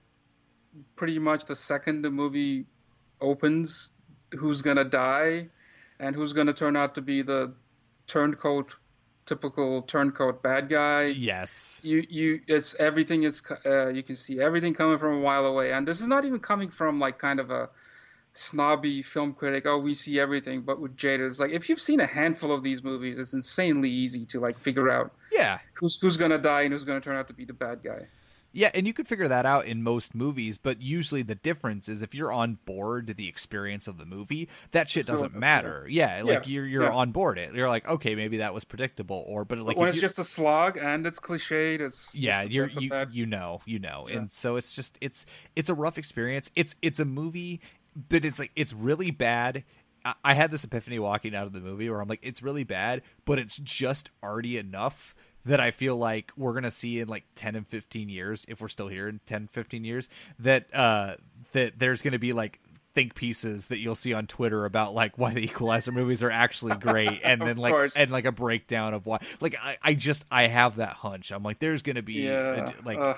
pretty 0.98 1.20
much 1.20 1.46
the 1.46 1.56
second 1.56 2.02
the 2.02 2.12
movie 2.12 2.66
opens 3.22 3.94
who's 4.38 4.62
gonna 4.62 4.84
die 4.84 5.48
and 6.00 6.14
who's 6.14 6.34
gonna 6.34 6.52
turn 6.52 6.76
out 6.76 6.96
to 6.96 7.02
be 7.02 7.22
the 7.22 7.54
turncoat 8.08 8.76
typical 9.26 9.82
turncoat 9.84 10.44
bad 10.44 10.68
guy 10.68 11.06
yes. 11.06 11.80
you 11.84 12.06
you 12.10 12.42
it's 12.48 12.76
everything 12.76 13.24
is 13.24 13.42
uh, 13.66 13.88
you 13.90 14.04
can 14.04 14.16
see 14.16 14.40
everything 14.42 14.74
coming 14.74 14.98
from 14.98 15.14
a 15.16 15.20
while 15.20 15.46
away 15.46 15.72
and 15.72 15.88
this 15.88 16.02
is 16.02 16.08
not 16.08 16.26
even 16.26 16.40
coming 16.40 16.70
from 16.70 17.00
like 17.00 17.18
kind 17.18 17.40
of 17.40 17.50
a 17.50 17.70
snobby 18.38 19.02
film 19.02 19.34
critic 19.34 19.66
oh 19.66 19.78
we 19.78 19.94
see 19.94 20.20
everything 20.20 20.62
but 20.62 20.80
with 20.82 20.96
jada 20.98 21.26
it's 21.26 21.40
like 21.40 21.52
if 21.52 21.70
you've 21.70 21.80
seen 21.80 22.02
a 22.02 22.06
handful 22.06 22.52
of 22.52 22.64
these 22.64 22.84
movies 22.84 23.18
it's 23.18 23.34
insanely 23.34 23.90
easy 23.90 24.26
to 24.26 24.40
like 24.42 24.60
figure 24.60 24.90
out 24.90 25.12
Yeah. 25.32 25.60
who's 25.74 26.00
who's 26.02 26.18
gonna 26.18 26.38
die 26.38 26.62
and 26.62 26.74
who's 26.74 26.84
gonna 26.84 27.00
turn 27.02 27.16
out 27.16 27.28
to 27.28 27.34
be 27.34 27.46
the 27.46 27.54
bad 27.54 27.82
guy 27.84 28.08
Yeah, 28.52 28.72
and 28.74 28.88
you 28.88 28.94
could 28.94 29.06
figure 29.08 29.28
that 29.28 29.46
out 29.46 29.66
in 29.66 29.84
most 29.84 30.16
movies, 30.16 30.58
but 30.58 30.82
usually 30.82 31.22
the 31.24 31.36
difference 31.36 31.90
is 31.90 32.02
if 32.02 32.16
you're 32.16 32.32
on 32.32 32.58
board 32.66 33.14
the 33.18 33.28
experience 33.28 33.86
of 33.86 33.98
the 33.98 34.06
movie, 34.06 34.48
that 34.72 34.90
shit 34.90 35.06
doesn't 35.06 35.34
yeah. 35.34 35.40
matter. 35.40 35.86
Yeah, 35.90 36.22
like 36.24 36.48
you're 36.48 36.66
you're 36.66 36.84
yeah. 36.84 36.90
on 37.02 37.12
board 37.12 37.38
it. 37.38 37.54
You're 37.54 37.68
like, 37.68 37.86
okay, 37.86 38.16
maybe 38.16 38.38
that 38.38 38.54
was 38.54 38.64
predictable, 38.64 39.26
or 39.28 39.44
but 39.44 39.58
like 39.60 39.76
when 39.76 39.90
it's 39.90 40.00
just 40.00 40.20
a 40.20 40.24
slog 40.24 40.78
and 40.78 41.06
it's 41.06 41.20
cliched 41.20 41.82
it's 41.82 42.16
yeah, 42.16 42.44
you're 42.44 42.70
you, 42.70 42.92
you 43.12 43.26
know 43.26 43.60
you 43.66 43.78
know, 43.78 44.08
Yeah. 44.08 44.20
and 44.20 44.32
so 44.32 44.56
it's 44.56 44.74
just 44.74 44.98
it's 45.02 45.26
it's 45.58 45.70
a 45.70 45.74
rough 45.76 45.98
experience. 45.98 46.50
It's 46.56 46.76
it's 46.82 47.02
a 47.02 47.06
movie, 47.06 47.60
but 47.96 48.26
it's 48.26 48.40
like 48.40 48.52
it's 48.56 48.74
really 48.74 49.12
bad. 49.12 49.64
I- 50.04 50.14
I 50.24 50.34
had 50.34 50.52
this 50.52 50.64
epiphany 50.64 51.00
walking 51.00 51.36
out 51.36 51.48
of 51.48 51.54
the 51.54 51.60
movie 51.62 51.90
where 51.90 52.00
I'm 52.02 52.08
like, 52.08 52.20
it's 52.24 52.42
really 52.44 52.64
bad, 52.64 53.02
but 53.26 53.40
it's 53.40 53.58
just 53.58 54.10
arty 54.22 54.58
enough 54.58 55.16
that 55.46 55.60
I 55.60 55.72
feel 55.72 55.96
like 55.98 56.32
we're 56.36 56.54
gonna 56.54 56.72
see 56.72 57.00
in 57.00 57.08
like 57.08 57.24
10 57.36 57.56
and 57.56 57.68
15 57.68 58.10
years, 58.10 58.46
if 58.50 58.62
we're 58.62 58.68
still 58.68 58.88
here 58.88 59.08
in 59.08 59.20
10, 59.28 59.48
15 59.48 59.84
years, 59.84 60.10
that 60.40 60.74
uh 60.74 61.16
that 61.52 61.78
there's 61.80 62.02
gonna 62.02 62.20
be 62.20 62.34
like 62.34 62.60
think 62.96 63.14
pieces 63.14 63.68
that 63.68 63.80
you'll 63.80 63.94
see 63.94 64.14
on 64.14 64.26
Twitter 64.26 64.64
about 64.66 64.94
like 64.94 65.18
why 65.18 65.34
the 65.34 65.44
Equalizer 65.44 65.92
movies 65.92 66.24
are 66.24 66.32
actually 66.32 66.76
great, 66.78 67.20
and 67.24 67.42
then 67.42 67.58
like 67.58 67.74
course. 67.74 67.96
and 67.98 68.10
like 68.10 68.26
a 68.26 68.32
breakdown 68.32 68.94
of 68.94 69.06
why. 69.06 69.20
Like 69.42 69.56
I, 69.62 69.78
I 69.84 69.94
just 69.96 70.26
I 70.32 70.48
have 70.48 70.78
that 70.78 70.94
hunch. 70.94 71.32
I'm 71.32 71.44
like, 71.44 71.60
there's 71.60 71.82
gonna 71.82 72.02
be 72.02 72.14
Yeah, 72.26 72.66
a- 72.72 72.86
like. 72.86 72.98
ugh, 72.98 73.18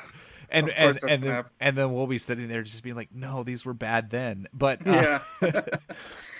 and 0.49 0.69
and 0.69 0.97
and 1.07 1.23
then 1.23 1.31
happen. 1.31 1.51
and 1.59 1.77
then 1.77 1.93
we'll 1.93 2.07
be 2.07 2.17
sitting 2.17 2.47
there 2.47 2.63
just 2.63 2.83
being 2.83 2.95
like, 2.95 3.13
no, 3.13 3.43
these 3.43 3.65
were 3.65 3.73
bad 3.73 4.09
then. 4.09 4.47
But 4.53 4.85
uh, 4.87 4.91
yeah 4.91 5.19
but, 5.41 5.81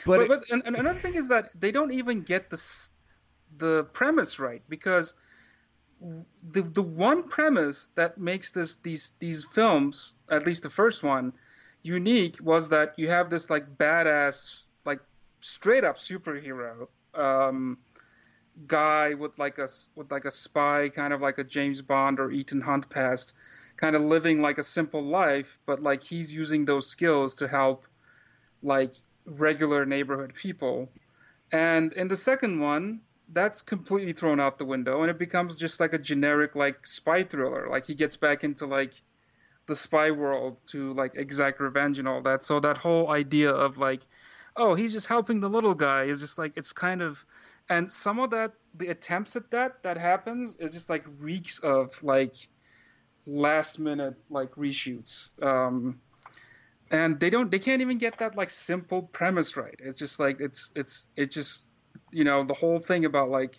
but, 0.06 0.22
it- 0.22 0.28
but 0.28 0.44
and, 0.50 0.64
and 0.66 0.76
another 0.76 1.00
thing 1.00 1.16
is 1.16 1.28
that 1.30 1.50
they 1.60 1.72
don't 1.72 1.92
even 1.92 2.22
get 2.22 2.50
the 2.50 2.62
the 3.58 3.84
premise 3.94 4.40
right 4.40 4.62
because 4.70 5.14
the 6.52 6.62
the 6.62 6.82
one 6.82 7.24
premise 7.28 7.90
that 7.96 8.18
makes 8.18 8.52
this 8.52 8.76
these 8.78 9.14
these 9.20 9.46
films 9.46 10.14
at 10.30 10.46
least 10.46 10.64
the 10.64 10.70
first 10.70 11.02
one 11.04 11.34
unique 11.82 12.38
was 12.42 12.70
that 12.70 12.94
you 12.98 13.10
have 13.10 13.30
this 13.30 13.50
like 13.50 13.78
badass 13.78 14.64
like 14.86 15.00
straight 15.42 15.84
up 15.84 15.96
superhero 15.98 16.88
um 17.16 17.78
guy 18.68 19.14
with 19.14 19.38
like 19.40 19.58
a 19.60 19.70
with 19.96 20.12
like 20.12 20.26
a 20.26 20.32
spy, 20.32 20.90
kind 20.90 21.14
of 21.14 21.22
like 21.22 21.38
a 21.38 21.44
James 21.44 21.82
Bond 21.82 22.20
or 22.20 22.32
Ethan 22.32 22.62
Hunt 22.62 22.90
past, 22.90 23.34
kind 23.78 23.96
of 23.96 24.02
living 24.02 24.42
like 24.42 24.58
a 24.58 24.64
simple 24.64 25.04
life, 25.04 25.60
but 25.66 25.82
like 25.82 26.04
he's 26.04 26.34
using 26.34 26.66
those 26.66 26.88
skills 26.88 27.36
to 27.36 27.48
help 27.48 27.86
like 28.62 28.94
regular 29.26 29.86
neighborhood 29.86 30.34
people. 30.34 30.90
And 31.52 31.94
in 31.94 32.08
the 32.08 32.16
second 32.16 32.60
one, 32.60 33.02
that's 33.34 33.62
completely 33.62 34.14
thrown 34.14 34.40
out 34.40 34.58
the 34.58 34.66
window 34.66 35.02
and 35.02 35.12
it 35.12 35.20
becomes 35.20 35.58
just 35.58 35.80
like 35.80 35.94
a 35.94 35.98
generic 35.98 36.56
like 36.56 36.86
spy 36.86 37.24
thriller. 37.24 37.68
Like 37.70 37.86
he 37.86 37.94
gets 37.94 38.18
back 38.18 38.44
into 38.44 38.66
like 38.66 39.02
the 39.68 39.76
spy 39.76 40.12
world 40.12 40.58
to 40.68 40.94
like 40.94 41.16
exact 41.16 41.60
revenge 41.60 42.00
and 42.00 42.08
all 42.08 42.22
that. 42.22 42.42
So 42.42 42.60
that 42.60 42.78
whole 42.78 43.12
idea 43.12 43.52
of 43.52 43.78
like, 43.78 44.02
oh, 44.56 44.76
he's 44.76 44.94
just 44.94 45.08
helping 45.08 45.40
the 45.40 45.50
little 45.50 45.76
guy 45.76 46.06
is 46.06 46.20
just 46.20 46.38
like 46.38 46.54
it's 46.56 46.74
kind 46.74 47.02
of 47.02 47.24
and 47.70 47.92
some 47.92 48.18
of 48.20 48.30
that 48.32 48.54
the 48.76 48.88
attempts 48.88 49.36
at 49.36 49.52
that 49.52 49.84
that 49.84 49.98
happens 49.98 50.56
is 50.56 50.74
just 50.74 50.90
like 50.90 51.04
reeks 51.20 51.60
of 51.60 52.02
like 52.02 52.34
last 53.28 53.80
minute 53.80 54.16
like 54.30 54.52
reshoots. 54.56 55.30
Um 55.42 56.00
and 56.90 57.20
they 57.20 57.30
don't 57.30 57.52
they 57.52 57.60
can't 57.60 57.82
even 57.82 57.98
get 57.98 58.18
that 58.20 58.36
like 58.36 58.50
simple 58.50 59.04
premise 59.04 59.58
right. 59.58 59.76
It's 59.80 59.98
just 59.98 60.20
like 60.20 60.40
it's 60.40 60.72
it's 60.76 61.08
it 61.16 61.32
just 61.32 61.66
you 62.12 62.24
know 62.24 62.44
the 62.44 62.54
whole 62.54 62.80
thing 62.80 63.06
about 63.06 63.30
like 63.30 63.58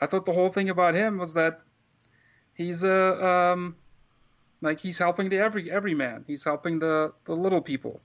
I 0.00 0.06
thought 0.06 0.26
the 0.26 0.32
whole 0.32 0.48
thing 0.48 0.70
about 0.70 0.94
him 0.94 1.18
was 1.18 1.34
that 1.34 1.60
he's 2.54 2.84
a 2.84 3.24
um 3.26 3.76
like 4.62 4.80
he's 4.80 4.98
helping 4.98 5.28
the 5.28 5.38
every 5.38 5.70
every 5.70 5.94
man. 5.94 6.24
He's 6.26 6.44
helping 6.44 6.78
the 6.78 7.12
the 7.24 7.34
little 7.34 7.60
people, 7.60 8.00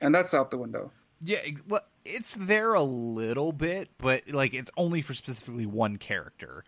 and 0.00 0.14
that's 0.14 0.34
out 0.34 0.50
the 0.50 0.58
window. 0.58 0.90
Yeah, 1.20 1.38
well, 1.68 1.82
it's 2.04 2.34
there 2.34 2.74
a 2.74 2.82
little 2.82 3.52
bit, 3.52 3.90
but 3.98 4.28
like 4.30 4.54
it's 4.54 4.70
only 4.76 5.02
for 5.02 5.14
specifically 5.14 5.66
one 5.66 5.96
character. 5.96 6.64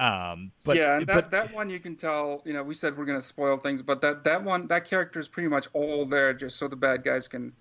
Um, 0.00 0.50
but 0.64 0.78
yeah, 0.78 0.96
and 0.96 1.06
that, 1.06 1.14
but, 1.14 1.30
that 1.30 1.54
one 1.54 1.68
you 1.68 1.78
can 1.78 1.94
tell. 1.94 2.40
You 2.46 2.54
know, 2.54 2.62
we 2.62 2.74
said 2.74 2.96
we're 2.96 3.04
going 3.04 3.18
to 3.18 3.24
spoil 3.24 3.58
things, 3.58 3.82
but 3.82 4.00
that 4.00 4.24
that 4.24 4.42
one 4.42 4.66
that 4.68 4.86
character 4.86 5.20
is 5.20 5.28
pretty 5.28 5.48
much 5.48 5.68
all 5.74 6.06
there 6.06 6.32
just 6.32 6.56
so 6.56 6.68
the 6.68 6.76
bad 6.76 7.04
guys 7.04 7.28
can 7.28 7.52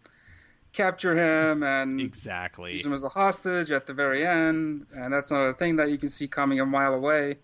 capture 0.72 1.14
him 1.18 1.64
and 1.64 2.00
exactly 2.00 2.74
use 2.74 2.86
him 2.86 2.94
as 2.94 3.04
a 3.04 3.10
hostage 3.10 3.72
at 3.72 3.86
the 3.86 3.94
very 3.94 4.26
end. 4.26 4.86
And 4.94 5.14
that's 5.14 5.32
another 5.32 5.54
thing 5.54 5.76
that 5.76 5.90
you 5.90 5.98
can 5.98 6.08
see 6.08 6.30
coming 6.30 6.62
a 6.62 6.66
mile 6.66 6.94
away 6.94 7.36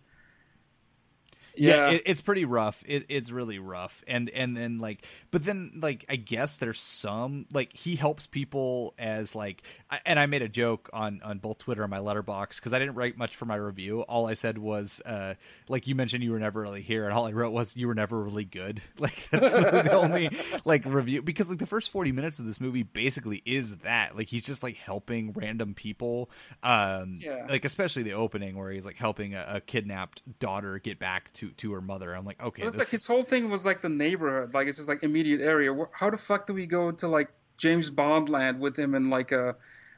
yeah, 1.58 1.90
it, 1.90 2.04
it's 2.06 2.22
pretty 2.22 2.46
rough. 2.46 2.84
It, 2.86 3.06
it's 3.10 3.32
really 3.32 3.60
rough. 3.60 4.04
And 4.08 4.30
and 4.30 4.56
then 4.56 4.78
like 4.78 5.06
but 5.32 5.46
then 5.46 5.72
like 5.82 6.06
i 6.10 6.16
guess 6.16 6.58
there's 6.58 6.80
some 6.80 7.46
like 7.52 7.76
he 7.76 7.96
helps 7.96 8.28
people 8.28 8.94
as 8.98 9.36
like 9.36 9.64
and 10.06 10.20
i 10.20 10.26
made 10.26 10.42
a 10.42 10.50
joke 10.50 10.90
on 10.94 11.22
on 11.24 11.40
both 11.40 11.58
twitter 11.58 11.84
and 11.84 11.92
my 11.92 12.00
Letterboxd 12.00 12.58
because 12.58 12.74
i 12.74 12.80
didn't 12.80 12.96
write 12.96 13.18
much 13.18 13.36
for 13.36 13.46
my 13.46 13.56
review. 13.56 14.02
All 14.02 14.28
i 14.28 14.34
said 14.34 14.58
was 14.58 15.02
uh 15.06 15.36
like 15.68 15.88
you 15.88 15.96
mentioned 15.96 16.24
you 16.24 16.32
were 16.32 16.40
never 16.40 16.62
really 16.62 16.82
here 16.82 17.06
and 17.06 17.14
all 17.14 17.26
i 17.26 17.32
wrote 17.32 17.52
was 17.52 17.76
you 17.76 17.88
were 17.88 17.96
never 17.96 18.22
really 18.22 18.46
good. 18.46 18.82
Like 19.06 19.28
that's 19.30 19.54
the 19.54 19.92
only 19.92 20.32
like 20.64 20.84
review 20.86 21.22
because 21.22 21.50
like 21.50 21.60
the 21.60 21.68
first 21.68 21.92
40 21.92 22.12
minutes 22.12 22.40
of 22.40 22.46
this 22.46 22.60
movie 22.60 22.82
basically 22.82 23.44
is 23.46 23.76
that. 23.78 24.16
Like 24.16 24.30
he's 24.30 24.46
just 24.46 24.64
like 24.64 24.78
helping 24.78 25.32
random 25.34 25.76
people 25.76 26.32
um 26.64 27.20
yeah. 27.22 27.46
like 27.48 27.66
especially 27.66 28.02
the 28.02 28.14
opening 28.14 28.58
where 28.58 28.72
he's 28.72 28.86
like 28.86 28.96
helping 28.96 29.36
a, 29.36 29.46
a 29.56 29.62
kidnapped 29.62 30.24
daughter 30.40 30.80
get 30.80 30.98
back 30.98 31.32
to 31.34 31.45
to 31.48 31.54
to 31.54 31.74
her 31.74 31.82
mother. 31.82 32.14
I'm 32.14 32.26
like, 32.26 32.42
okay, 32.42 32.64
it's 32.64 32.78
like 32.78 32.90
his 32.90 33.06
whole 33.06 33.24
thing 33.24 33.50
was 33.50 33.66
like 33.66 33.82
the 33.82 33.90
neighborhood, 33.90 34.54
like 34.54 34.68
it's 34.68 34.78
just 34.78 34.90
like 34.90 35.04
immediate 35.04 35.42
area. 35.42 35.76
How 35.92 36.10
the 36.10 36.18
fuck 36.18 36.48
do 36.48 36.54
we 36.54 36.66
go 36.66 36.92
to 36.92 37.08
like 37.08 37.30
James 37.58 37.90
Bond 37.90 38.30
land 38.30 38.60
with 38.60 38.78
him 38.78 38.96
and 38.96 39.10
like 39.10 39.32
a 39.32 39.56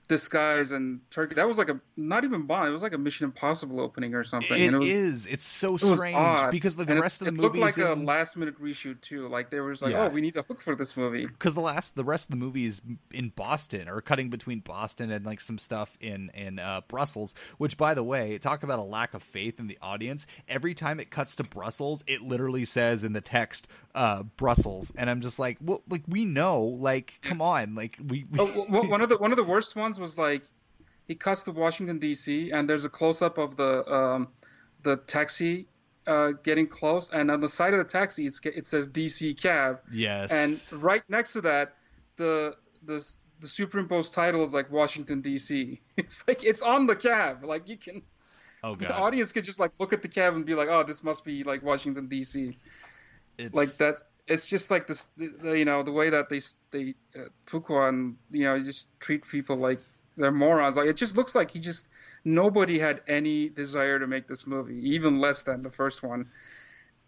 disguise 0.07 0.71
and 0.71 1.01
Turkey. 1.11 1.35
That 1.35 1.47
was 1.47 1.57
like 1.57 1.69
a 1.69 1.79
not 1.95 2.23
even 2.23 2.43
Bond. 2.43 2.69
It 2.69 2.71
was 2.71 2.83
like 2.83 2.93
a 2.93 2.97
Mission 2.97 3.25
Impossible 3.25 3.79
opening 3.79 4.13
or 4.13 4.23
something. 4.23 4.61
It, 4.61 4.73
it 4.73 4.77
was, 4.77 4.89
is. 4.89 5.25
It's 5.27 5.45
so 5.45 5.75
it 5.75 5.81
strange 5.81 6.51
because 6.51 6.75
the, 6.75 6.85
the 6.85 6.99
rest 6.99 7.21
it, 7.21 7.27
of 7.27 7.35
the 7.35 7.41
movie 7.41 7.59
it 7.59 7.63
looked 7.63 7.77
like 7.77 7.97
in... 7.97 8.03
a 8.03 8.05
last 8.05 8.37
minute 8.37 8.61
reshoot 8.61 9.01
too. 9.01 9.27
Like 9.27 9.49
there 9.49 9.63
was 9.63 9.81
like, 9.81 9.91
yeah. 9.91 10.05
oh, 10.05 10.09
we 10.09 10.21
need 10.21 10.35
a 10.35 10.43
hook 10.43 10.61
for 10.61 10.75
this 10.75 10.95
movie 10.95 11.25
because 11.25 11.53
the 11.53 11.61
last 11.61 11.95
the 11.95 12.03
rest 12.03 12.27
of 12.27 12.31
the 12.31 12.37
movie 12.37 12.65
is 12.65 12.81
in 13.11 13.29
Boston 13.29 13.89
or 13.89 14.01
cutting 14.01 14.29
between 14.29 14.59
Boston 14.59 15.11
and 15.11 15.25
like 15.25 15.41
some 15.41 15.57
stuff 15.57 15.97
in 15.99 16.31
in 16.33 16.59
uh, 16.59 16.81
Brussels. 16.87 17.35
Which, 17.57 17.77
by 17.77 17.93
the 17.93 18.03
way, 18.03 18.37
talk 18.37 18.63
about 18.63 18.79
a 18.79 18.83
lack 18.83 19.13
of 19.13 19.23
faith 19.23 19.59
in 19.59 19.67
the 19.67 19.77
audience. 19.81 20.25
Every 20.47 20.73
time 20.73 20.99
it 20.99 21.09
cuts 21.09 21.35
to 21.37 21.43
Brussels, 21.43 22.03
it 22.07 22.21
literally 22.21 22.65
says 22.65 23.03
in 23.03 23.13
the 23.13 23.21
text 23.21 23.67
uh, 23.93 24.23
Brussels, 24.23 24.93
and 24.97 25.09
I'm 25.09 25.21
just 25.21 25.39
like, 25.39 25.57
well, 25.61 25.83
like 25.89 26.03
we 26.07 26.23
know, 26.23 26.61
like 26.61 27.19
come 27.21 27.41
on, 27.41 27.75
like 27.75 27.97
we. 28.05 28.25
we... 28.31 28.39
oh, 28.39 28.65
well, 28.69 28.87
one 28.87 29.01
of 29.01 29.09
the 29.09 29.17
one 29.17 29.31
of 29.31 29.37
the 29.37 29.43
worst 29.43 29.75
ones 29.75 29.96
was 29.97 30.17
like 30.17 30.43
he 31.07 31.15
cuts 31.15 31.43
to 31.43 31.51
Washington 31.51 31.99
D.C. 31.99 32.51
and 32.51 32.69
there's 32.69 32.85
a 32.85 32.89
close 32.89 33.21
up 33.21 33.37
of 33.37 33.55
the 33.55 33.89
um, 33.91 34.27
the 34.83 34.97
taxi 34.97 35.67
uh, 36.05 36.31
getting 36.43 36.67
close, 36.67 37.09
and 37.09 37.29
on 37.29 37.39
the 37.39 37.49
side 37.49 37.73
of 37.73 37.79
the 37.79 37.91
taxi 37.91 38.27
it 38.27 38.65
says 38.65 38.87
D.C. 38.87 39.33
cab. 39.33 39.79
Yes. 39.91 40.31
And 40.31 40.81
right 40.81 41.03
next 41.09 41.33
to 41.33 41.41
that, 41.41 41.75
the 42.15 42.55
the 42.85 43.03
the 43.39 43.47
superimposed 43.47 44.13
title 44.13 44.41
is 44.41 44.53
like 44.53 44.71
Washington 44.71 45.21
D.C. 45.21 45.81
It's 45.97 46.23
like 46.27 46.43
it's 46.43 46.61
on 46.61 46.87
the 46.87 46.95
cab. 46.95 47.43
Like 47.43 47.67
you 47.67 47.77
can. 47.77 48.01
Oh 48.63 48.75
god. 48.75 48.89
The 48.89 48.95
audience 48.95 49.31
could 49.31 49.43
just 49.43 49.59
like 49.59 49.71
look 49.79 49.93
at 49.93 50.01
the 50.01 50.07
cab 50.07 50.35
and 50.35 50.45
be 50.45 50.55
like, 50.55 50.67
"Oh, 50.69 50.83
this 50.83 51.03
must 51.03 51.23
be 51.23 51.43
like 51.43 51.63
Washington 51.63 52.07
D.C." 52.07 52.57
It's... 53.37 53.53
Like 53.53 53.69
that's 53.69 54.03
it's 54.27 54.47
just 54.47 54.71
like 54.71 54.87
this, 54.87 55.09
the, 55.17 55.57
you 55.57 55.65
know, 55.65 55.83
the 55.83 55.91
way 55.91 56.09
that 56.09 56.29
they 56.29 56.41
they 56.71 56.95
uh, 57.15 57.29
Fuqua 57.45 57.89
and 57.89 58.17
you 58.31 58.43
know 58.43 58.59
just 58.59 58.89
treat 58.99 59.27
people 59.27 59.55
like 59.55 59.79
they're 60.17 60.31
morons. 60.31 60.75
Like 60.77 60.87
it 60.87 60.97
just 60.97 61.15
looks 61.15 61.35
like 61.35 61.51
he 61.51 61.59
just 61.59 61.89
nobody 62.25 62.79
had 62.79 63.01
any 63.07 63.49
desire 63.49 63.99
to 63.99 64.07
make 64.07 64.27
this 64.27 64.45
movie, 64.45 64.77
even 64.91 65.19
less 65.19 65.43
than 65.43 65.63
the 65.63 65.71
first 65.71 66.03
one. 66.03 66.29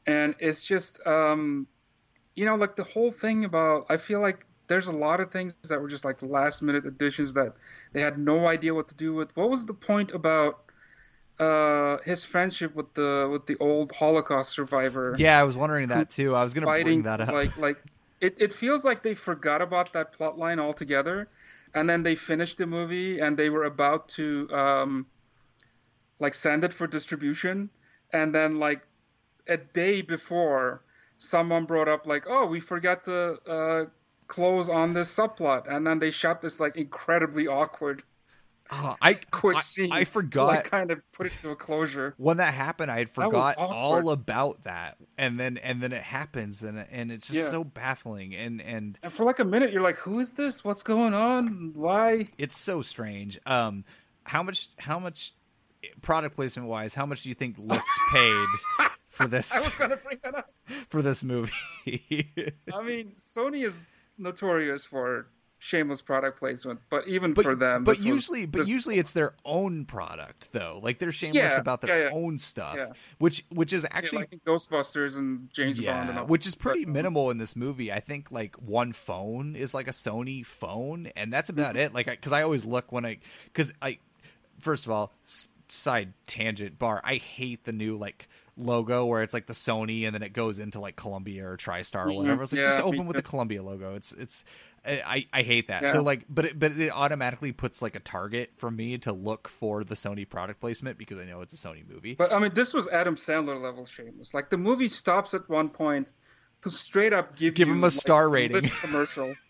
And 0.07 0.36
it's 0.39 0.63
just, 0.63 1.05
um, 1.05 1.67
you 2.36 2.45
know, 2.45 2.55
like 2.55 2.76
the 2.76 2.84
whole 2.84 3.11
thing 3.11 3.45
about. 3.45 3.86
I 3.89 3.97
feel 3.97 4.22
like 4.22 4.45
there's 4.67 4.88
a 4.88 4.93
lot 4.93 5.20
of 5.20 5.32
things 5.32 5.55
that 5.67 5.82
were 5.82 5.88
just 5.88 6.05
like 6.05 6.22
last 6.22 6.61
minute 6.61 6.86
additions 6.86 7.34
that 7.34 7.53
they 7.91 8.01
had 8.01 8.17
no 8.17 8.47
idea 8.47 8.74
what 8.74 8.88
to 8.89 8.95
do 8.95 9.13
with. 9.13 9.36
What 9.36 9.49
was 9.49 9.65
the 9.65 9.74
point 9.74 10.11
about? 10.11 10.61
Uh, 11.39 11.97
his 12.03 12.25
friendship 12.25 12.75
with 12.75 12.93
the 12.95 13.29
with 13.31 13.45
the 13.45 13.55
old 13.57 13.93
Holocaust 13.93 14.51
survivor. 14.51 15.15
Yeah, 15.17 15.39
I 15.39 15.43
was 15.43 15.55
wondering 15.55 15.87
that 15.87 16.09
too. 16.09 16.35
I 16.35 16.43
was 16.43 16.53
gonna 16.53 16.65
bring 16.65 17.03
that 17.03 17.21
up. 17.21 17.31
Like 17.31 17.55
like 17.57 17.77
it, 18.19 18.35
it 18.37 18.53
feels 18.53 18.83
like 18.83 19.03
they 19.03 19.15
forgot 19.15 19.61
about 19.61 19.93
that 19.93 20.11
plot 20.11 20.37
line 20.37 20.59
altogether 20.59 21.29
and 21.73 21.89
then 21.89 22.03
they 22.03 22.15
finished 22.15 22.57
the 22.57 22.65
movie 22.65 23.19
and 23.19 23.37
they 23.37 23.49
were 23.49 23.65
about 23.65 24.07
to 24.09 24.49
um, 24.51 25.05
like 26.19 26.33
send 26.33 26.63
it 26.63 26.73
for 26.73 26.87
distribution 26.87 27.69
and 28.11 28.33
then 28.33 28.55
like 28.55 28.81
a 29.47 29.57
day 29.57 30.01
before 30.01 30.81
someone 31.17 31.65
brought 31.65 31.87
up 31.87 32.07
like 32.07 32.25
oh 32.27 32.45
we 32.45 32.59
forgot 32.59 33.05
to 33.05 33.37
uh, 33.47 33.85
close 34.27 34.69
on 34.69 34.93
this 34.93 35.13
subplot 35.13 35.71
and 35.71 35.85
then 35.85 35.99
they 35.99 36.11
shot 36.11 36.41
this 36.41 36.59
like 36.59 36.75
incredibly 36.75 37.47
awkward 37.47 38.03
Oh, 38.72 38.95
I 39.01 39.15
quick 39.15 39.57
I, 39.57 39.61
scene. 39.61 39.91
I 39.91 40.03
forgot. 40.03 40.45
To, 40.45 40.55
like, 40.55 40.63
kind 40.65 40.91
of 40.91 41.01
put 41.11 41.26
it 41.28 41.34
to 41.41 41.49
a 41.49 41.55
closure. 41.55 42.13
When 42.17 42.38
that 42.38 42.53
happened, 42.53 42.91
I 42.91 42.99
had 42.99 43.09
forgot 43.09 43.55
all 43.57 44.11
about 44.11 44.63
that, 44.63 44.97
and 45.17 45.39
then 45.39 45.57
and 45.57 45.82
then 45.82 45.91
it 45.91 46.03
happens, 46.03 46.61
and 46.61 46.86
and 46.91 47.11
it's 47.11 47.28
just 47.28 47.39
yeah. 47.39 47.49
so 47.49 47.63
baffling. 47.63 48.36
And 48.36 48.61
and 48.61 48.99
and 49.01 49.11
for 49.11 49.24
like 49.24 49.39
a 49.39 49.45
minute, 49.45 49.74
you're 49.74 49.82
like, 49.82 49.97
"Who 49.97 50.20
is 50.20 50.34
this? 50.34 50.63
What's 50.63 50.84
going 50.84 51.15
on? 51.15 51.72
Why?" 51.74 52.28
It's 52.38 52.57
so 52.57 52.84
strange. 52.84 53.39
Um, 53.45 53.86
how 54.24 54.43
much? 54.43 54.70
How 54.78 54.99
much? 54.99 55.34
Product 56.01 56.36
placement 56.36 56.67
wise, 56.67 56.93
how 56.93 57.05
much 57.05 57.24
do 57.24 57.30
you 57.30 57.36
think 57.36 57.57
Lyft 57.57 57.82
paid 58.11 58.47
for 59.07 59.28
this? 59.28 59.55
I 59.55 59.59
was 59.59 59.70
gonna 59.70 59.95
bring 59.95 60.20
that 60.24 60.36
up 60.36 60.53
for 60.89 61.01
this 61.01 61.24
movie. 61.24 61.53
I 62.74 62.84
mean, 62.84 63.13
Sony 63.15 63.65
is 63.65 63.86
notorious 64.17 64.86
for 64.86 65.28
shameless 65.60 66.01
product 66.01 66.39
placement 66.39 66.80
but 66.89 67.05
even 67.07 67.34
but, 67.34 67.43
for 67.43 67.53
them 67.53 67.84
but 67.84 67.99
usually 68.01 68.41
was, 68.41 68.49
but 68.49 68.68
usually 68.68 68.97
it's 68.97 69.12
their 69.12 69.34
own 69.43 69.84
product 69.84 70.49
though 70.53 70.80
like 70.82 70.99
they're 70.99 71.12
shameless 71.12 71.53
yeah, 71.53 71.60
about 71.60 71.82
their 71.82 72.03
yeah, 72.03 72.10
yeah. 72.10 72.16
own 72.16 72.38
stuff 72.38 72.80
which 73.18 73.45
which 73.49 73.74
is 73.74 73.86
actually 73.91 74.20
like 74.20 74.39
ghostbusters 74.47 75.18
and 75.18 75.49
james 75.51 75.82
bond 75.82 76.10
and 76.10 76.30
which 76.30 76.47
is 76.47 76.55
pretty 76.55 76.86
but, 76.86 76.93
minimal 76.93 77.30
in 77.30 77.38
this 77.38 77.57
movie 77.57 77.91
i 77.91 77.99
think 77.99 78.32
like 78.32 78.55
one 78.55 78.93
phone 78.93 79.53
is 79.55 79.74
like 79.74 79.89
a 79.89 79.91
sony 79.91 80.45
phone 80.45 81.07
and 81.18 81.32
that's 81.32 81.49
about 81.49 81.76
mm-hmm. 81.76 81.88
it 81.88 81.93
like 81.93 82.05
because 82.05 82.32
I, 82.32 82.39
I 82.39 82.43
always 82.43 82.64
look 82.64 82.91
when 82.93 83.05
i 83.05 83.18
because 83.45 83.74
i 83.82 83.99
first 84.60 84.86
of 84.86 84.91
all 84.91 85.14
side 85.68 86.14
tangent 86.26 86.80
bar 86.80 87.01
i 87.03 87.16
hate 87.16 87.66
the 87.66 87.74
new 87.74 87.97
like 87.97 88.30
logo 88.60 89.05
where 89.05 89.24
it's 89.24 89.34
like 89.34 89.47
the 89.47 89.53
Sony 89.53 90.05
and 90.05 90.14
then 90.14 90.22
it 90.22 90.34
goes 90.34 90.60
into 90.60 90.80
like 90.80 90.95
Columbia 90.95 91.47
or 91.47 91.57
TriStar 91.57 92.07
or 92.07 92.14
whatever. 92.14 92.43
It's 92.43 92.51
like 92.51 92.62
yeah, 92.62 92.70
just 92.70 92.82
open 92.82 93.05
with 93.07 93.16
the 93.16 93.22
Columbia 93.22 93.64
logo. 93.64 93.95
It's 93.95 94.12
it's 94.14 94.43
I 94.86 95.25
I 95.34 95.41
hate 95.41 95.67
that. 95.67 95.84
Yeah. 95.84 95.93
So 95.93 96.01
like, 96.01 96.25
but 96.30 96.45
it, 96.45 96.59
but 96.59 96.77
it 96.77 96.91
automatically 96.91 97.51
puts 97.51 97.82
like 97.82 97.95
a 97.95 97.99
target 97.99 98.51
for 98.55 98.69
me 98.71 98.97
to 98.99 99.13
look 99.13 99.47
for 99.47 99.84
the 99.84 99.95
Sony 99.95 100.27
product 100.27 100.59
placement 100.59 100.97
because 100.97 101.19
I 101.19 101.25
know 101.25 101.41
it's 101.41 101.53
a 101.53 101.67
Sony 101.67 101.88
movie. 101.88 102.15
But 102.15 102.32
I 102.32 102.39
mean, 102.39 102.53
this 102.53 102.73
was 102.73 102.88
Adam 102.89 103.15
Sandler 103.15 103.61
level 103.61 103.86
shameless. 103.86 104.34
Like 104.34 104.49
the 104.49 104.57
movie 104.57 104.88
stops 104.88 105.34
at 105.34 105.47
one 105.49 105.69
point 105.69 106.13
to 106.61 106.69
straight 106.69 107.13
up 107.13 107.36
give 107.36 107.55
give 107.55 107.67
you, 107.67 107.73
him 107.73 107.80
a 107.80 107.88
like, 107.88 107.91
star 107.93 108.30
rating 108.30 108.69
commercial. 108.82 109.34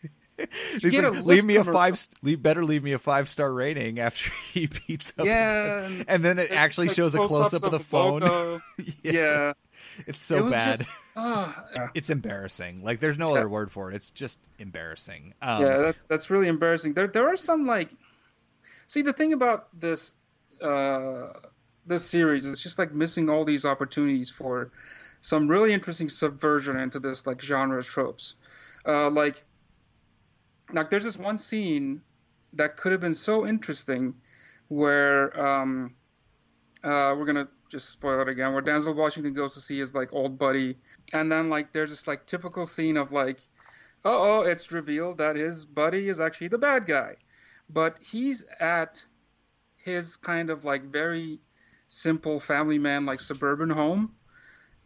He's 0.79 0.95
like, 0.95 1.13
leave 1.15 1.23
lip 1.25 1.43
me 1.45 1.55
a 1.55 1.59
commercial. 1.59 1.73
five. 1.73 2.07
Leave 2.21 2.41
better 2.41 2.63
leave 2.63 2.83
me 2.83 2.93
a 2.93 2.99
five 2.99 3.29
star 3.29 3.51
rating 3.53 3.99
after 3.99 4.31
he 4.53 4.67
beats 4.67 5.11
up. 5.17 5.25
Yeah, 5.25 5.83
and 5.83 6.05
and 6.07 6.25
then 6.25 6.39
it 6.39 6.51
actually 6.51 6.87
like 6.87 6.95
shows 6.95 7.13
a 7.15 7.19
close 7.19 7.53
up 7.53 7.63
of 7.63 7.71
the 7.71 7.77
the 7.77 7.83
phone. 7.83 8.21
yeah, 8.77 8.93
yeah. 9.03 9.53
it's 10.07 10.23
so 10.23 10.45
was 10.45 10.53
bad. 10.53 10.77
just- 10.79 10.89
It's 11.93 12.09
embarrassing. 12.09 12.83
Like 12.83 12.99
there's 12.99 13.17
no 13.17 13.31
Yeah. 13.33 13.39
other 13.39 13.49
word 13.49 13.71
for 13.71 13.91
it. 13.91 13.95
It's 13.95 14.09
just 14.09 14.39
embarrassing. 14.59 15.33
Um, 15.41 15.61
yeah, 15.61 15.77
that, 15.77 15.95
that's 16.07 16.29
really 16.29 16.47
embarrassing. 16.47 16.93
There, 16.93 17.07
there 17.07 17.27
are 17.27 17.37
some 17.37 17.65
like, 17.65 17.91
see, 18.87 19.01
the 19.01 19.13
thing 19.13 19.33
about 19.33 19.67
this, 19.79 20.13
uh, 20.61 21.33
this 21.85 22.05
series 22.05 22.45
is 22.45 22.61
just 22.61 22.77
like 22.79 22.93
missing 22.93 23.29
all 23.29 23.45
these 23.45 23.65
opportunities 23.65 24.29
for 24.29 24.71
some 25.21 25.47
really 25.47 25.73
interesting 25.73 26.09
subversion 26.09 26.77
into 26.77 26.99
this 26.99 27.25
like 27.27 27.41
genre 27.41 27.83
tropes. 27.83 28.35
Uh, 28.85 29.09
like, 29.09 29.43
like 30.71 30.89
there's 30.89 31.03
this 31.03 31.17
one 31.17 31.37
scene 31.37 32.01
that 32.53 32.77
could 32.77 32.91
have 32.91 33.01
been 33.01 33.15
so 33.15 33.45
interesting, 33.45 34.13
where 34.69 35.39
um, 35.39 35.93
uh, 36.83 37.13
we're 37.17 37.25
gonna 37.25 37.47
just 37.69 37.89
spoil 37.89 38.21
it 38.21 38.27
again, 38.29 38.53
where 38.53 38.61
Denzel 38.61 38.95
Washington 38.95 39.33
goes 39.33 39.53
to 39.55 39.59
see 39.59 39.79
his 39.79 39.93
like 39.95 40.13
old 40.13 40.37
buddy, 40.37 40.77
and 41.13 41.31
then 41.31 41.49
like 41.49 41.71
there's 41.71 41.89
this 41.89 42.07
like 42.07 42.25
typical 42.25 42.65
scene 42.65 42.97
of 42.97 43.11
like 43.11 43.39
oh, 44.05 44.41
it's 44.41 44.71
revealed 44.71 45.17
that 45.17 45.35
his 45.35 45.65
buddy 45.65 46.09
is 46.09 46.19
actually 46.19 46.47
the 46.47 46.57
bad 46.57 46.85
guy. 46.85 47.15
But 47.69 47.97
he's 47.99 48.45
at 48.59 49.03
his 49.77 50.15
kind 50.15 50.49
of 50.49 50.65
like 50.65 50.83
very 50.83 51.39
simple 51.87 52.39
family 52.39 52.79
man, 52.79 53.05
like 53.05 53.19
suburban 53.19 53.69
home. 53.69 54.13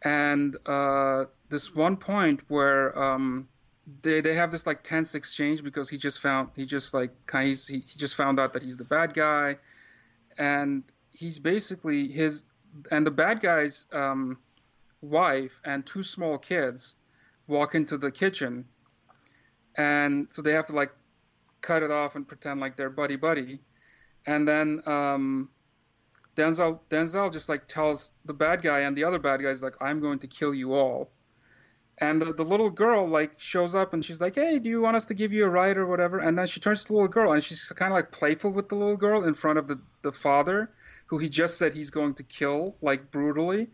And 0.02 0.56
uh, 0.66 1.24
this 1.48 1.74
one 1.74 1.96
point 1.96 2.40
where 2.48 2.96
um, 2.98 3.48
they, 4.02 4.20
they 4.20 4.34
have 4.34 4.50
this 4.50 4.66
like 4.66 4.82
tense 4.82 5.14
exchange 5.14 5.62
because 5.62 5.88
he 5.88 5.96
just 5.96 6.20
found, 6.20 6.50
he 6.56 6.64
just 6.64 6.92
like, 6.92 7.10
of, 7.26 7.66
he, 7.66 7.78
he 7.78 7.98
just 7.98 8.16
found 8.16 8.38
out 8.38 8.52
that 8.52 8.62
he's 8.62 8.76
the 8.76 8.84
bad 8.84 9.14
guy. 9.14 9.56
And 10.36 10.82
he's 11.10 11.38
basically 11.38 12.08
his, 12.08 12.44
and 12.90 13.06
the 13.06 13.10
bad 13.10 13.40
guy's 13.40 13.86
um, 13.92 14.36
wife 15.04 15.60
and 15.64 15.84
two 15.84 16.02
small 16.02 16.38
kids 16.38 16.96
walk 17.46 17.74
into 17.74 17.98
the 17.98 18.10
kitchen. 18.10 18.64
And 19.76 20.28
so 20.30 20.42
they 20.42 20.52
have 20.52 20.66
to 20.68 20.72
like 20.72 20.92
cut 21.64 21.82
it 21.82 21.90
off 21.90 22.14
and 22.14 22.28
pretend 22.28 22.60
like 22.60 22.76
they're 22.76 22.90
buddy 22.90 23.16
buddy, 23.16 23.60
and 24.26 24.46
then 24.46 24.82
um, 24.86 25.48
Denzel 26.36 26.80
Denzel 26.90 27.32
just 27.32 27.48
like 27.48 27.66
tells 27.66 28.12
the 28.24 28.34
bad 28.34 28.62
guy 28.62 28.80
and 28.80 28.96
the 28.96 29.04
other 29.04 29.18
bad 29.18 29.40
guys 29.42 29.62
like 29.62 29.74
I'm 29.80 30.00
going 30.00 30.18
to 30.20 30.26
kill 30.26 30.54
you 30.54 30.74
all, 30.74 31.10
and 31.98 32.20
the, 32.20 32.32
the 32.32 32.44
little 32.44 32.70
girl 32.70 33.08
like 33.08 33.40
shows 33.40 33.74
up 33.74 33.94
and 33.94 34.04
she's 34.04 34.20
like 34.20 34.34
hey 34.34 34.58
do 34.58 34.68
you 34.68 34.80
want 34.80 34.96
us 34.96 35.06
to 35.06 35.14
give 35.14 35.32
you 35.32 35.44
a 35.44 35.48
ride 35.48 35.78
or 35.78 35.86
whatever? 35.86 36.18
And 36.18 36.38
then 36.38 36.46
she 36.46 36.60
turns 36.60 36.82
to 36.82 36.88
the 36.88 36.94
little 36.94 37.08
girl 37.08 37.32
and 37.32 37.42
she's 37.42 37.68
kind 37.70 37.92
of 37.92 37.96
like 37.96 38.12
playful 38.12 38.52
with 38.52 38.68
the 38.68 38.76
little 38.76 38.96
girl 38.96 39.24
in 39.24 39.34
front 39.34 39.58
of 39.58 39.66
the 39.66 39.80
the 40.02 40.12
father 40.12 40.70
who 41.06 41.18
he 41.18 41.28
just 41.28 41.58
said 41.58 41.72
he's 41.72 41.90
going 41.90 42.14
to 42.14 42.22
kill 42.22 42.76
like 42.82 43.10
brutally. 43.10 43.68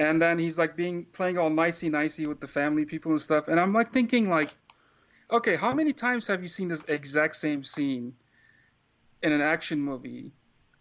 And 0.00 0.20
then 0.20 0.38
he's 0.38 0.58
like 0.58 0.76
being 0.76 1.04
playing 1.04 1.36
all 1.36 1.50
nicey 1.50 1.90
nicey 1.90 2.26
with 2.26 2.40
the 2.40 2.48
family 2.48 2.86
people 2.86 3.10
and 3.10 3.20
stuff. 3.20 3.48
And 3.48 3.60
I'm 3.60 3.74
like 3.74 3.92
thinking 3.92 4.30
like, 4.30 4.48
okay, 5.30 5.56
how 5.56 5.74
many 5.74 5.92
times 5.92 6.26
have 6.28 6.40
you 6.40 6.48
seen 6.48 6.68
this 6.68 6.82
exact 6.88 7.36
same 7.36 7.62
scene 7.62 8.14
in 9.22 9.30
an 9.30 9.42
action 9.42 9.78
movie? 9.78 10.32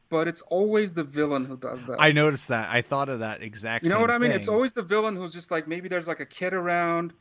But 0.10 0.30
it's 0.30 0.42
always 0.44 0.94
the 0.94 1.04
villain 1.04 1.44
who 1.44 1.58
does 1.58 1.84
that. 1.86 1.98
I 2.00 2.14
noticed 2.14 2.48
that. 2.48 2.70
I 2.74 2.82
thought 2.82 3.10
of 3.10 3.20
that 3.20 3.44
exact. 3.44 3.84
you 3.84 3.92
know 3.92 4.00
what 4.00 4.10
I 4.10 4.18
mean? 4.18 4.32
thing. 4.32 4.40
It's 4.40 4.48
always 4.48 4.72
the 4.72 4.84
villain 4.84 5.18
who's 5.18 5.34
just 5.34 5.52
like 5.52 5.68
maybe 5.68 5.90
there's 5.90 6.08
like 6.08 6.22
a 6.22 6.26
kid 6.26 6.54
around, 6.54 7.12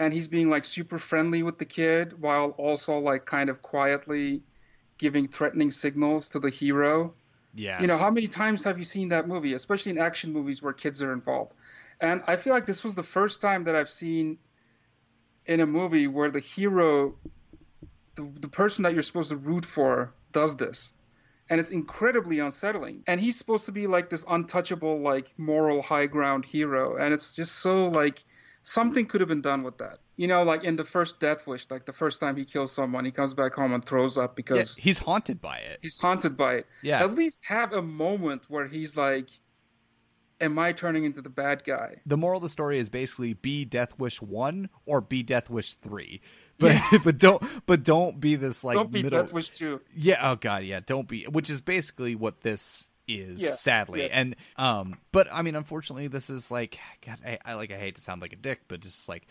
and 0.00 0.12
he's 0.12 0.26
being 0.26 0.50
like 0.50 0.64
super 0.64 0.98
friendly 0.98 1.44
with 1.44 1.60
the 1.60 1.64
kid 1.64 2.20
while 2.20 2.50
also 2.58 2.98
like 2.98 3.26
kind 3.26 3.48
of 3.48 3.62
quietly 3.62 4.42
giving 4.98 5.28
threatening 5.28 5.70
signals 5.70 6.30
to 6.30 6.40
the 6.40 6.50
hero. 6.50 7.14
Yes. 7.54 7.80
You 7.80 7.86
know, 7.86 7.96
how 7.96 8.10
many 8.10 8.26
times 8.26 8.64
have 8.64 8.78
you 8.78 8.84
seen 8.84 9.08
that 9.10 9.28
movie, 9.28 9.54
especially 9.54 9.92
in 9.92 9.98
action 9.98 10.32
movies 10.32 10.62
where 10.62 10.72
kids 10.72 11.02
are 11.02 11.12
involved? 11.12 11.52
And 12.00 12.22
I 12.26 12.36
feel 12.36 12.52
like 12.52 12.66
this 12.66 12.82
was 12.82 12.94
the 12.94 13.02
first 13.02 13.40
time 13.40 13.64
that 13.64 13.76
I've 13.76 13.90
seen 13.90 14.38
in 15.46 15.60
a 15.60 15.66
movie 15.66 16.08
where 16.08 16.30
the 16.30 16.40
hero, 16.40 17.14
the, 18.16 18.30
the 18.40 18.48
person 18.48 18.82
that 18.82 18.92
you're 18.92 19.02
supposed 19.02 19.30
to 19.30 19.36
root 19.36 19.64
for, 19.64 20.12
does 20.32 20.56
this. 20.56 20.94
And 21.48 21.60
it's 21.60 21.70
incredibly 21.70 22.40
unsettling. 22.40 23.04
And 23.06 23.20
he's 23.20 23.38
supposed 23.38 23.66
to 23.66 23.72
be 23.72 23.86
like 23.86 24.08
this 24.08 24.24
untouchable, 24.28 25.00
like 25.00 25.32
moral 25.36 25.82
high 25.82 26.06
ground 26.06 26.44
hero. 26.44 26.96
And 26.96 27.14
it's 27.14 27.36
just 27.36 27.56
so 27.56 27.88
like 27.88 28.24
something 28.64 29.06
could 29.06 29.20
have 29.20 29.28
been 29.28 29.40
done 29.42 29.62
with 29.62 29.78
that. 29.78 29.98
You 30.16 30.26
know, 30.26 30.42
like 30.42 30.64
in 30.64 30.74
the 30.74 30.84
first 30.84 31.20
Death 31.20 31.46
Wish, 31.46 31.66
like 31.70 31.84
the 31.86 31.92
first 31.92 32.18
time 32.18 32.36
he 32.36 32.44
kills 32.44 32.72
someone, 32.72 33.04
he 33.04 33.10
comes 33.12 33.34
back 33.34 33.54
home 33.54 33.72
and 33.72 33.84
throws 33.84 34.18
up 34.18 34.30
Yeah, 34.30 34.34
because 34.36 34.76
he's 34.76 34.98
haunted 34.98 35.40
by 35.40 35.58
it. 35.58 35.78
he's 35.82 36.00
haunted 36.00 36.36
by 36.36 36.54
it. 36.54 36.66
Yeah. 36.82 37.02
At 37.02 37.12
least 37.14 37.44
have 37.46 37.72
a 37.72 37.82
moment 37.82 38.42
where 38.48 38.66
he's 38.66 38.96
like, 38.96 39.28
"Am 40.40 40.58
I 40.58 40.72
turning 40.72 41.04
into 41.04 41.20
the 41.22 41.30
bad 41.30 41.64
guy?" 41.64 41.96
The 42.06 42.16
moral 42.16 42.38
of 42.38 42.42
the 42.42 42.48
story 42.48 42.78
is 42.78 42.88
basically 42.88 43.34
be 43.34 43.64
Death 43.64 43.98
Wish 43.98 44.20
one 44.22 44.68
or 44.86 45.00
be 45.00 45.22
Death 45.22 45.50
Wish 45.50 45.74
three. 45.74 46.20
But 46.58 46.80
but 47.04 47.18
don't 47.18 47.42
but 47.66 47.82
don't 47.82 48.20
be 48.20 48.36
this 48.36 48.62
like 48.64 48.76
Don't 48.76 48.92
be 48.92 49.02
middle. 49.02 49.22
Death 49.22 49.32
Wish 49.32 49.50
two. 49.50 49.80
Yeah. 49.96 50.18
Oh 50.30 50.36
god. 50.36 50.62
Yeah. 50.64 50.80
Don't 50.84 51.08
be. 51.08 51.24
Which 51.24 51.50
is 51.50 51.60
basically 51.60 52.14
what 52.14 52.42
this 52.42 52.90
is. 53.06 53.42
Yeah, 53.42 53.50
Sadly. 53.50 54.02
yeah. 54.02 54.08
And 54.12 54.36
um. 54.56 54.98
But 55.12 55.28
I 55.32 55.42
mean, 55.42 55.56
unfortunately, 55.56 56.08
this 56.08 56.30
is 56.30 56.50
like. 56.50 56.78
God. 57.04 57.18
I, 57.24 57.38
I 57.44 57.54
like. 57.54 57.72
I 57.72 57.76
hate 57.76 57.96
to 57.96 58.00
sound 58.00 58.20
like 58.22 58.32
a 58.32 58.36
dick, 58.36 58.62
but 58.68 58.80
just 58.80 59.08
like. 59.08 59.26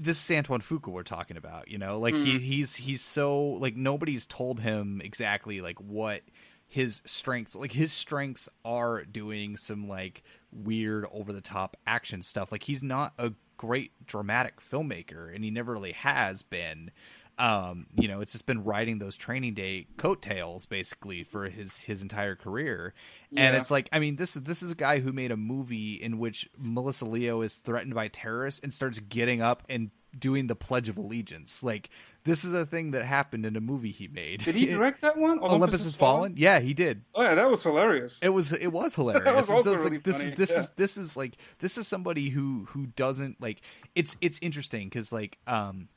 This 0.00 0.22
is 0.22 0.36
Antoine 0.36 0.60
Fuqua 0.60 0.86
we're 0.92 1.02
talking 1.02 1.36
about, 1.36 1.68
you 1.68 1.76
know, 1.76 1.98
like 1.98 2.14
he 2.14 2.38
he's 2.38 2.76
he's 2.76 3.02
so 3.02 3.40
like 3.42 3.74
nobody's 3.74 4.24
told 4.24 4.60
him 4.60 5.02
exactly 5.04 5.60
like 5.60 5.80
what 5.80 6.22
his 6.70 7.02
strengths 7.04 7.56
like 7.56 7.72
his 7.72 7.92
strengths 7.92 8.48
are 8.64 9.02
doing 9.02 9.56
some 9.56 9.88
like 9.88 10.22
weird 10.52 11.04
over 11.12 11.32
the 11.32 11.40
top 11.40 11.76
action 11.84 12.22
stuff 12.22 12.52
like 12.52 12.62
he's 12.62 12.80
not 12.80 13.12
a 13.18 13.32
great 13.56 13.90
dramatic 14.06 14.60
filmmaker 14.60 15.34
and 15.34 15.42
he 15.42 15.50
never 15.50 15.72
really 15.72 15.90
has 15.92 16.44
been 16.44 16.92
um 17.40 17.86
you 17.98 18.06
know 18.06 18.20
it's 18.20 18.32
just 18.32 18.46
been 18.46 18.62
riding 18.64 18.98
those 18.98 19.16
training 19.16 19.54
day 19.54 19.86
coattails 19.96 20.66
basically 20.66 21.24
for 21.24 21.48
his 21.48 21.80
his 21.80 22.02
entire 22.02 22.36
career 22.36 22.92
and 23.36 23.56
it's 23.56 23.70
like 23.70 23.88
i 23.92 23.98
mean 23.98 24.16
this 24.16 24.36
is 24.36 24.42
this 24.42 24.62
is 24.62 24.70
a 24.70 24.74
guy 24.74 25.00
who 25.00 25.12
made 25.12 25.30
a 25.32 25.36
movie 25.36 25.94
in 25.94 26.18
which 26.18 26.48
melissa 26.58 27.06
leo 27.06 27.40
is 27.42 27.54
threatened 27.54 27.94
by 27.94 28.08
terrorists 28.08 28.60
and 28.62 28.74
starts 28.74 28.98
getting 28.98 29.40
up 29.40 29.62
and 29.70 29.90
doing 30.18 30.48
the 30.48 30.56
pledge 30.56 30.88
of 30.88 30.98
allegiance 30.98 31.62
like 31.62 31.88
this 32.24 32.44
is 32.44 32.52
a 32.52 32.66
thing 32.66 32.90
that 32.90 33.04
happened 33.04 33.46
in 33.46 33.54
a 33.56 33.60
movie 33.60 33.92
he 33.92 34.08
made 34.08 34.40
Did 34.40 34.56
he 34.56 34.66
direct 34.76 35.00
that 35.02 35.16
one? 35.16 35.38
olympus, 35.38 35.84
has 35.84 35.94
fallen? 35.94 36.34
yeah 36.36 36.58
he 36.58 36.74
did 36.74 37.02
Oh 37.14 37.22
yeah, 37.22 37.34
that 37.36 37.48
was 37.48 37.62
hilarious. 37.62 38.18
it 38.20 38.28
was 38.30 38.52
it 38.52 38.68
was 38.72 38.94
hilarious. 38.96 39.24
that 39.24 39.34
was 39.36 39.48
And 39.48 39.56
also 39.56 39.76
really 39.76 39.90
like 39.90 40.02
this 40.04 40.18
funny, 40.18 40.32
is 40.32 40.36
this 40.36 40.50
yeah. 40.50 40.58
is 40.58 40.70
this 40.76 40.96
is 40.98 41.16
like 41.16 41.36
this 41.60 41.78
is 41.78 41.86
somebody 41.86 42.28
who 42.28 42.66
who 42.70 42.86
doesn't 42.86 43.40
like 43.40 43.62
it's 43.94 44.16
it's 44.20 44.40
interesting 44.42 44.88
because 44.88 45.12
like 45.12 45.38
um 45.46 45.88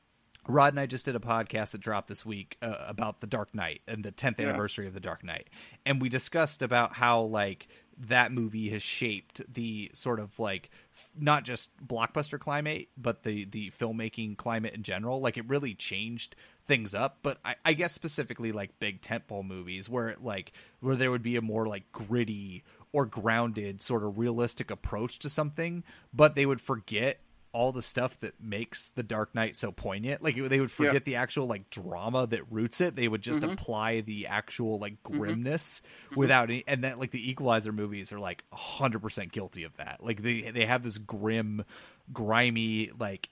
Rod 0.48 0.74
and 0.74 0.80
I 0.80 0.86
just 0.86 1.06
did 1.06 1.16
a 1.16 1.20
podcast 1.20 1.72
that 1.72 1.82
dropped 1.82 2.08
this 2.08 2.26
week 2.26 2.58
uh, 2.62 2.76
about 2.88 3.22
the 3.22 3.28
Dark 3.28 3.54
Knight 3.56 3.82
and 3.88 4.04
the 4.04 4.12
10th 4.12 4.40
Yeah. 4.40 4.48
anniversary 4.50 4.88
of 4.88 4.94
the 4.94 5.00
Dark 5.00 5.24
Knight. 5.24 5.50
And 5.86 6.02
we 6.02 6.10
discussed 6.10 6.62
about 6.62 6.96
how 6.96 7.22
like 7.22 7.68
that 7.98 8.32
movie 8.32 8.70
has 8.72 8.82
shaped 8.82 9.42
the 9.54 9.92
sort 9.94 10.20
of 10.20 10.40
like 10.40 10.70
not 11.18 11.44
just 11.44 11.70
blockbuster 11.86 12.40
climate, 12.40 12.90
but 12.98 13.24
the 13.24 13.46
the 13.46 13.70
filmmaking 13.72 14.36
climate 14.36 14.74
in 14.74 14.84
general. 14.84 15.22
Like 15.22 15.38
it 15.38 15.48
really 15.48 15.76
changed 15.76 16.36
things 16.66 16.96
up. 16.96 17.20
But 17.22 17.38
I, 17.46 17.56
I 17.64 17.74
guess 17.74 17.94
specifically 17.94 18.52
like 18.52 18.80
big 18.80 19.02
tentpole 19.02 19.46
movies 19.46 19.90
where 19.90 20.10
it 20.10 20.24
like 20.24 20.54
where 20.80 20.96
there 20.96 21.12
would 21.12 21.24
be 21.24 21.36
a 21.36 21.42
more 21.42 21.68
like 21.68 21.92
gritty 21.92 22.64
or 22.92 23.06
grounded 23.06 23.82
sort 23.82 24.04
of 24.04 24.18
realistic 24.18 24.70
approach 24.72 25.20
to 25.20 25.30
something, 25.30 25.84
but 26.14 26.36
they 26.36 26.46
would 26.46 26.62
forget 26.62 27.20
all 27.54 27.72
the 27.72 27.82
stuff 27.82 28.20
that 28.22 28.34
makes 28.42 28.90
the 28.90 29.04
Dark 29.04 29.34
Knight 29.36 29.56
so 29.56 29.72
poignant. 29.72 30.24
Like 30.24 30.36
they 30.36 30.60
would 30.60 30.72
forget 30.72 30.94
Yeah. 30.94 31.00
the 31.06 31.16
actual 31.16 31.46
like 31.48 31.70
drama 31.70 32.28
that 32.28 32.52
roots 32.52 32.82
it. 32.82 32.96
They 32.96 33.08
would 33.08 33.22
just 33.22 33.42
mm-hmm. 33.42 33.52
apply 33.52 34.02
the 34.02 34.28
actual 34.28 34.80
like 34.80 35.02
mm-hmm. 35.04 35.20
grimness 35.20 35.82
mm-hmm. 36.08 36.20
without 36.20 36.50
any, 36.50 36.64
and 36.68 36.84
that 36.84 37.00
like 37.00 37.12
the 37.12 37.30
Equalizer 37.30 37.72
movies 37.72 38.12
are 38.12 38.20
like 38.20 38.44
100% 38.54 39.32
guilty 39.32 39.64
of 39.64 39.78
that. 39.78 40.04
Like 40.04 40.24
they 40.24 40.42
they 40.42 40.66
have 40.66 40.84
this 40.84 40.98
grim, 40.98 41.64
grimy 42.12 42.92
like 43.00 43.30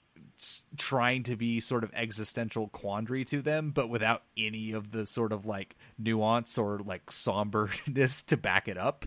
trying 0.76 1.22
to 1.22 1.36
be 1.36 1.60
sort 1.60 1.84
of 1.84 1.92
existential 1.94 2.66
quandary 2.68 3.24
to 3.24 3.42
them 3.42 3.70
but 3.70 3.88
without 3.88 4.24
any 4.36 4.72
of 4.72 4.90
the 4.90 5.06
sort 5.06 5.30
of 5.30 5.46
like 5.46 5.76
nuance 5.98 6.58
or 6.58 6.80
like 6.80 7.06
somberness 7.12 8.22
to 8.26 8.36
back 8.36 8.66
it 8.66 8.76
up 8.76 9.06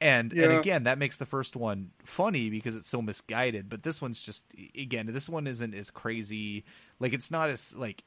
and 0.00 0.32
and 0.32 0.52
again 0.52 0.84
that 0.84 0.98
makes 0.98 1.16
the 1.16 1.26
first 1.26 1.56
one 1.56 1.90
funny 2.04 2.50
because 2.50 2.76
it's 2.76 2.88
so 2.88 3.02
misguided 3.02 3.68
but 3.68 3.82
this 3.82 4.00
one's 4.00 4.22
just 4.22 4.44
again 4.76 5.06
this 5.12 5.28
one 5.28 5.46
isn't 5.46 5.74
as 5.74 5.90
crazy 5.90 6.64
like 7.00 7.12
it's 7.12 7.30
not 7.30 7.50
as 7.50 7.74
like 7.76 8.04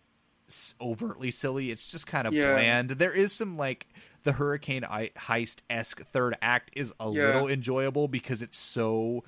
overtly 0.81 1.31
silly 1.31 1.71
it's 1.71 1.87
just 1.87 2.07
kind 2.07 2.27
of 2.27 2.33
Yeah. 2.33 2.53
bland 2.53 2.89
there 2.91 3.13
is 3.15 3.31
some 3.33 3.55
like 3.55 3.87
the 4.23 4.33
hurricane 4.33 4.83
heist-esque 4.83 6.01
third 6.11 6.37
act 6.41 6.71
is 6.75 6.93
a 6.99 7.09
Yeah. 7.09 7.25
little 7.25 7.47
enjoyable 7.47 8.07
because 8.07 8.41
it's 8.41 8.57
so 8.57 9.23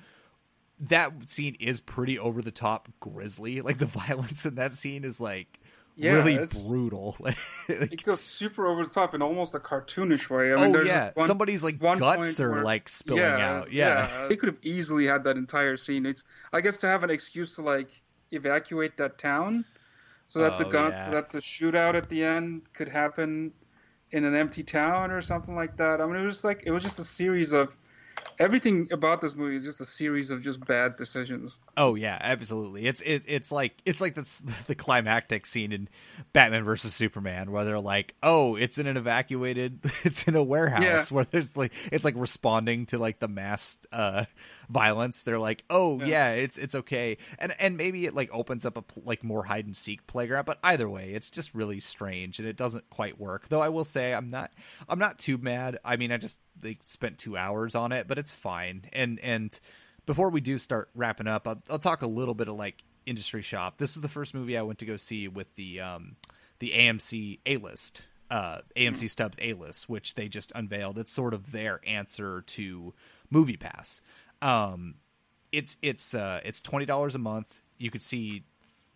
that 0.80 1.30
scene 1.30 1.56
is 1.60 1.80
pretty 1.80 2.18
over 2.18 2.42
the 2.42 2.50
top 2.50 2.88
grisly 3.00 3.60
like 3.60 3.78
the 3.78 3.86
violence 4.06 4.44
in 4.46 4.54
that 4.56 4.72
scene 4.72 5.04
is 5.04 5.20
like 5.20 5.60
Yeah, 5.96 6.14
really 6.14 6.44
brutal. 6.68 7.16
Like- 7.20 7.36
It 7.68 8.02
goes 8.04 8.20
super 8.20 8.66
over 8.66 8.84
the 8.84 8.90
top 8.90 9.14
in 9.14 9.22
almost 9.22 9.54
a 9.54 9.60
cartoonish 9.60 10.28
way. 10.28 10.52
I 10.52 10.56
mean, 10.56 10.74
oh 10.76 10.82
yeah, 10.82 11.12
one- 11.14 11.26
somebody's 11.26 11.62
like 11.62 11.78
guts 11.78 12.40
are 12.40 12.50
where- 12.52 12.62
like 12.64 12.88
spilling 12.88 13.22
out. 13.22 13.72
Yeah. 13.72 14.26
they 14.28 14.36
could 14.36 14.48
have 14.48 14.58
easily 14.62 15.06
had 15.06 15.22
that 15.24 15.36
entire 15.36 15.76
scene. 15.76 16.04
It's 16.06 16.24
I 16.52 16.60
guess 16.60 16.76
to 16.78 16.86
have 16.88 17.04
an 17.04 17.10
excuse 17.10 17.54
to 17.56 17.62
like 17.62 18.02
evacuate 18.32 18.96
that 18.96 19.18
town, 19.18 19.64
so 20.26 20.40
that 20.40 20.58
the 20.58 20.66
Oh, 20.66 20.70
gun, 20.70 20.90
yeah. 20.92 21.04
so 21.04 21.10
that 21.12 21.30
the 21.30 21.38
shootout 21.38 21.94
at 21.94 22.08
the 22.08 22.24
end 22.24 22.62
could 22.72 22.88
happen 22.88 23.52
in 24.10 24.24
an 24.24 24.34
empty 24.34 24.62
town 24.62 25.10
or 25.10 25.20
something 25.22 25.54
like 25.54 25.76
that. 25.76 26.00
I 26.00 26.06
mean, 26.06 26.16
it 26.16 26.24
was 26.24 26.44
like 26.44 26.62
it 26.66 26.70
was 26.72 26.82
just 26.82 26.98
a 26.98 27.04
series 27.04 27.52
of 27.52 27.76
everything 28.38 28.88
about 28.92 29.20
this 29.20 29.34
movie 29.34 29.56
is 29.56 29.64
just 29.64 29.80
a 29.80 29.86
series 29.86 30.30
of 30.30 30.42
just 30.42 30.64
bad 30.66 30.96
decisions. 30.96 31.60
Oh 31.76 31.94
yeah, 31.94 32.18
absolutely. 32.20 32.86
It's 32.86 33.00
it, 33.02 33.22
it's 33.26 33.50
like 33.52 33.76
it's 33.84 34.00
like 34.00 34.14
the 34.14 34.22
the 34.66 34.74
climactic 34.74 35.46
scene 35.46 35.72
in 35.72 35.88
Batman 36.32 36.64
versus 36.64 36.94
Superman 36.94 37.50
where 37.52 37.64
they're 37.64 37.80
like, 37.80 38.14
"Oh, 38.22 38.56
it's 38.56 38.78
in 38.78 38.86
an 38.86 38.96
evacuated 38.96 39.80
it's 40.04 40.24
in 40.24 40.34
a 40.36 40.42
warehouse 40.42 40.82
Yeah. 40.82 41.02
where 41.10 41.24
there's 41.24 41.56
like 41.56 41.72
it's 41.92 42.04
like 42.04 42.14
responding 42.16 42.86
to 42.86 42.98
like 42.98 43.18
the 43.18 43.28
mass 43.28 43.78
uh 43.92 44.24
violence." 44.68 45.22
They're 45.22 45.38
like, 45.38 45.64
"Oh, 45.70 45.98
yeah, 46.00 46.06
Yeah. 46.06 46.30
it's 46.32 46.58
it's 46.58 46.74
okay." 46.74 47.18
And 47.38 47.54
and 47.60 47.76
maybe 47.76 48.06
it 48.06 48.14
like 48.14 48.30
opens 48.32 48.64
up 48.66 48.76
a 48.78 48.84
like 49.04 49.22
more 49.24 49.44
hide 49.44 49.66
and 49.66 49.76
seek 49.76 50.06
playground, 50.06 50.44
but 50.44 50.58
either 50.64 50.88
way, 50.88 51.10
it's 51.14 51.30
just 51.30 51.54
really 51.54 51.80
strange 51.80 52.38
and 52.38 52.48
it 52.48 52.56
doesn't 52.56 52.88
quite 52.90 53.18
work. 53.20 53.48
Though 53.48 53.60
I 53.62 53.68
will 53.68 53.84
say 53.84 54.14
I'm 54.14 54.28
not 54.28 54.52
I'm 54.88 54.98
not 54.98 55.18
too 55.18 55.38
mad. 55.38 55.78
I 55.84 55.96
mean, 55.96 56.12
I 56.12 56.16
just 56.16 56.38
like 56.64 56.80
spent 56.84 57.18
2 57.18 57.36
hours 57.36 57.74
on 57.74 57.92
it, 57.92 58.08
but 58.08 58.18
it's 58.18 58.32
fine. 58.32 58.82
And 58.92 59.20
and 59.20 59.58
before 60.06 60.30
we 60.30 60.40
do 60.40 60.58
start 60.58 60.90
wrapping 60.94 61.26
up, 61.26 61.46
I'll, 61.46 61.62
I'll 61.70 61.78
talk 61.78 62.02
a 62.02 62.06
little 62.06 62.34
bit 62.34 62.48
of 62.48 62.56
like 62.56 62.82
industry 63.06 63.42
shop. 63.42 63.78
This 63.78 63.94
was 63.94 64.02
the 64.02 64.08
first 64.08 64.34
movie 64.34 64.56
I 64.56 64.62
went 64.62 64.78
to 64.80 64.86
go 64.86 64.96
see 64.96 65.28
with 65.28 65.54
the 65.54 65.80
um, 65.80 66.16
the 66.58 66.72
AMC 66.72 67.40
A 67.46 67.56
list, 67.56 68.06
uh, 68.30 68.58
AMC 68.76 69.10
Stubs 69.10 69.38
A 69.40 69.54
list, 69.54 69.88
which 69.88 70.14
they 70.14 70.28
just 70.28 70.52
unveiled. 70.54 70.98
It's 70.98 71.12
sort 71.12 71.34
of 71.34 71.52
their 71.52 71.80
answer 71.86 72.42
to 72.42 72.94
Movie 73.30 73.56
Pass. 73.56 74.02
Um, 74.42 74.96
it's 75.52 75.76
it's 75.82 76.14
uh, 76.14 76.40
it's 76.44 76.60
twenty 76.62 76.86
dollars 76.86 77.14
a 77.14 77.18
month. 77.18 77.60
You 77.78 77.90
could 77.90 78.02
see 78.02 78.44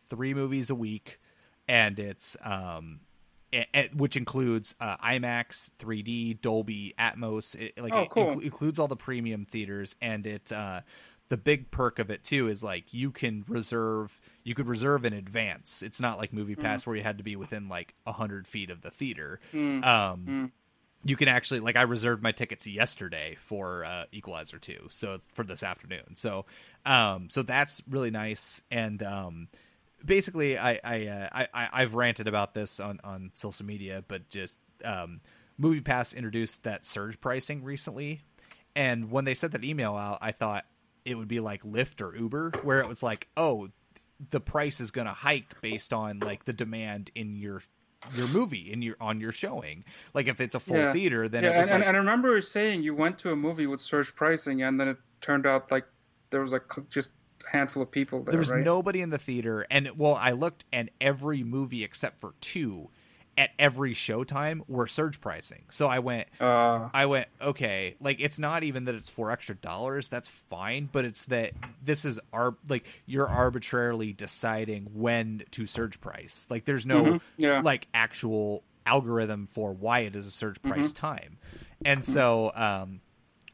three 0.09 0.35
movies 0.35 0.71
a 0.71 0.75
week, 0.75 1.21
and 1.67 1.99
it's 1.99 2.37
um, 2.45 3.01
which 3.95 4.17
includes 4.17 4.75
uh, 4.81 4.97
IMAX, 4.99 5.71
3D, 5.79 6.41
Dolby 6.41 6.95
Atmos. 6.99 7.55
It, 7.61 7.81
like 7.81 7.93
Oh, 7.93 8.03
it 8.03 8.11
cool. 8.11 8.41
includes 8.41 8.79
all 8.79 8.89
the 8.89 8.97
premium 8.97 9.45
theaters, 9.47 9.95
and 10.03 10.27
it 10.27 10.53
uh, 10.53 10.81
the 11.29 11.37
big 11.37 11.71
perk 11.71 11.99
of 11.99 12.11
it 12.11 12.25
too 12.25 12.49
is 12.49 12.63
like 12.63 12.93
you 12.93 13.11
can 13.11 13.45
reserve 13.49 14.19
you 14.45 14.55
could 14.55 14.67
reserve 14.67 15.05
in 15.05 15.13
advance. 15.13 15.83
It's 15.83 16.01
not 16.01 16.17
like 16.19 16.33
Movie 16.33 16.57
Pass 16.57 16.87
where 16.87 16.97
you 16.97 17.03
had 17.03 17.19
to 17.19 17.25
be 17.25 17.37
within 17.37 17.69
like 17.69 17.95
hundred 18.07 18.47
feet 18.47 18.71
of 18.71 18.81
the 18.83 18.91
theater. 18.91 19.41
Um, 19.55 20.53
you 21.05 21.17
can 21.17 21.29
actually 21.29 21.61
like 21.61 21.77
I 21.77 21.83
reserved 21.83 22.23
my 22.23 22.33
tickets 22.33 22.67
yesterday 22.67 23.37
for 23.41 23.85
uh, 23.85 24.05
Equalizer 24.13 24.59
2, 24.59 24.89
so 24.91 25.19
for 25.35 25.45
this 25.45 25.63
afternoon. 25.63 26.17
So 26.17 26.47
um 26.87 27.29
so 27.31 27.43
that's 27.43 27.83
really 27.89 28.11
nice 28.11 28.63
and 28.71 29.03
um 29.03 29.49
basically 30.05 30.59
I 30.59 30.81
I 30.83 31.07
uh, 31.07 31.29
I 31.53 31.69
I've 31.73 31.95
ranted 31.95 32.29
about 32.29 32.55
this 32.55 32.81
on 32.81 33.01
on 33.05 33.31
social 33.35 33.67
media, 33.67 34.05
but 34.07 34.29
just 34.29 34.59
um 34.85 35.21
Movie 35.57 35.81
Pass 35.81 36.13
introduced 36.13 36.65
that 36.65 36.87
surge 36.87 37.21
pricing 37.21 37.65
recently 37.65 38.23
and 38.77 39.11
when 39.11 39.25
they 39.25 39.35
sent 39.35 39.53
that 39.53 39.65
email 39.65 39.97
out, 39.97 40.19
I 40.21 40.31
thought 40.33 40.65
it 41.05 41.17
would 41.17 41.29
be 41.29 41.41
like 41.41 41.63
Lyft 41.63 42.01
or 42.01 42.17
Uber 42.17 42.53
where 42.63 42.79
it 42.81 42.87
was 42.89 43.03
like, 43.03 43.29
"Oh, 43.37 43.69
the 44.31 44.41
price 44.41 44.81
is 44.81 44.91
going 44.91 45.07
to 45.07 45.13
hike 45.13 45.61
based 45.61 45.93
on 45.93 46.21
like 46.21 46.45
the 46.45 46.53
demand 46.53 47.11
in 47.15 47.37
your 47.37 47.63
your 48.15 48.29
movie 48.29 48.73
in 48.73 48.83
your 48.83 48.97
on 49.01 49.21
your 49.21 49.33
showing. 49.33 49.85
Like 50.15 50.29
if 50.29 50.41
it's 50.41 50.55
a 50.55 50.61
full 50.61 50.77
Yeah. 50.77 50.93
theater, 50.93 51.29
then 51.29 51.45
yeah, 51.45 51.51
it 51.51 51.57
was 51.57 51.63
and, 51.69 51.71
and, 51.71 51.81
like, 51.81 51.89
and 51.89 51.97
I 51.97 52.01
remember 52.01 52.41
saying 52.41 52.83
you 52.83 52.95
went 52.95 53.19
to 53.21 53.33
a 53.33 53.37
movie 53.37 53.67
with 53.67 53.81
surge 53.81 54.15
pricing, 54.15 54.63
and 54.63 54.81
then 54.81 54.89
it 54.89 54.99
turned 55.21 55.47
out 55.47 55.71
like 55.71 55.87
there 56.31 56.41
was 56.41 56.53
like 56.53 56.65
just 56.89 57.15
handful 57.51 57.83
of 57.83 57.91
people 57.91 58.23
there. 58.23 58.33
there 58.33 58.39
was 58.39 58.51
right? 58.51 58.65
nobody 58.65 59.01
in 59.01 59.11
the 59.11 59.19
theater, 59.19 59.67
and 59.71 59.91
well, 59.97 60.15
I 60.15 60.33
looked, 60.33 60.65
and 60.73 60.91
every 61.01 61.43
movie 61.43 61.85
except 61.85 62.21
for 62.21 62.35
two 62.41 62.89
at 63.37 63.51
every 63.59 63.95
showtime 63.95 64.63
were 64.69 64.87
surge 64.89 65.21
pricing. 65.21 65.63
So 65.71 65.87
I 65.87 66.01
went, 66.01 66.27
Uh, 66.41 66.89
I 66.93 67.07
went, 67.07 67.29
okay, 67.41 67.95
like 68.01 68.21
it's 68.21 68.39
not 68.39 68.65
even 68.65 68.87
that 68.87 68.97
it's 68.97 69.09
four 69.09 69.31
extra 69.31 69.55
dollars, 69.55 70.09
that's 70.09 70.29
fine, 70.29 70.89
but 70.91 71.05
it's 71.05 71.25
that 71.27 71.53
this 71.85 72.05
is 72.05 72.19
our 72.33 72.57
like 72.69 72.85
you're 73.07 73.29
arbitrarily 73.29 74.13
deciding 74.13 74.89
when 74.93 75.45
to 75.53 75.67
surge 75.67 76.01
price. 76.01 76.49
Like 76.51 76.65
there's 76.65 76.85
no 76.85 77.05
Mhm, 77.05 77.21
yeah. 77.37 77.61
like 77.63 77.87
actual 77.95 78.65
algorithm 78.85 79.49
for 79.53 79.73
why 79.73 80.01
it 80.01 80.17
is 80.17 80.27
a 80.27 80.31
surge 80.33 80.61
price 80.63 80.93
time. 80.93 81.39
And 81.85 82.05
so 82.05 82.51
um 82.57 83.01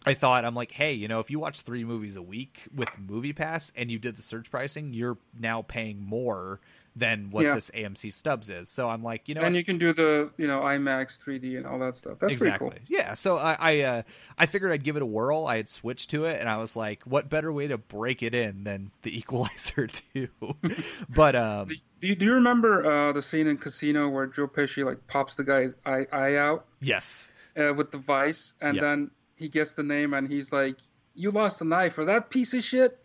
I 0.06 0.14
thought 0.14 0.44
I'm 0.44 0.54
like, 0.54 0.72
hey, 0.72 0.92
you 0.92 1.08
know, 1.08 1.20
if 1.20 1.30
you 1.30 1.38
watch 1.38 1.62
three 1.62 1.84
movies 1.84 2.16
a 2.16 2.22
week 2.22 2.62
with 2.74 2.88
Movie 2.98 3.32
Pass 3.32 3.72
and 3.76 3.90
you 3.90 3.98
did 3.98 4.16
the 4.16 4.22
surge 4.22 4.50
pricing, 4.50 4.92
you're 4.92 5.16
now 5.38 5.62
paying 5.62 6.02
more 6.04 6.60
than 6.96 7.28
what 7.30 7.42
Yeah. 7.44 7.56
this 7.56 7.70
AMC 7.74 8.12
Stubs 8.12 8.48
is. 8.50 8.68
So 8.68 8.88
I'm 8.88 9.02
like, 9.02 9.28
you 9.28 9.34
know, 9.34 9.40
and 9.40 9.56
you 9.56 9.64
can 9.64 9.78
do 9.78 9.92
the 9.92 10.30
you 10.36 10.46
know 10.46 10.60
IMAX 10.60 11.18
3D 11.24 11.56
and 11.56 11.66
all 11.66 11.78
that 11.80 11.96
stuff. 11.96 12.18
That's 12.20 12.32
exactly. 12.32 12.70
pretty 12.70 12.84
cool. 12.86 12.96
Yeah. 12.98 13.14
So 13.14 13.36
I 13.36 13.56
I, 13.58 13.80
uh, 13.80 14.02
I 14.38 14.46
figured 14.46 14.70
I'd 14.70 14.84
give 14.84 14.94
it 14.96 15.02
a 15.02 15.06
whirl. 15.06 15.46
I 15.46 15.56
had 15.56 15.68
switched 15.68 16.10
to 16.10 16.24
it, 16.26 16.38
and 16.38 16.48
I 16.48 16.58
was 16.58 16.76
like, 16.76 17.02
what 17.02 17.28
better 17.28 17.52
way 17.52 17.66
to 17.66 17.78
break 17.78 18.22
it 18.22 18.32
in 18.34 18.62
than 18.62 18.92
the 19.02 19.16
Equalizer 19.18 19.86
two? 20.12 20.28
but 21.08 21.34
um, 21.34 21.66
Do 22.00 22.06
you, 22.08 22.14
do 22.14 22.26
you 22.26 22.34
remember 22.34 22.84
uh, 22.86 23.12
the 23.12 23.22
scene 23.22 23.46
in 23.48 23.56
Casino 23.58 24.08
where 24.08 24.26
Joe 24.26 24.46
Pesci 24.46 24.84
like 24.84 25.04
pops 25.08 25.34
the 25.34 25.42
guy's 25.44 25.74
eye, 25.84 26.06
eye 26.12 26.36
out 26.36 26.66
yes, 26.80 27.32
uh, 27.58 27.74
with 27.74 27.90
the 27.90 27.98
vice, 27.98 28.54
and 28.60 28.76
Yeah. 28.76 28.82
then 28.82 29.10
he 29.44 29.48
gets 29.50 29.74
the 29.74 29.82
name, 29.82 30.14
and 30.14 30.28
he's 30.28 30.52
like, 30.52 30.78
"You 31.14 31.30
lost 31.30 31.58
the 31.60 31.64
knife 31.66 31.94
for 31.94 32.04
that 32.06 32.30
piece 32.30 32.54
of 32.54 32.64
shit." 32.64 32.98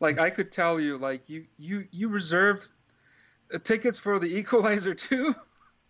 Like 0.00 0.18
I 0.18 0.30
could 0.30 0.50
tell 0.52 0.80
you, 0.80 0.98
like 0.98 1.28
you 1.28 1.46
you 1.58 1.86
you 1.92 2.08
reserved 2.08 2.70
uh, 3.54 3.58
tickets 3.58 3.98
for 3.98 4.18
the 4.18 4.28
Equalizer 4.38 4.94
2. 4.94 5.34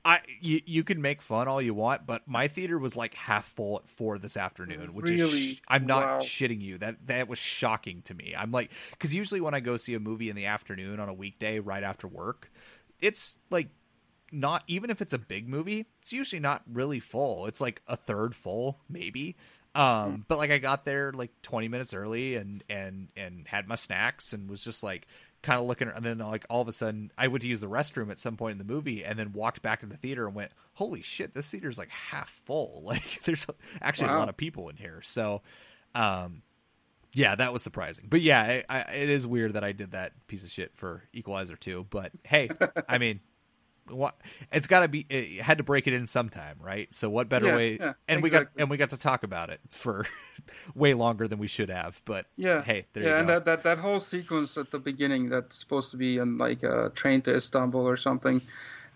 I 0.04 0.20
you, 0.40 0.60
you 0.66 0.82
can 0.82 1.00
make 1.00 1.22
fun 1.22 1.46
all 1.46 1.62
you 1.62 1.74
want, 1.74 2.06
but 2.06 2.26
my 2.26 2.48
theater 2.48 2.76
was 2.76 2.96
like 2.96 3.14
half 3.14 3.46
full 3.46 3.76
at 3.76 3.88
four 3.88 4.18
this 4.18 4.36
afternoon, 4.36 4.94
which 4.94 5.10
is 5.12 5.20
Really? 5.20 5.28
sh- 5.30 5.60
I'm 5.68 5.86
not 5.86 6.08
Wow. 6.08 6.18
shitting 6.18 6.60
you. 6.60 6.76
That 6.78 7.06
that 7.06 7.28
was 7.28 7.38
shocking 7.38 8.02
to 8.02 8.14
me. 8.14 8.34
I'm 8.36 8.50
like 8.50 8.72
because 8.90 9.14
usually 9.14 9.40
when 9.40 9.54
I 9.54 9.60
go 9.60 9.76
see 9.76 9.94
a 9.94 10.00
movie 10.00 10.28
in 10.28 10.34
the 10.34 10.46
afternoon 10.46 10.98
on 10.98 11.08
a 11.08 11.14
weekday 11.14 11.60
right 11.60 11.84
after 11.84 12.08
work, 12.08 12.50
it's 13.00 13.36
like 13.50 13.68
not 14.32 14.64
even 14.66 14.90
if 14.90 15.00
it's 15.02 15.12
a 15.12 15.18
big 15.18 15.48
movie, 15.48 15.86
it's 16.00 16.12
usually 16.12 16.40
not 16.40 16.62
really 16.72 17.00
full. 17.00 17.46
It's 17.46 17.60
like 17.60 17.82
a 17.86 17.96
third 17.96 18.34
full, 18.34 18.80
maybe. 18.88 19.36
Um, 19.74 20.24
but 20.28 20.38
like 20.38 20.50
I 20.50 20.58
got 20.58 20.84
there 20.84 21.12
like 21.12 21.30
20 21.42 21.68
minutes 21.68 21.94
early 21.94 22.34
and 22.34 22.62
and 22.68 23.08
and 23.16 23.48
had 23.48 23.66
my 23.66 23.74
snacks 23.74 24.34
and 24.34 24.50
was 24.50 24.62
just 24.62 24.82
like 24.82 25.06
kind 25.40 25.58
of 25.58 25.66
looking 25.66 25.88
and 25.88 26.04
then 26.04 26.18
like 26.18 26.44
all 26.50 26.60
of 26.60 26.68
a 26.68 26.72
sudden 26.72 27.10
I 27.16 27.28
went 27.28 27.42
to 27.42 27.48
use 27.48 27.62
the 27.62 27.68
restroom 27.68 28.10
at 28.10 28.18
some 28.18 28.36
point 28.36 28.52
in 28.52 28.58
the 28.58 28.70
movie 28.70 29.02
and 29.04 29.18
then 29.18 29.32
walked 29.32 29.62
back 29.62 29.80
to 29.80 29.86
the 29.86 29.96
theater 29.96 30.26
and 30.26 30.34
went, 30.34 30.52
"Holy 30.74 31.00
shit, 31.00 31.34
this 31.34 31.50
theater's 31.50 31.78
like 31.78 31.90
half 31.90 32.28
full." 32.44 32.82
Like 32.92 33.22
there's 33.24 33.46
actually 33.80 34.10
a 34.10 34.18
lot 34.18 34.28
of 34.28 34.36
people 34.36 34.68
in 34.68 34.76
here. 34.76 35.00
So 35.02 35.40
um 35.94 36.42
yeah, 37.14 37.34
that 37.34 37.52
was 37.52 37.62
surprising. 37.62 38.06
But 38.08 38.22
yeah, 38.22 38.40
I, 38.40 38.64
I, 38.68 38.80
it 38.94 39.10
is 39.10 39.26
weird 39.26 39.54
that 39.54 39.64
I 39.64 39.72
did 39.72 39.92
that 39.92 40.12
piece 40.28 40.44
of 40.44 40.50
shit 40.50 40.72
for 40.74 41.02
Equalizer 41.12 41.56
2, 41.56 41.86
but 41.90 42.10
hey, 42.24 42.50
I 42.88 42.98
mean 42.98 43.20
what 43.88 44.16
it's 44.52 44.66
got 44.66 44.80
to 44.80 44.88
be 44.88 45.04
it 45.08 45.40
had 45.42 45.58
to 45.58 45.64
break 45.64 45.86
it 45.86 45.92
in 45.92 46.06
sometime 46.06 46.56
right 46.60 46.94
so 46.94 47.10
what 47.10 47.28
better 47.28 47.46
Yeah, 47.46 47.56
way 47.56 47.76
yeah, 47.78 47.92
and 48.08 48.22
we 48.22 48.30
got 48.30 48.46
and 48.56 48.70
we 48.70 48.76
got 48.76 48.90
to 48.90 48.96
talk 48.98 49.22
about 49.24 49.50
it 49.50 49.60
for 49.70 50.06
way 50.74 50.94
longer 50.94 51.26
than 51.28 51.38
we 51.38 51.48
should 51.48 51.68
have 51.68 52.00
but 52.04 52.26
Yeah. 52.36 52.62
hey 52.62 52.86
there 52.92 53.02
yeah, 53.02 53.08
you 53.10 53.14
and 53.16 53.28
that, 53.28 53.44
that 53.44 53.62
that 53.64 53.78
whole 53.78 54.00
sequence 54.00 54.56
at 54.56 54.70
the 54.70 54.78
beginning 54.78 55.28
that's 55.28 55.58
supposed 55.58 55.90
to 55.90 55.96
be 55.96 56.20
on 56.20 56.38
like 56.38 56.62
a 56.62 56.90
train 56.94 57.22
to 57.22 57.34
Istanbul 57.34 57.86
or 57.86 57.96
something. 57.96 58.40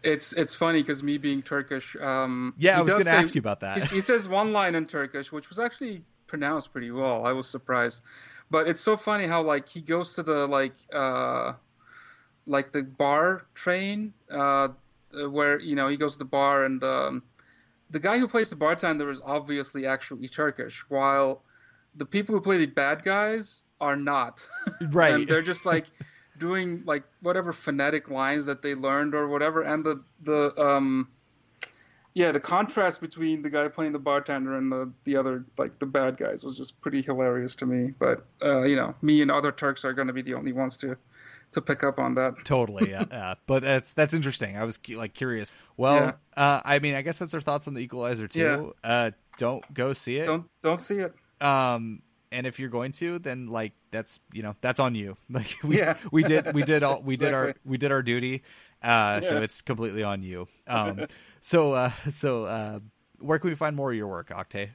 It's 0.02 0.32
it's 0.34 0.54
funny 0.54 0.82
because 0.82 1.02
me 1.02 1.18
being 1.18 1.42
Turkish. 1.42 1.96
Um, 2.00 2.54
yeah 2.56 2.78
i 2.78 2.82
was 2.82 2.92
gonna 2.92 3.04
say- 3.04 3.10
ask 3.16 3.34
you 3.34 3.40
about 3.40 3.60
that 3.60 3.82
He, 3.82 3.96
he 3.96 4.00
says 4.00 4.28
one 4.28 4.52
line 4.52 4.74
in 4.74 4.86
Turkish, 4.86 5.32
which 5.32 5.48
was 5.48 5.58
actually 5.58 6.02
pronounced 6.28 6.72
pretty 6.72 6.90
well. 6.90 7.26
I 7.26 7.32
was 7.32 7.48
surprised, 7.48 8.02
but 8.50 8.68
it's 8.68 8.80
so 8.80 8.96
funny 8.96 9.26
how 9.26 9.42
like 9.42 9.68
he 9.68 9.80
goes 9.80 10.12
to 10.14 10.22
the 10.22 10.46
like 10.46 10.74
uh, 10.92 11.52
like 12.46 12.72
the 12.72 12.82
bar 12.82 13.46
train 13.54 14.12
uh, 14.30 14.68
where 15.30 15.58
you 15.60 15.74
know 15.74 15.88
he 15.88 15.96
goes 15.96 16.12
to 16.12 16.18
the 16.18 16.24
bar 16.24 16.64
and 16.64 16.82
um, 16.84 17.22
the 17.90 17.98
guy 17.98 18.18
who 18.18 18.28
plays 18.28 18.50
the 18.50 18.56
bartender 18.56 19.08
is 19.10 19.20
obviously 19.24 19.86
actually 19.86 20.28
Turkish, 20.28 20.84
while 20.88 21.42
the 21.94 22.06
people 22.06 22.34
who 22.34 22.40
play 22.40 22.58
the 22.58 22.66
bad 22.66 23.02
guys 23.02 23.62
are 23.80 23.96
not. 23.96 24.46
Right. 24.80 25.14
and 25.14 25.28
they're 25.28 25.42
just 25.42 25.64
like 25.64 25.86
doing 26.38 26.82
like 26.84 27.04
whatever 27.22 27.52
phonetic 27.52 28.10
lines 28.10 28.46
that 28.46 28.62
they 28.62 28.74
learned 28.74 29.14
or 29.14 29.28
whatever, 29.28 29.62
and 29.62 29.84
the 29.84 30.02
the 30.22 30.52
um 30.60 31.08
yeah, 32.14 32.32
the 32.32 32.40
contrast 32.40 33.02
between 33.02 33.42
the 33.42 33.50
guy 33.50 33.68
playing 33.68 33.92
the 33.92 33.98
bartender 33.98 34.56
and 34.56 34.72
the 34.72 34.90
the 35.04 35.16
other 35.16 35.44
like 35.58 35.78
the 35.78 35.86
bad 35.86 36.16
guys 36.16 36.42
was 36.44 36.56
just 36.56 36.80
pretty 36.80 37.02
hilarious 37.02 37.54
to 37.56 37.66
me. 37.66 37.92
But 37.98 38.26
uh, 38.42 38.62
you 38.62 38.76
know, 38.76 38.94
me 39.02 39.22
and 39.22 39.30
other 39.30 39.52
Turks 39.52 39.84
are 39.84 39.92
going 39.92 40.08
to 40.08 40.14
be 40.14 40.22
the 40.22 40.34
only 40.34 40.52
ones 40.52 40.76
to 40.78 40.96
to 41.56 41.60
pick 41.60 41.82
up 41.82 41.98
on 41.98 42.14
that. 42.14 42.44
Totally, 42.44 42.90
yeah. 42.90 43.02
uh, 43.10 43.34
but 43.46 43.62
that's 43.62 43.92
that's 43.92 44.14
interesting. 44.14 44.56
I 44.56 44.64
was 44.64 44.78
like 44.94 45.12
curious. 45.12 45.50
Well, 45.76 46.18
uh, 46.36 46.60
I 46.64 46.78
mean, 46.78 46.94
I 46.94 47.02
guess 47.02 47.18
that's 47.18 47.34
our 47.34 47.40
thoughts 47.40 47.66
on 47.66 47.74
the 47.74 47.80
Equalizer 47.80 48.28
2. 48.28 48.74
Uh, 48.84 49.10
don't 49.38 49.74
go 49.74 49.92
see 49.92 50.16
it. 50.18 50.26
Don't 50.26 50.48
don't 50.62 50.80
see 50.80 50.98
it. 50.98 51.14
Um, 51.40 52.02
and 52.32 52.46
if 52.46 52.58
you're 52.58 52.70
going 52.70 52.92
to, 52.92 53.18
then 53.18 53.48
like 53.48 53.72
that's 53.90 54.20
you 54.32 54.42
know 54.42 54.54
that's 54.60 54.80
on 54.80 54.94
you. 54.94 55.16
Like 55.30 55.56
we 55.62 55.78
Yeah. 55.78 55.96
we 56.12 56.22
did 56.22 56.54
we 56.54 56.62
did 56.62 56.82
all 56.82 57.02
we 57.02 57.16
did 57.16 57.32
our 57.34 57.54
we 57.64 57.78
did 57.78 57.92
our 57.92 58.02
duty. 58.02 58.42
Uh, 58.82 59.20
so 59.20 59.40
it's 59.40 59.62
completely 59.62 60.02
on 60.02 60.22
you. 60.22 60.46
Um, 60.66 61.06
so 61.40 61.72
uh, 61.72 61.90
so 62.08 62.44
uh, 62.44 62.80
where 63.18 63.38
can 63.38 63.50
we 63.50 63.56
find 63.56 63.74
more 63.74 63.90
of 63.90 63.96
your 63.96 64.06
work, 64.08 64.28
Oktay? 64.28 64.70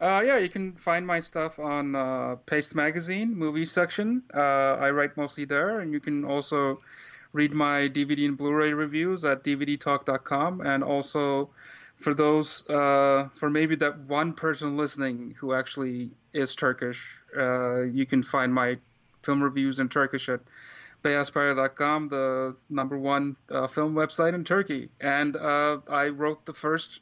Uh, 0.00 0.22
yeah, 0.24 0.38
you 0.38 0.48
can 0.48 0.72
find 0.72 1.06
my 1.06 1.20
stuff 1.20 1.58
on 1.58 1.94
uh, 1.94 2.36
Paste 2.46 2.74
Magazine 2.74 3.34
movie 3.34 3.64
section. 3.64 4.22
Uh, 4.34 4.74
I 4.80 4.90
write 4.90 5.16
mostly 5.16 5.44
there, 5.44 5.80
and 5.80 5.92
you 5.92 6.00
can 6.00 6.24
also 6.24 6.80
read 7.32 7.52
my 7.54 7.88
DVD 7.88 8.26
and 8.26 8.36
Blu-ray 8.36 8.72
reviews 8.72 9.24
at 9.24 9.44
dvdtalk.com. 9.44 10.60
And 10.62 10.82
also, 10.82 11.50
for 11.96 12.12
those, 12.12 12.68
uh, 12.68 13.28
for 13.34 13.48
maybe 13.48 13.76
that 13.76 13.98
one 14.00 14.32
person 14.32 14.76
listening 14.76 15.36
who 15.38 15.54
actually 15.54 16.10
is 16.32 16.56
Turkish, 16.56 17.02
uh, 17.36 17.82
you 17.82 18.04
can 18.04 18.22
find 18.22 18.52
my 18.52 18.76
film 19.22 19.42
reviews 19.42 19.78
in 19.78 19.88
Turkish 19.88 20.28
at 20.28 20.40
beyazperde.com, 21.04 22.08
the 22.08 22.56
number 22.68 22.98
one 22.98 23.36
uh, 23.50 23.68
film 23.68 23.94
website 23.94 24.34
in 24.34 24.42
Turkey. 24.42 24.88
And 25.00 25.36
I 25.36 26.08
wrote 26.08 26.44
the 26.46 26.54
first 26.54 27.00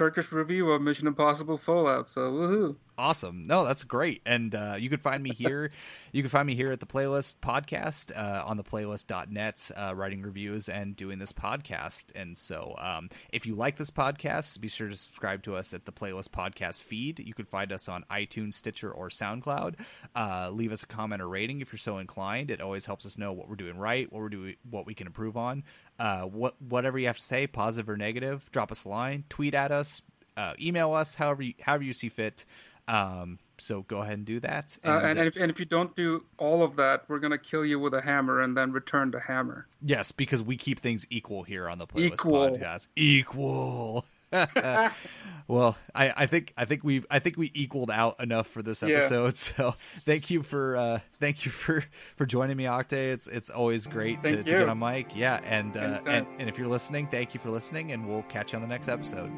Turkish 0.00 0.32
review 0.32 0.70
of 0.70 0.80
Mission 0.80 1.08
Impossible 1.08 1.58
Fallout. 1.58 2.08
So 2.08 2.32
woohoo! 2.32 2.76
Awesome. 3.00 3.46
No, 3.46 3.64
that's 3.64 3.82
great. 3.82 4.20
And 4.26 4.54
uh, 4.54 4.76
you 4.78 4.90
can 4.90 4.98
find 4.98 5.22
me 5.22 5.30
here. 5.30 5.70
you 6.12 6.22
can 6.22 6.28
find 6.28 6.46
me 6.46 6.54
here 6.54 6.70
at 6.70 6.80
the 6.80 6.86
Playlist 6.86 7.36
Podcast 7.36 8.14
uh, 8.14 8.44
on 8.44 8.58
the 8.58 8.62
playlist.net, 8.62 9.70
uh, 9.74 9.94
writing 9.96 10.20
reviews 10.20 10.68
and 10.68 10.94
doing 10.94 11.18
this 11.18 11.32
podcast. 11.32 12.08
And 12.14 12.36
so 12.36 12.74
um, 12.76 13.08
if 13.32 13.46
you 13.46 13.54
like 13.54 13.76
this 13.76 13.90
podcast, 13.90 14.60
be 14.60 14.68
sure 14.68 14.90
to 14.90 14.96
subscribe 14.96 15.42
to 15.44 15.56
us 15.56 15.72
at 15.72 15.86
the 15.86 15.92
Playlist 15.92 16.28
Podcast 16.28 16.82
feed. 16.82 17.20
You 17.20 17.32
can 17.32 17.46
find 17.46 17.72
us 17.72 17.88
on 17.88 18.04
iTunes, 18.10 18.52
Stitcher, 18.52 18.90
or 18.90 19.08
SoundCloud. 19.08 19.76
Uh, 20.14 20.50
leave 20.52 20.70
us 20.70 20.82
a 20.82 20.86
comment 20.86 21.22
or 21.22 21.28
rating 21.30 21.62
if 21.62 21.72
you're 21.72 21.78
so 21.78 21.96
inclined. 21.96 22.50
It 22.50 22.60
always 22.60 22.84
helps 22.84 23.06
us 23.06 23.16
know 23.16 23.32
what 23.32 23.48
we're 23.48 23.56
doing 23.56 23.78
right, 23.78 24.12
what 24.12 24.20
we're 24.20 24.28
doing, 24.28 24.56
what 24.68 24.84
we 24.84 24.92
can 24.92 25.06
improve 25.06 25.38
on. 25.38 25.64
Uh, 25.98 26.22
what 26.22 26.60
whatever 26.60 26.98
you 26.98 27.06
have 27.06 27.18
to 27.18 27.22
say, 27.22 27.46
positive 27.46 27.88
or 27.88 27.96
negative, 27.96 28.50
drop 28.52 28.70
us 28.70 28.84
a 28.84 28.88
line, 28.90 29.24
tweet 29.30 29.54
at 29.54 29.72
us, 29.72 30.02
uh, 30.36 30.54
email 30.60 30.92
us, 30.92 31.14
however 31.14 31.42
you, 31.42 31.54
however 31.60 31.84
you 31.84 31.92
see 31.92 32.08
fit. 32.08 32.44
Um, 32.88 33.38
so 33.58 33.82
go 33.82 33.98
ahead 34.00 34.14
and 34.18 34.26
do 34.26 34.40
that. 34.40 34.78
Uh, 34.84 35.00
and, 35.04 35.18
and, 35.18 35.28
if, 35.28 35.36
and 35.36 35.50
if 35.50 35.58
you 35.58 35.66
don't 35.66 35.94
do 35.94 36.24
all 36.38 36.62
of 36.62 36.76
that, 36.76 37.04
we're 37.08 37.18
gonna 37.18 37.36
kill 37.38 37.64
you 37.64 37.78
with 37.78 37.92
a 37.94 38.00
hammer 38.00 38.40
and 38.40 38.56
then 38.56 38.72
return 38.72 39.10
the 39.10 39.20
hammer. 39.20 39.66
yes, 39.82 40.12
because 40.12 40.42
we 40.42 40.56
keep 40.56 40.80
things 40.80 41.06
equal 41.10 41.42
here 41.42 41.68
on 41.68 41.78
the 41.78 41.86
playlist 41.86 42.14
Equal. 42.14 42.32
podcast. 42.50 42.88
Equal. 42.96 44.06
well, 45.48 45.76
I, 45.94 46.12
I 46.16 46.26
think 46.26 46.52
I 46.56 46.64
think 46.64 46.84
we've 46.84 47.04
I 47.10 47.18
think 47.18 47.36
we 47.36 47.50
equaled 47.52 47.90
out 47.90 48.20
enough 48.20 48.46
for 48.46 48.62
this 48.62 48.82
Yeah. 48.82 48.96
episode. 48.96 49.36
So 49.56 49.72
thank 49.72 50.30
you 50.30 50.42
for 50.42 50.76
uh, 50.76 51.00
thank 51.18 51.44
you 51.44 51.50
for 51.50 51.84
for 52.16 52.24
joining 52.26 52.56
me, 52.56 52.64
Oktay. 52.64 53.12
It's 53.12 53.26
it's 53.26 53.50
always 53.50 53.86
great 53.88 54.22
to, 54.22 54.36
to 54.36 54.42
get 54.44 54.68
on 54.68 54.78
mic. 54.78 55.08
Yeah, 55.16 55.40
and 55.44 55.76
uh, 55.76 56.00
and 56.06 56.26
and 56.38 56.48
if 56.48 56.58
you're 56.58 56.68
listening, 56.68 57.08
thank 57.08 57.34
you 57.34 57.40
for 57.40 57.50
listening, 57.50 57.92
and 57.92 58.08
we'll 58.08 58.22
catch 58.24 58.52
you 58.52 58.56
on 58.56 58.62
the 58.62 58.68
next 58.68 58.88
episode. 58.88 59.30